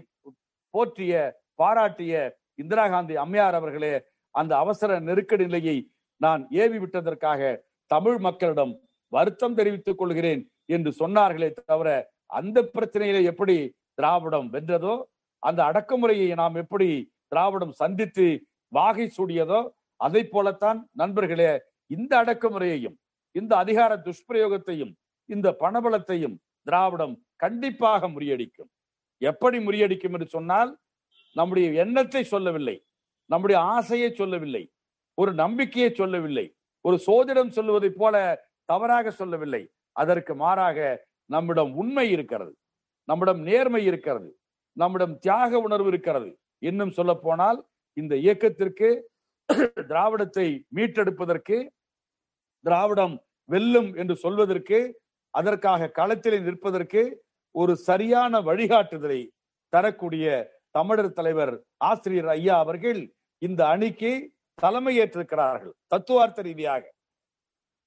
போற்றிய 0.74 1.14
பாராட்டிய 1.56 2.14
இந்திரா 2.60 2.90
காந்தி 2.90 3.16
அம்மையார் 3.18 3.56
அவர்களே 3.56 3.94
அந்த 4.36 4.58
அவசர 4.58 5.00
நெருக்கடி 5.00 5.46
நிலையை 5.46 5.78
நான் 6.22 6.48
ஏவி 6.56 6.78
விட்டதற்காக 6.80 7.42
தமிழ் 7.92 8.20
மக்களிடம் 8.20 8.74
வருத்தம் 9.14 9.56
தெரிவித்துக் 9.56 9.98
கொள்கிறேன் 9.98 10.42
என்று 10.70 10.92
சொன்னார்களே 11.00 11.50
தவிர 11.64 11.90
அந்த 12.34 12.62
பிரச்சனையில 12.74 13.24
எப்படி 13.24 13.56
திராவிடம் 13.94 14.50
வென்றதோ 14.54 14.94
அந்த 15.44 15.60
அடக்குமுறையை 15.64 16.30
நாம் 16.36 16.56
எப்படி 16.56 16.90
திராவிடம் 17.28 17.72
சந்தித்து 17.72 18.26
வாகை 18.72 19.06
சூடியதோ 19.18 19.60
அதை 20.00 20.22
போலத்தான் 20.26 20.80
நண்பர்களே 20.92 21.50
இந்த 21.86 22.12
அடக்குமுறையையும் 22.24 22.98
இந்த 23.36 23.52
அதிகார 23.58 23.92
துஷ்பிரயோகத்தையும் 24.06 24.94
இந்த 25.30 25.48
பணபலத்தையும் 25.60 26.36
திராவிடம் 26.68 27.16
கண்டிப்பாக 27.36 28.08
முறியடிக்கும். 28.08 28.70
எப்படி 29.22 29.58
முறியடிக்கும் 29.58 30.14
என்று 30.14 30.28
சொன்னால் 30.28 30.72
நம்முடைய 31.36 31.68
எண்ணத்தை 31.84 32.24
சொல்லவில்லை 32.24 32.78
நம்முடைய 33.30 33.58
ஆசையை 33.76 34.10
சொல்லவில்லை 34.14 34.64
ஒரு 35.18 35.32
நம்பிக்கையை 35.34 35.90
சொல்லவில்லை 35.94 36.46
ஒரு 36.86 36.98
சோதிடம் 37.08 37.56
சொல்லுவதைப் 37.58 38.00
போல 38.02 38.16
தவறாக 38.70 39.12
சொல்லவில்லை. 39.12 39.64
அதற்கு 39.96 40.34
மாறாக 40.36 40.78
நம்மிடம் 41.30 41.72
உண்மை 41.74 42.06
இருக்கிறது 42.16 42.54
நம்மிடம் 43.10 43.42
நேர்மை 43.50 43.82
இருக்கிறது. 43.86 44.30
நம்மிடம் 44.78 45.16
தியாக 45.20 45.60
உணர்வு 45.60 45.90
இருக்கிறது. 45.92 46.30
இன்னும் 46.70 46.96
சொல்ல 46.98 47.12
போனால் 47.26 47.60
இந்த 47.98 48.14
இயக்கத்திற்கு 48.26 48.90
திராவிடத்தை 49.90 50.48
மீட்டெடுப்பதற்கு 50.76 51.58
திராவிடம் 52.66 53.16
வெல்லும் 53.50 53.90
என்று 53.96 54.16
சொல்வதற்கு 54.16 54.80
அதற்காக 55.34 55.92
களத்திலே 56.00 56.38
நிற்பதற்கு 56.40 57.02
ஒரு 57.56 57.74
சரியான 57.88 58.42
வழிகாட்டுதலை 58.42 59.22
தரக்கூடிய 59.74 60.26
தமிழர் 60.72 61.14
தலைவர் 61.14 61.54
ஆசிரியர் 61.90 62.30
ஐயா 62.36 62.56
அவர்கள் 62.64 63.00
இந்த 63.42 63.62
அணிக்கு 63.68 64.12
தலைமையேற்றிருக்கிறார்கள் 64.62 65.74
தத்துவார்த்த 65.88 66.42
ரீதியாக. 66.42 66.84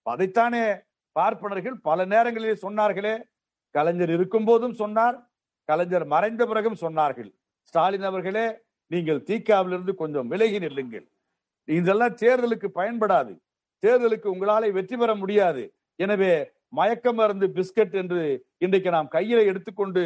அதைத்தானே 0.07 0.65
பார்ப்பனர்கள் 1.17 1.77
பல 1.83 2.05
நேரங்களிலே 2.05 2.55
சொன்னார்களே 2.63 3.15
கலைஞர் 3.75 4.13
இருக்கும் 4.17 4.45
போதும் 4.45 4.77
சொன்னார் 4.83 5.17
கலைஞர் 5.69 6.07
மறைந்த 6.13 6.43
பிறகும் 6.51 6.81
சொன்னார்கள் 6.85 7.31
ஸ்டாலின் 7.69 8.07
அவர்களே 8.11 8.47
நீங்கள் 8.91 9.25
தீக்காவிலிருந்து 9.29 9.93
கொஞ்சம் 10.03 10.29
விலகி 10.33 10.59
நில்லுங்கள். 10.65 11.07
இதெல்லாம் 11.69 12.17
தேர்தலுக்கு 12.23 12.69
பயன்படாது. 12.81 13.33
தேர்தலுக்கு 13.83 14.27
உங்களாலே 14.35 14.69
வெற்றி 14.79 14.97
பெற 14.97 15.11
முடியாது. 15.23 15.63
எனவே 16.05 16.33
மயக்க 16.79 17.07
மருந்து 17.19 17.47
பிஸ்கட் 17.57 17.97
என்று 18.03 18.21
இன்றைக்கு 18.65 18.91
நாம் 18.97 19.15
கையில 19.17 19.41
எடுத்துக்கொண்டு 19.51 20.03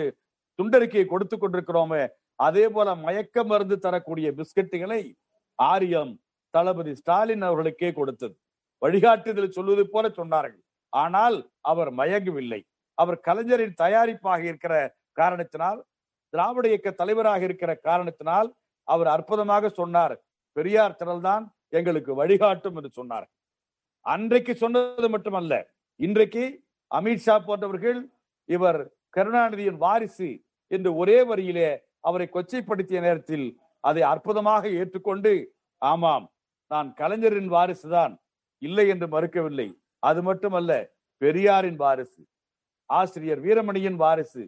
துண்டறிக்கையை 0.58 1.06
கொடுத்து 1.12 1.36
கொண்டிருக்கிறோமே 1.36 2.02
அதே 2.46 2.64
போல 2.74 2.88
மயக்க 3.06 3.44
மருந்து 3.50 3.76
தரக்கூடிய 3.84 4.28
பிஸ்கட்டுகளை 4.38 5.00
ஆரியம் 5.58 6.12
தளபதி 6.54 6.92
ஸ்டாலின் 7.00 7.44
அவர்களுக்கே 7.48 7.90
கொடுத்தது. 7.98 8.34
வழிகாட்டுதல் 8.82 9.56
சொல்வது 9.56 9.84
போல 9.94 10.08
சொன்னார்கள். 10.18 10.62
ஆனால் 10.92 11.36
அவர் 11.70 11.90
மயங்கவில்லை. 12.00 12.60
அவர் 12.98 13.18
கலைஞரின் 13.26 13.74
தயாரிப்பாக 13.82 14.42
இருக்கிற 14.50 14.74
காரணத்தினால் 15.20 15.80
திராவிட 16.32 16.64
இயக்க 16.72 16.88
தலைவராக 17.00 17.42
இருக்கிற 17.48 17.72
காரணத்தினால் 17.88 18.48
அவர் 18.88 19.08
அற்புதமாக 19.14 19.68
சொன்னார். 19.80 20.14
பெரியார் 20.56 20.98
திரள்தான் 21.00 21.44
எங்களுக்கு 21.78 22.12
வழிகாட்டும் 22.20 22.76
என்று 22.78 22.90
சொன்னார். 22.98 23.26
அன்றைக்கு 24.06 24.52
சொன்னது 24.62 25.08
மட்டுமல்ல 25.14 25.54
இன்றைக்கு 26.00 26.44
அமித்ஷா 26.90 27.36
போன்றவர்கள் 27.46 28.00
இவர் 28.48 28.80
கருணாநிதியின் 29.16 29.80
வாரிசு 29.84 30.28
என்று 30.70 30.90
ஒரே 31.00 31.18
வரியிலே 31.30 31.70
அவரை 32.08 32.26
கொச்சைப்படுத்திய 32.34 32.98
நேரத்தில் 33.06 33.46
அதை 33.84 34.02
அற்புதமாக 34.12 34.64
ஏற்றுக்கொண்டு 34.80 35.32
ஆமாம் 35.82 36.26
நான் 36.70 36.88
கலைஞரின் 37.00 37.50
வாரிசுதான் 37.54 38.14
இல்லை 38.62 38.84
என்று 38.92 39.06
மறுக்கவில்லை. 39.14 39.68
அது 40.02 40.20
மட்டுமல்ல 40.28 40.72
பெரியாரின் 41.22 41.78
வாரிசு 41.82 42.22
ஆசிரியர் 42.90 43.40
வீரமணியின் 43.46 43.98
வாரிசு 44.02 44.42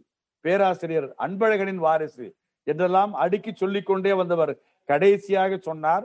பேராசிரியர் 0.45 1.09
அன்பழகனின் 1.25 1.83
வாரிசு 1.87 2.27
என்றெல்லாம் 2.67 3.13
அடுக்கி 3.25 3.53
சொல்லிக் 3.53 3.89
கொண்டே 3.89 4.13
வந்தவர் 4.21 4.53
கடைசியாக 4.89 5.59
சொன்னார் 5.69 6.05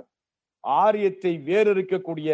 ஆரியத்தை 0.63 1.33
வேறு 1.49 1.69
இருக்கக்கூடிய 1.75 2.29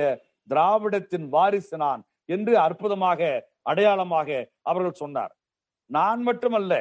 திராவிடத்தின் 0.50 1.28
வாரிசு 1.36 1.78
நான் 1.78 2.02
என்று 2.30 2.54
அற்புதமாக 2.66 3.22
அடையாளமாக 3.70 4.30
அவர்கள் 4.70 5.00
சொன்னார். 5.02 5.34
நான் 5.90 6.22
மட்டுமல்ல 6.30 6.74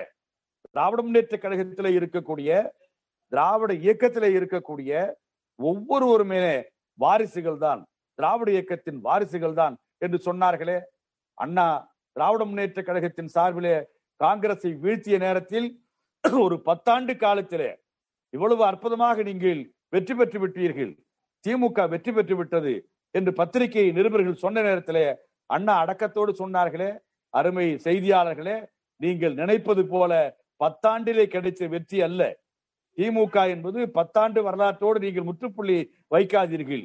திராவிட 0.75 1.01
முன்னேற்ற 1.03 1.37
கழகத்திலே 1.37 1.91
இருக்கக்கூடிய 1.99 2.51
திராவிட 3.33 3.73
இயக்கத்தில் 3.85 4.35
இருக்கக்கூடிய 4.39 4.91
ஒவ்வொருவருமே 5.59 6.41
வாரிசுகள் 6.99 7.59
தான் 7.67 7.81
திராவிட 8.19 8.49
இயக்கத்தின் 8.57 8.99
வாரிசுகள் 9.07 9.59
தான் 9.61 9.75
என்று 10.05 10.19
சொன்னார்களே. 10.29 10.79
அண்ணா 11.39 11.67
திராவிட 12.17 12.43
முன்னேற்ற 12.45 12.81
கழகத்தின் 12.83 13.33
சார்பிலே 13.35 13.77
காங்கிரஸை 14.21 14.71
வீழ்த்திய 14.85 15.17
நேரத்தில் 15.27 15.69
ஒரு 16.45 16.57
பத்தாண்டு 16.69 17.13
காலத்திலே 17.25 17.71
இவ்வளவு 18.33 18.63
அற்புதமாக 18.71 19.23
நீங்கள் 19.29 19.61
வெற்றி 19.95 20.15
பெற்று 20.19 20.39
விட்டீர்கள். 20.43 20.93
திமுக 21.45 21.87
வெற்றி 21.93 22.13
பெற்று 22.17 22.35
விட்டது 22.41 22.75
என்று 23.15 23.31
பத்திரிகை 23.39 23.85
நிருபர்கள் 23.99 24.43
சொன்ன 24.43 24.63
நேரத்திலே 24.67 25.07
அண்ணா 25.51 25.75
அடக்கத்தோடு 25.85 26.33
சொன்னார்களே 26.43 26.91
அருமை 27.35 27.67
செய்தியாளர்களே 27.87 28.57
நீங்கள் 29.01 29.35
நினைப்பது 29.41 29.83
போல 29.93 30.13
பத்தாண்டிலே 30.61 31.25
கிடைத்த 31.35 31.69
வெற்றி 31.75 31.99
அல்ல. 32.09 32.23
திமுக 32.99 33.37
என்பது 33.55 33.81
பத்தாண்டு 33.99 34.41
வரலாற்றோடு 34.47 34.99
நீங்கள் 35.07 35.29
முற்றுப்புள்ளி 35.29 35.79
வைக்காதீர்கள். 36.15 36.85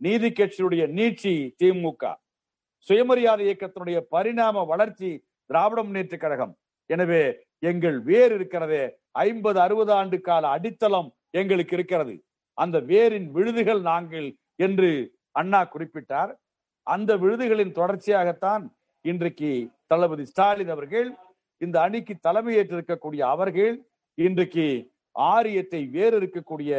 நீதி 0.00 0.28
கட்சியுடைய 0.38 0.82
நீட்சி 0.98 1.34
திமுக. 1.60 2.02
சுயமரியாதை 2.86 3.44
இயக்கத்தினுடைய 3.48 3.98
பரிணாம 4.14 4.64
வளர்ச்சி 4.72 5.10
திராவிட 5.50 5.80
முன்னேற்ற 5.86 6.16
கழகம். 6.24 6.54
எனவே 6.90 7.22
எங்கள் 7.70 7.96
வேர் 8.08 8.32
இருக்கிறதே 8.36 8.82
ஐம்பது 9.24 9.58
அறுபது 9.64 9.92
ஆண்டு 9.98 10.16
கால 10.20 10.44
அடித்தளம் 10.56 11.08
எங்களுக்கு 11.40 11.74
இருக்கிறது. 11.78 12.14
அந்த 12.58 12.76
வேரின் 12.90 13.28
விழுதுகள் 13.36 13.82
நாங்கள் 13.90 14.28
என்று 14.58 14.90
அண்ணா 15.40 15.60
குறிப்பிட்டார். 15.64 16.32
அந்த 16.86 17.10
விழுதுகளின் 17.22 17.76
தொடர்ச்சியாகத்தான் 17.78 18.64
இன்றைக்கு 19.04 19.50
தளபதி 19.86 20.24
ஸ்டாலின் 20.30 20.72
அவர்கள் 20.74 21.08
இந்த 21.60 21.76
அணிக்கு 21.86 22.14
தலைமையேற்றிருக்கக்கூடிய 22.26 23.22
அவர்கள் 23.34 23.74
இன்றைக்கு 24.18 24.66
ஆரியத்தை 25.16 25.80
வேறு 25.96 26.16
இருக்கக்கூடிய 26.20 26.72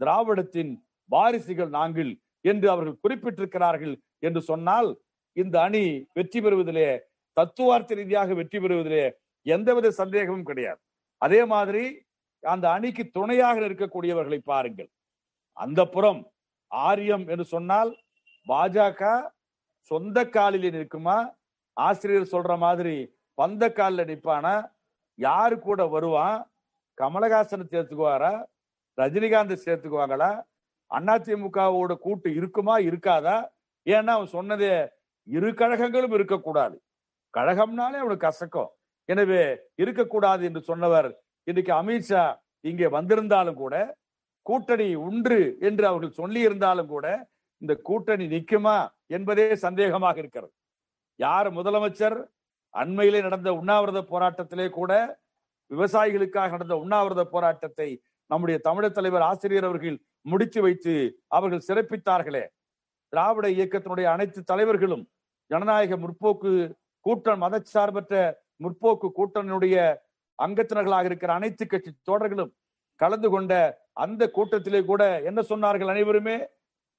திராவிடத்தின் 0.00 0.72
வாரிசுகள் 1.10 1.70
நாங்கள் 1.70 2.12
என்று 2.44 2.66
அவர்கள் 2.74 3.02
குறிப்பிட்டிருக்கிறார்கள் 3.04 3.94
என்று 4.22 4.40
சொன்னால் 4.50 4.88
இந்த 5.36 5.56
அணி 5.62 5.84
வெற்றி 6.16 6.40
பெறுவதிலே 6.40 6.88
தத்துவார்த்த 7.36 7.94
ரீதியாக 7.94 8.34
வெற்றி 8.34 8.58
பெறுவதிலே 8.58 9.04
எந்தவித 9.52 9.90
சந்தேகமும் 10.00 10.48
கிடையாது. 10.50 10.80
அதே 11.24 11.40
மாதிரி 11.52 11.84
அந்த 12.42 12.66
அணிக்கு 12.76 13.04
துணையாக 13.16 13.60
இருக்கக்கூடியவர்களை 13.68 14.38
பாருங்கள். 14.52 14.90
அந்த 15.52 15.80
புறம் 15.94 16.22
ஆரியம் 16.70 17.24
என்று 17.32 17.44
சொன்னால் 17.54 17.90
பாஜக 18.48 19.02
சொந்த 19.90 20.18
காலில் 20.36 20.68
நிற்குமா? 20.76 21.16
ஆசிரியர் 21.76 22.32
சொல்ற 22.32 22.52
மாதிரி 22.64 22.96
பந்த 23.38 23.62
காலில் 23.72 24.08
நிற்பானா? 24.10 24.54
யாரு 25.18 25.56
கூட 25.58 25.80
வருவான் 25.94 26.38
கமலஹாசனை 26.98 27.64
சேர்த்துக்குவாரா? 27.72 28.34
ரஜினிகாந்த் 28.98 29.64
சேர்த்துக்குவாங்களா? 29.66 30.32
அதிமுகவோட 30.90 31.92
கூட்டு 32.04 32.28
இருக்குமா? 32.38 32.74
இருக்காதா? 32.88 33.36
ஏன்னா 33.86 34.12
அவன் 34.16 34.34
சொன்னதே 34.36 34.72
இரு 35.36 35.50
கழகங்களும் 35.60 36.14
இருக்கக்கூடாது. 36.18 36.76
கழகம்னாலே 37.34 37.98
அவனுக்கு 38.02 38.26
கசக்கம் 38.26 38.72
எனவே 39.08 39.42
இருக்கக்கூடாது 39.82 40.42
என்று 40.48 40.60
சொன்னவர் 40.70 41.08
இன்னைக்கு 41.46 41.72
அமித்ஷா 41.80 42.24
இங்கே 42.64 42.88
வந்திருந்தாலும் 42.96 43.60
கூட 43.62 43.74
கூட்டணி 44.46 44.88
உண்டு 45.06 45.38
என்று 45.68 45.84
அவர்கள் 45.90 46.18
சொல்லி 46.20 46.40
இருந்தாலும் 46.40 46.90
கூட 46.94 47.06
இந்த 47.62 47.72
கூட்டணி 47.88 48.24
நிற்குமா 48.34 48.76
என்பதே 49.06 49.46
சந்தேகமாக 49.64 50.16
இருக்கிறது. 50.22 50.52
யார் 51.20 51.48
முதலமைச்சர்? 51.58 52.16
அண்மையிலே 52.74 53.20
நடந்த 53.22 53.50
உண்ணாவிரத 53.60 54.00
போராட்டத்திலே 54.12 54.66
கூட 54.70 54.92
விவசாயிகளுக்காக 55.70 56.50
நடந்த 56.56 56.74
உண்ணாவிரத 56.82 57.22
போராட்டத்தை 57.34 57.88
நம்முடைய 58.30 58.56
தமிழர் 58.66 58.96
தலைவர் 58.98 59.26
ஆசிரியர் 59.30 59.68
அவர்கள் 59.68 59.96
முடித்து 60.26 60.60
வைத்து 60.62 60.94
அவர்கள் 61.36 61.66
சிறப்பித்தார்களே. 61.68 62.44
திராவிட 63.12 63.46
இயக்கத்தினுடைய 63.56 64.06
அனைத்து 64.14 64.40
தலைவர்களும் 64.42 65.04
ஜனநாயக 65.50 65.96
முற்போக்கு 65.96 66.52
கூட்டம் 67.06 67.42
மதச்சார்பற்ற 67.44 68.14
முற்போக்கு 68.64 69.08
கூட்டணியுடைய 69.18 69.76
அங்கத்தினர்களாக 70.38 71.04
இருக்கிற 71.04 71.32
அனைத்து 71.32 71.66
கட்சி 71.66 71.90
தோழர்களும் 72.10 72.52
கலந்து 73.00 73.28
கொண்ட 73.30 73.52
அந்த 73.92 74.22
கூட்டத்திலே 74.36 74.80
கூட 74.84 75.02
என்ன 75.28 75.40
சொன்னார்கள் 75.48 75.92
அனைவருமே? 75.94 76.36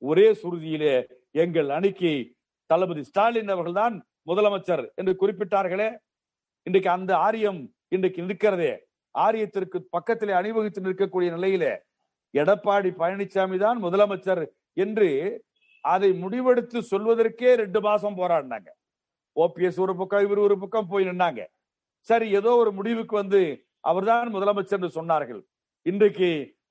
ஒரே 0.02 0.28
சுருதியிலே 0.42 0.96
எங்கள் 1.44 1.70
அணிக்கு 1.70 2.12
தளபதி 2.70 3.04
ஸ்டாலின் 3.04 3.52
அவர்கள்தான் 3.54 3.96
முதலமைச்சர் 4.30 4.84
என்று 4.96 5.14
குறிப்பிட்டார்களே. 5.22 5.90
இன்றைக்கு 6.68 6.90
அந்த 6.90 7.12
ஆரியம் 7.18 7.60
இன்றைக்கு 7.96 8.22
நிற்கிறதே. 8.22 8.74
ஆரியத்திற்கு 9.16 9.78
பக்கத்திலே 9.90 10.34
அணிவகுத்து 10.34 10.86
நிற்கக்கூடிய 10.88 11.30
நிலையிலே 11.36 11.74
எடப்பாடி 12.34 12.90
பழனிசாமி 13.02 13.58
தான் 13.58 13.78
முதலமைச்சர் 13.84 14.44
என்று 14.84 15.10
அதை 15.84 16.10
முடிவெடுத்து 16.24 16.80
சொல்வதற்கே 16.92 17.52
ரெண்டு 17.64 17.80
மாசம் 17.82 18.18
போராடினாங்க. 18.18 18.70
ஓபிஎஸ் 19.36 19.80
ஒரு 19.80 19.96
பக்கம் 19.96 20.26
இவர் 20.26 20.42
ஒரு 20.48 20.56
பக்கம் 20.60 20.90
போய் 20.92 21.08
நின்னாங்க. 21.08 21.42
சரி 22.10 22.28
ஏதோ 22.40 22.52
ஒரு 22.62 22.72
முடிவுக்கு 22.72 23.16
வந்து 23.16 23.42
அவர்தான் 23.90 24.30
முதலமைச்சர் 24.36 24.78
என்று 24.80 24.92
சொன்னார்கள். 25.00 25.42
இன்றைக்கு 25.86 26.30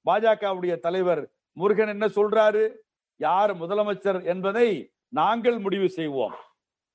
பாஜகவுடைய 0.09 0.74
தலைவர் 0.87 1.22
முருகன் 1.57 1.93
என்ன 1.95 2.07
சொல்றாரு? 2.18 2.64
யார் 3.20 3.53
முதலமைச்சர் 3.62 4.18
என்பதை 4.32 4.68
நாங்கள் 5.18 5.59
முடிவு 5.59 5.89
செய்வோம். 5.99 6.35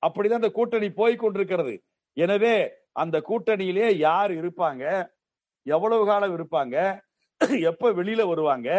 அப்படிதான் 0.03 0.41
அந்த 0.41 0.51
கூட்டணி 0.57 0.89
போய் 0.99 1.15
கொண்டிருக்கிறது. 1.15 1.73
எனவே 2.17 2.55
அந்த 3.01 3.17
கூட்டணியிலே 3.29 3.87
யார் 4.07 4.31
இருப்பாங்க? 4.31 4.83
எவ்வளவு 5.65 6.03
காலம் 6.05 6.35
இருப்பாங்க? 6.37 6.75
எப்ப 7.71 7.91
வெளியில 7.99 8.21
வருவாங்க? 8.27 8.69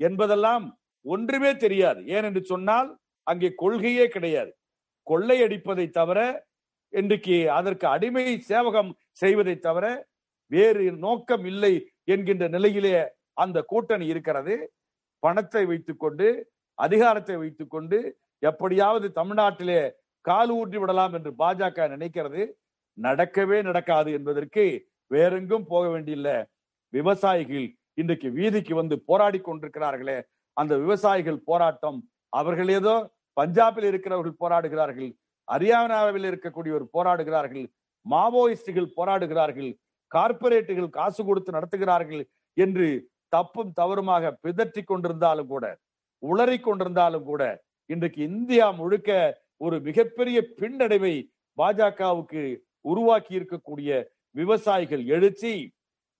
என்பதெல்லாம் 0.00 0.64
ஒன்றுமே 1.04 1.50
தெரியாது. 1.64 2.00
ஏன் 2.14 2.26
என்று 2.28 2.42
சொன்னால் 2.52 2.88
அங்கே 3.26 3.48
கொள்கையே 3.62 4.06
கிடையாது. 4.14 4.52
கொள்ளையடிப்பதை 5.10 5.86
தவிர 5.98 6.18
இன்றைக்கு 7.00 7.36
அதற்கு 7.58 7.86
அடிமை 7.94 8.24
சேவகம் 8.50 8.90
செய்வதை 9.22 9.54
தவிர 9.66 9.86
வேறு 10.50 10.84
நோக்கம் 11.04 11.44
இல்லை 11.52 11.74
என்கின்ற 12.12 12.44
நிலையிலே 12.54 12.92
அந்த 13.42 13.58
கூட்டணி 13.70 14.06
இருக்கிறது. 14.12 14.54
பணத்தை 15.22 15.62
வைத்துக்கொண்டு 15.70 16.26
அதிகாரத்தை 16.78 17.36
வைத்துக்கொண்டு 17.42 17.98
எப்படியாவது 18.42 19.06
தமிழ்நாட்டிலே 19.18 19.80
கால் 20.24 20.52
ஊற்றி 20.58 20.78
விடலாம் 20.82 21.14
என்று 21.18 21.30
பாஜக 21.42 21.88
நினைக்கிறது. 21.94 22.42
நடக்கவே 22.98 23.58
நடக்காது 23.68 24.10
என்பதற்கு 24.18 24.64
வேறெங்கும் 25.10 25.66
போக 25.72 25.84
வேண்டியில்ல. 25.94 26.30
விவசாயிகள் 26.92 27.66
இன்றைக்கு 28.00 28.28
வீதிக்கு 28.38 28.74
வந்து 28.80 28.96
போராடி 29.08 29.38
கொண்டிருக்கிறார்களே. 29.40 30.18
அந்த 30.56 30.72
விவசாயிகள் 30.84 31.40
போராட்டம் 31.50 31.98
அவர்கள் 32.32 32.70
ஏதோ 32.78 32.94
பஞ்சாபில் 33.36 33.88
இருக்கிறவர்கள் 33.90 34.40
போராடுகிறார்கள். 34.42 35.10
ஹரியானாவில் 35.48 36.28
இருக்கக்கூடியவர் 36.30 36.86
போராடுகிறார்கள் 36.92 37.66
மாவோயிஸ்டுகள் 38.06 38.94
போராடுகிறார்கள் 38.96 39.70
கார்பரேட்டுகள் 40.12 40.88
காசு 40.88 41.24
கொடுத்து 41.24 41.52
நடத்துகிறார்கள் 41.52 42.22
என்று 42.56 42.88
தப்பும் 43.28 43.72
தவறுமாக 43.72 44.32
பிதற்றி 44.40 44.82
கொண்டிருந்தாலும் 44.82 45.46
கூட 45.46 45.78
உளறி 46.22 46.58
கொண்டிருந்தாலும் 46.60 47.22
கூட 47.22 47.42
இன்றைக்கு 47.90 48.20
இந்தியா 48.22 48.66
முழுக்க 48.70 49.10
ஒரு 49.56 49.80
மிகப்பெரிய 49.80 50.40
பின்னடைவை 50.60 51.14
பாஜகவுக்கு 51.58 52.42
உருவாக்கி 52.80 53.38
இருக்கக்கூடிய 53.38 53.90
விவசாயிகள் 54.30 55.04
எழுச்சி 55.06 55.52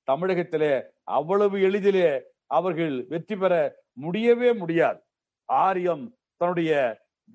தமிழகத்திலே 0.09 0.75
அவ்வளவு 1.03 1.59
எளிதிலே 1.59 2.11
அவர்கள் 2.47 3.07
வெற்றி 3.09 3.37
பெற 3.37 3.55
முடியவே 3.93 4.53
முடியாது. 4.53 5.01
ஆரியம் 5.49 6.05
தன்னுடைய 6.37 6.72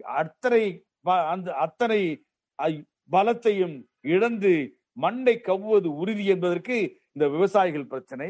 அத்தனை 0.06 0.64
அந்த 1.06 1.50
அத்தனை 1.56 2.00
பலத்தையும் 3.12 3.76
இழந்து 4.06 4.54
மண்ணை 4.98 5.36
கவ்வுவது 5.40 5.90
உறுதி 6.02 6.26
என்பதற்கு 6.26 6.78
இந்த 7.12 7.26
விவசாயிகள் 7.28 7.88
பிரச்சனை 7.88 8.28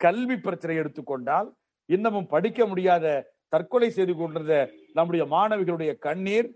கல்வி 0.00 0.36
பிரச்சனை 0.36 0.74
எடுத்துக்கொண்டால் 0.76 1.48
இன்னமும் 1.88 2.26
படிக்க 2.26 2.66
முடியாத 2.66 3.06
தற்கொலை 3.48 3.88
செய்து 3.90 4.14
கொண்டிருந்த 4.14 4.56
நம்முடைய 4.94 5.24
மாணவிகளுடைய 5.26 5.92
கண்ணீர் 5.98 6.48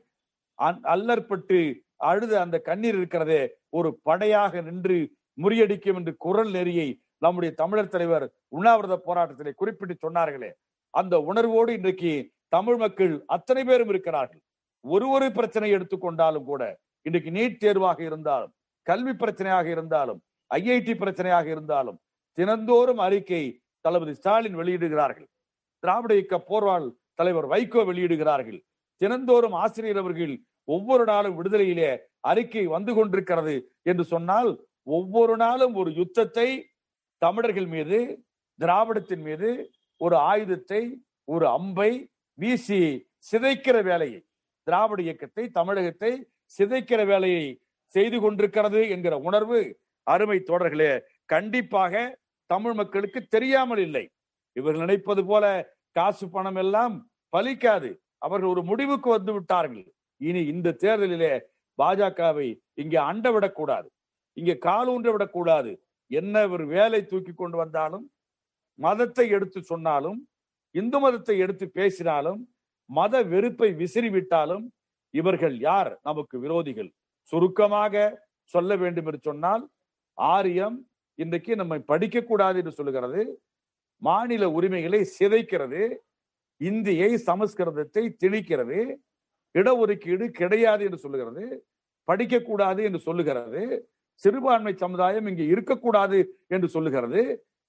அல்லற்பட்டு 0.84 1.58
அழுத 2.02 2.32
அந்த 2.40 2.56
கண்ணீர் 2.60 2.96
இருக்கிறதே 2.96 3.42
ஒரு 3.70 3.98
படையாக 4.02 4.60
நின்று 4.60 4.98
முறியடிக்கும் 5.38 5.98
என்று 5.98 6.12
குரல் 6.16 6.50
நெறியை 6.50 6.88
நம்முடைய 7.18 7.50
தமிழர் 7.54 7.92
தலைவர் 7.94 8.26
உண்ணாவிரத 8.48 8.96
போராட்டத்திலே 9.06 9.52
குறிப்பிட்டு 9.56 9.94
சொன்னார்களே 10.06 10.50
அந்த 10.94 11.14
உணர்வோடு 11.20 11.70
இன்றைக்கு 11.72 12.12
தமிழ் 12.48 12.76
மக்கள் 12.76 13.14
அத்தனை 13.26 13.62
பேரும் 13.64 13.88
இருக்கிறார்கள். 13.88 14.42
ஒரு 14.86 15.06
ஒரு 15.08 15.26
பிரச்சனை 15.32 15.68
எடுத்துக்கொண்டாலும் 15.76 16.46
கூட 16.50 16.62
இன்றைக்கு 17.06 17.30
நீட் 17.30 17.60
தேர்வாக 17.60 18.00
இருந்தாலும் 18.08 18.52
கல்வி 18.86 19.12
பிரச்சனையாக 19.12 19.66
இருந்தாலும் 19.74 20.20
ஐஐடி 20.50 20.94
பிரச்சனையாக 21.02 21.46
இருந்தாலும் 21.54 21.98
தினந்தோறும் 22.38 23.00
அறிக்கை 23.06 23.42
தளபதி 23.84 24.12
ஸ்டாலின் 24.14 24.58
வெளியிடுகிறார்கள். 24.60 25.28
திராவிட 25.82 26.12
இயக்க 26.14 26.36
போர்வாள் 26.50 26.86
தலைவர் 27.14 27.46
வைகோ 27.46 27.82
வெளியிடுகிறார்கள். 27.88 28.60
தினந்தோறும் 29.00 29.56
ஆசிரியர் 29.62 30.00
அவர்கள் 30.02 30.34
ஒவ்வொரு 30.68 31.04
நாளும் 31.04 31.36
விடுதலையிலே 31.38 31.90
அறிக்கை 32.20 32.64
வந்து 32.66 32.92
கொண்டிருக்கிறது 32.94 33.54
என்று 33.82 34.04
சொன்னால் 34.04 34.50
ஒவ்வொரு 34.88 35.34
நாளும் 35.36 35.74
ஒரு 35.80 35.90
யுத்தத்தை 36.00 36.48
தமிழர்கள் 37.22 37.68
மீது 37.74 37.98
திராவிடத்தின் 38.58 39.24
மீது 39.28 39.50
ஒரு 40.00 40.16
ஆயுதத்தை 40.30 40.82
ஒரு 41.28 41.46
அம்பை 41.48 41.90
வீசி 42.38 42.80
சிதைக்கிற 43.30 43.76
வேலையை 43.82 44.20
திராவிட 44.66 45.00
இயக்கத்தை 45.06 45.44
தமிழகத்தை 45.58 46.12
சிதைக்கிற 46.52 47.00
வேலையை 47.12 47.44
செய்து 47.94 48.18
கொண்டிருக்கிறது 48.20 48.80
என்கிற 48.94 49.14
உணர்வு 49.28 49.58
அருமை 50.06 50.38
தோழர்களே. 50.48 50.92
கண்டிப்பாக 51.32 51.94
தமிழ் 52.50 52.76
மக்களுக்கு 52.80 53.20
தெரியாமல் 53.34 53.82
இல்லை. 53.86 54.04
இவர்கள் 54.56 54.84
நினைப்பது 54.84 55.22
போல 55.30 55.44
காசு 55.96 56.26
பணம் 56.34 56.58
எல்லாம் 56.64 56.94
பலிக்காது. 57.32 57.90
அவர்கள் 58.26 58.52
ஒரு 58.54 58.62
முடிவுக்கு 58.70 59.08
வந்து 59.16 59.32
விட்டார்கள். 59.36 59.86
இனி 60.20 60.42
இந்த 60.52 60.74
தேர்தலிலே 60.82 61.32
பாஜகவை 61.78 62.48
இங்கே 62.82 62.98
அண்ட 63.10 63.26
விடக்கூடாது. 63.34 63.88
இங்கே 64.36 64.54
கால் 64.68 64.88
ஊன்ற 64.94 65.10
விடக்கூடாது. 65.14 65.72
என்ன 66.10 66.44
ஒரு 66.54 66.64
வேலை 66.74 67.00
தூக்கி 67.10 67.32
கொண்டு 67.32 67.56
வந்தாலும் 67.62 68.04
மதத்தை 68.78 69.26
எடுத்து 69.36 69.60
சொன்னாலும் 69.72 70.18
இந்து 70.74 70.98
மதத்தை 71.04 71.36
எடுத்து 71.44 71.66
பேசினாலும் 71.78 72.40
மத 72.90 73.22
வெறுப்பை 73.32 73.68
விசிறிவிட்டாலும் 73.80 74.64
இவர்கள் 75.14 75.56
யார்? 75.60 75.90
நமக்கு 76.02 76.36
விரோதிகள். 76.44 76.90
சுருக்கமாக 77.32 77.94
சொல்ல 78.54 78.70
வேண்டும் 78.76 79.06
என்று 79.06 79.20
சொன்னால் 79.28 79.62
ஆரியம் 80.18 80.76
இன்றைக்கு 81.18 81.52
நம்மை 81.56 81.78
படிக்க 81.90 82.18
கூடாது 82.22 82.56
என்று 82.58 82.72
சொல்லுகிறது 82.78 83.22
மாநில 84.02 84.44
உரிமைகளை 84.50 85.00
சிதைக்கிறது 85.18 85.82
இந்தியை 86.60 87.10
சமஸ்கிருதத்தை 87.28 88.04
திணிக்கிறது 88.22 88.78
இடஒதுக்கீடு 89.54 90.26
கிடையாது 90.40 90.82
என்று 90.84 90.98
சொல்லுகிறது 90.98 91.44
படிக்கக்கூடாது 92.08 92.80
என்று 92.88 93.00
சொல்லுகிறது 93.00 93.62
சிறுபான்மை 94.22 94.72
சமுதாயம் 94.76 95.26
இங்கே 95.26 95.46
இருக்கக்கூடாது 95.54 96.18
என்று 96.48 96.68
சொல்லுகிறது. 96.68 97.22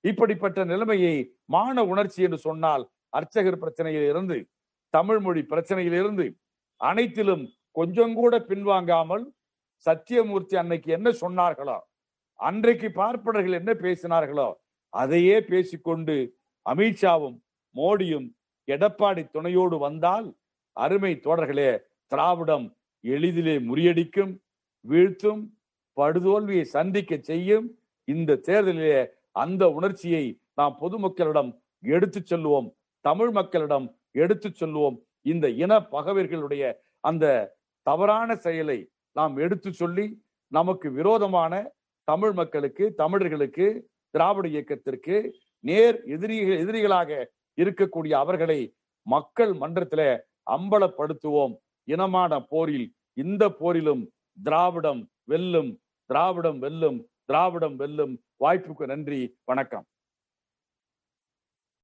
இப்படிப்பட்ட 0.04 0.60
நிலைமையை 0.66 1.16
மான 1.46 1.84
உணர்ச்சி 1.86 2.20
என்று 2.28 2.40
சொன்னால் 2.40 2.84
அர்ச்சகர் 3.14 3.62
பிரச்சனையில் 3.64 4.08
இருந்து 4.12 4.38
தமிழ் 4.94 5.20
மொழி 5.20 5.42
பிரச்சனையிலிருந்து 5.44 6.26
அனைத்திலும் 6.82 7.44
கொஞ்சம் 7.76 8.14
கூட 8.14 8.36
பின்வாங்காமல் 8.50 9.26
சத்தியமூர்த்தி 9.86 10.56
அன்னைக்கு 10.56 10.90
என்ன 10.92 11.10
சொன்னார்களோ 11.22 11.78
அன்றைக்கு 12.40 12.88
பார்ப்பனர்கள் 12.92 13.58
என்ன 13.60 13.72
பேசினார்களோ 13.82 14.48
அதையே 14.94 15.38
பேசிக்கொண்டு 15.50 16.16
அமித்ஷாவும் 16.66 17.38
மோடியும் 17.76 18.28
எடப்பாடி 18.68 19.24
துணையோடு 19.28 19.76
வந்தால் 19.78 20.28
அருமை 20.78 21.14
தோழர்களே 21.26 21.72
திராவிடம் 22.12 22.66
எளிதிலே 23.04 23.56
முறியடிக்கும் 23.60 24.34
வீழ்த்தும் 24.86 25.44
படுதோல்வியை 25.98 26.66
சந்திக்க 26.70 27.14
செய்யும் 27.22 27.68
இந்த 28.08 28.40
தேர்தலிலே 28.48 29.00
அந்த 29.36 29.64
உணர்ச்சியை 29.70 30.26
நாம் 30.54 30.76
பொதுமக்களிடம் 30.82 31.52
எடுத்து 31.84 32.20
செல்வோம் 32.22 32.68
தமிழ் 33.06 33.32
மக்களிடம் 33.32 33.88
எடுத்து 34.24 34.50
சொல்லுவோம். 34.52 34.98
இந்த 35.32 35.46
இன 35.64 35.74
பகவர்களுடைய 35.92 36.64
அந்த 37.08 37.26
தவறான 37.88 38.36
செயலை 38.46 38.80
நாம் 39.18 39.36
எடுத்து 39.38 39.70
சொல்லி 39.74 40.06
நமக்கு 40.48 40.88
விரோதமான 40.92 41.54
தமிழ் 42.04 42.34
மக்களுக்கு 42.40 42.86
தமிழர்களுக்கு 43.02 43.66
திராவிட 44.14 44.48
இயக்கத்திற்கு 44.48 45.16
நேர் 45.60 45.98
எதிரிகள் 46.14 46.60
எதிரிகளாக 46.64 47.12
இருக்கக்கூடிய 47.62 48.14
அவர்களை 48.24 48.60
மக்கள் 49.08 49.54
மன்றத்தில 49.62 50.02
அம்பலப்படுத்துவோம். 50.56 51.54
இனமான 51.88 52.40
போரில் 52.52 52.88
இந்த 53.24 53.44
போரிலும் 53.60 54.04
திராவிடம் 54.44 55.02
வெல்லும் 55.24 55.72
திராவிடம் 56.10 56.60
வெல்லும் 56.60 57.00
திராவிடம் 57.26 57.76
வெல்லும். 57.76 58.14
வாய்ப்புக்கு 58.44 58.86
நன்றி 58.86 59.22
வணக்கம். 59.50 59.86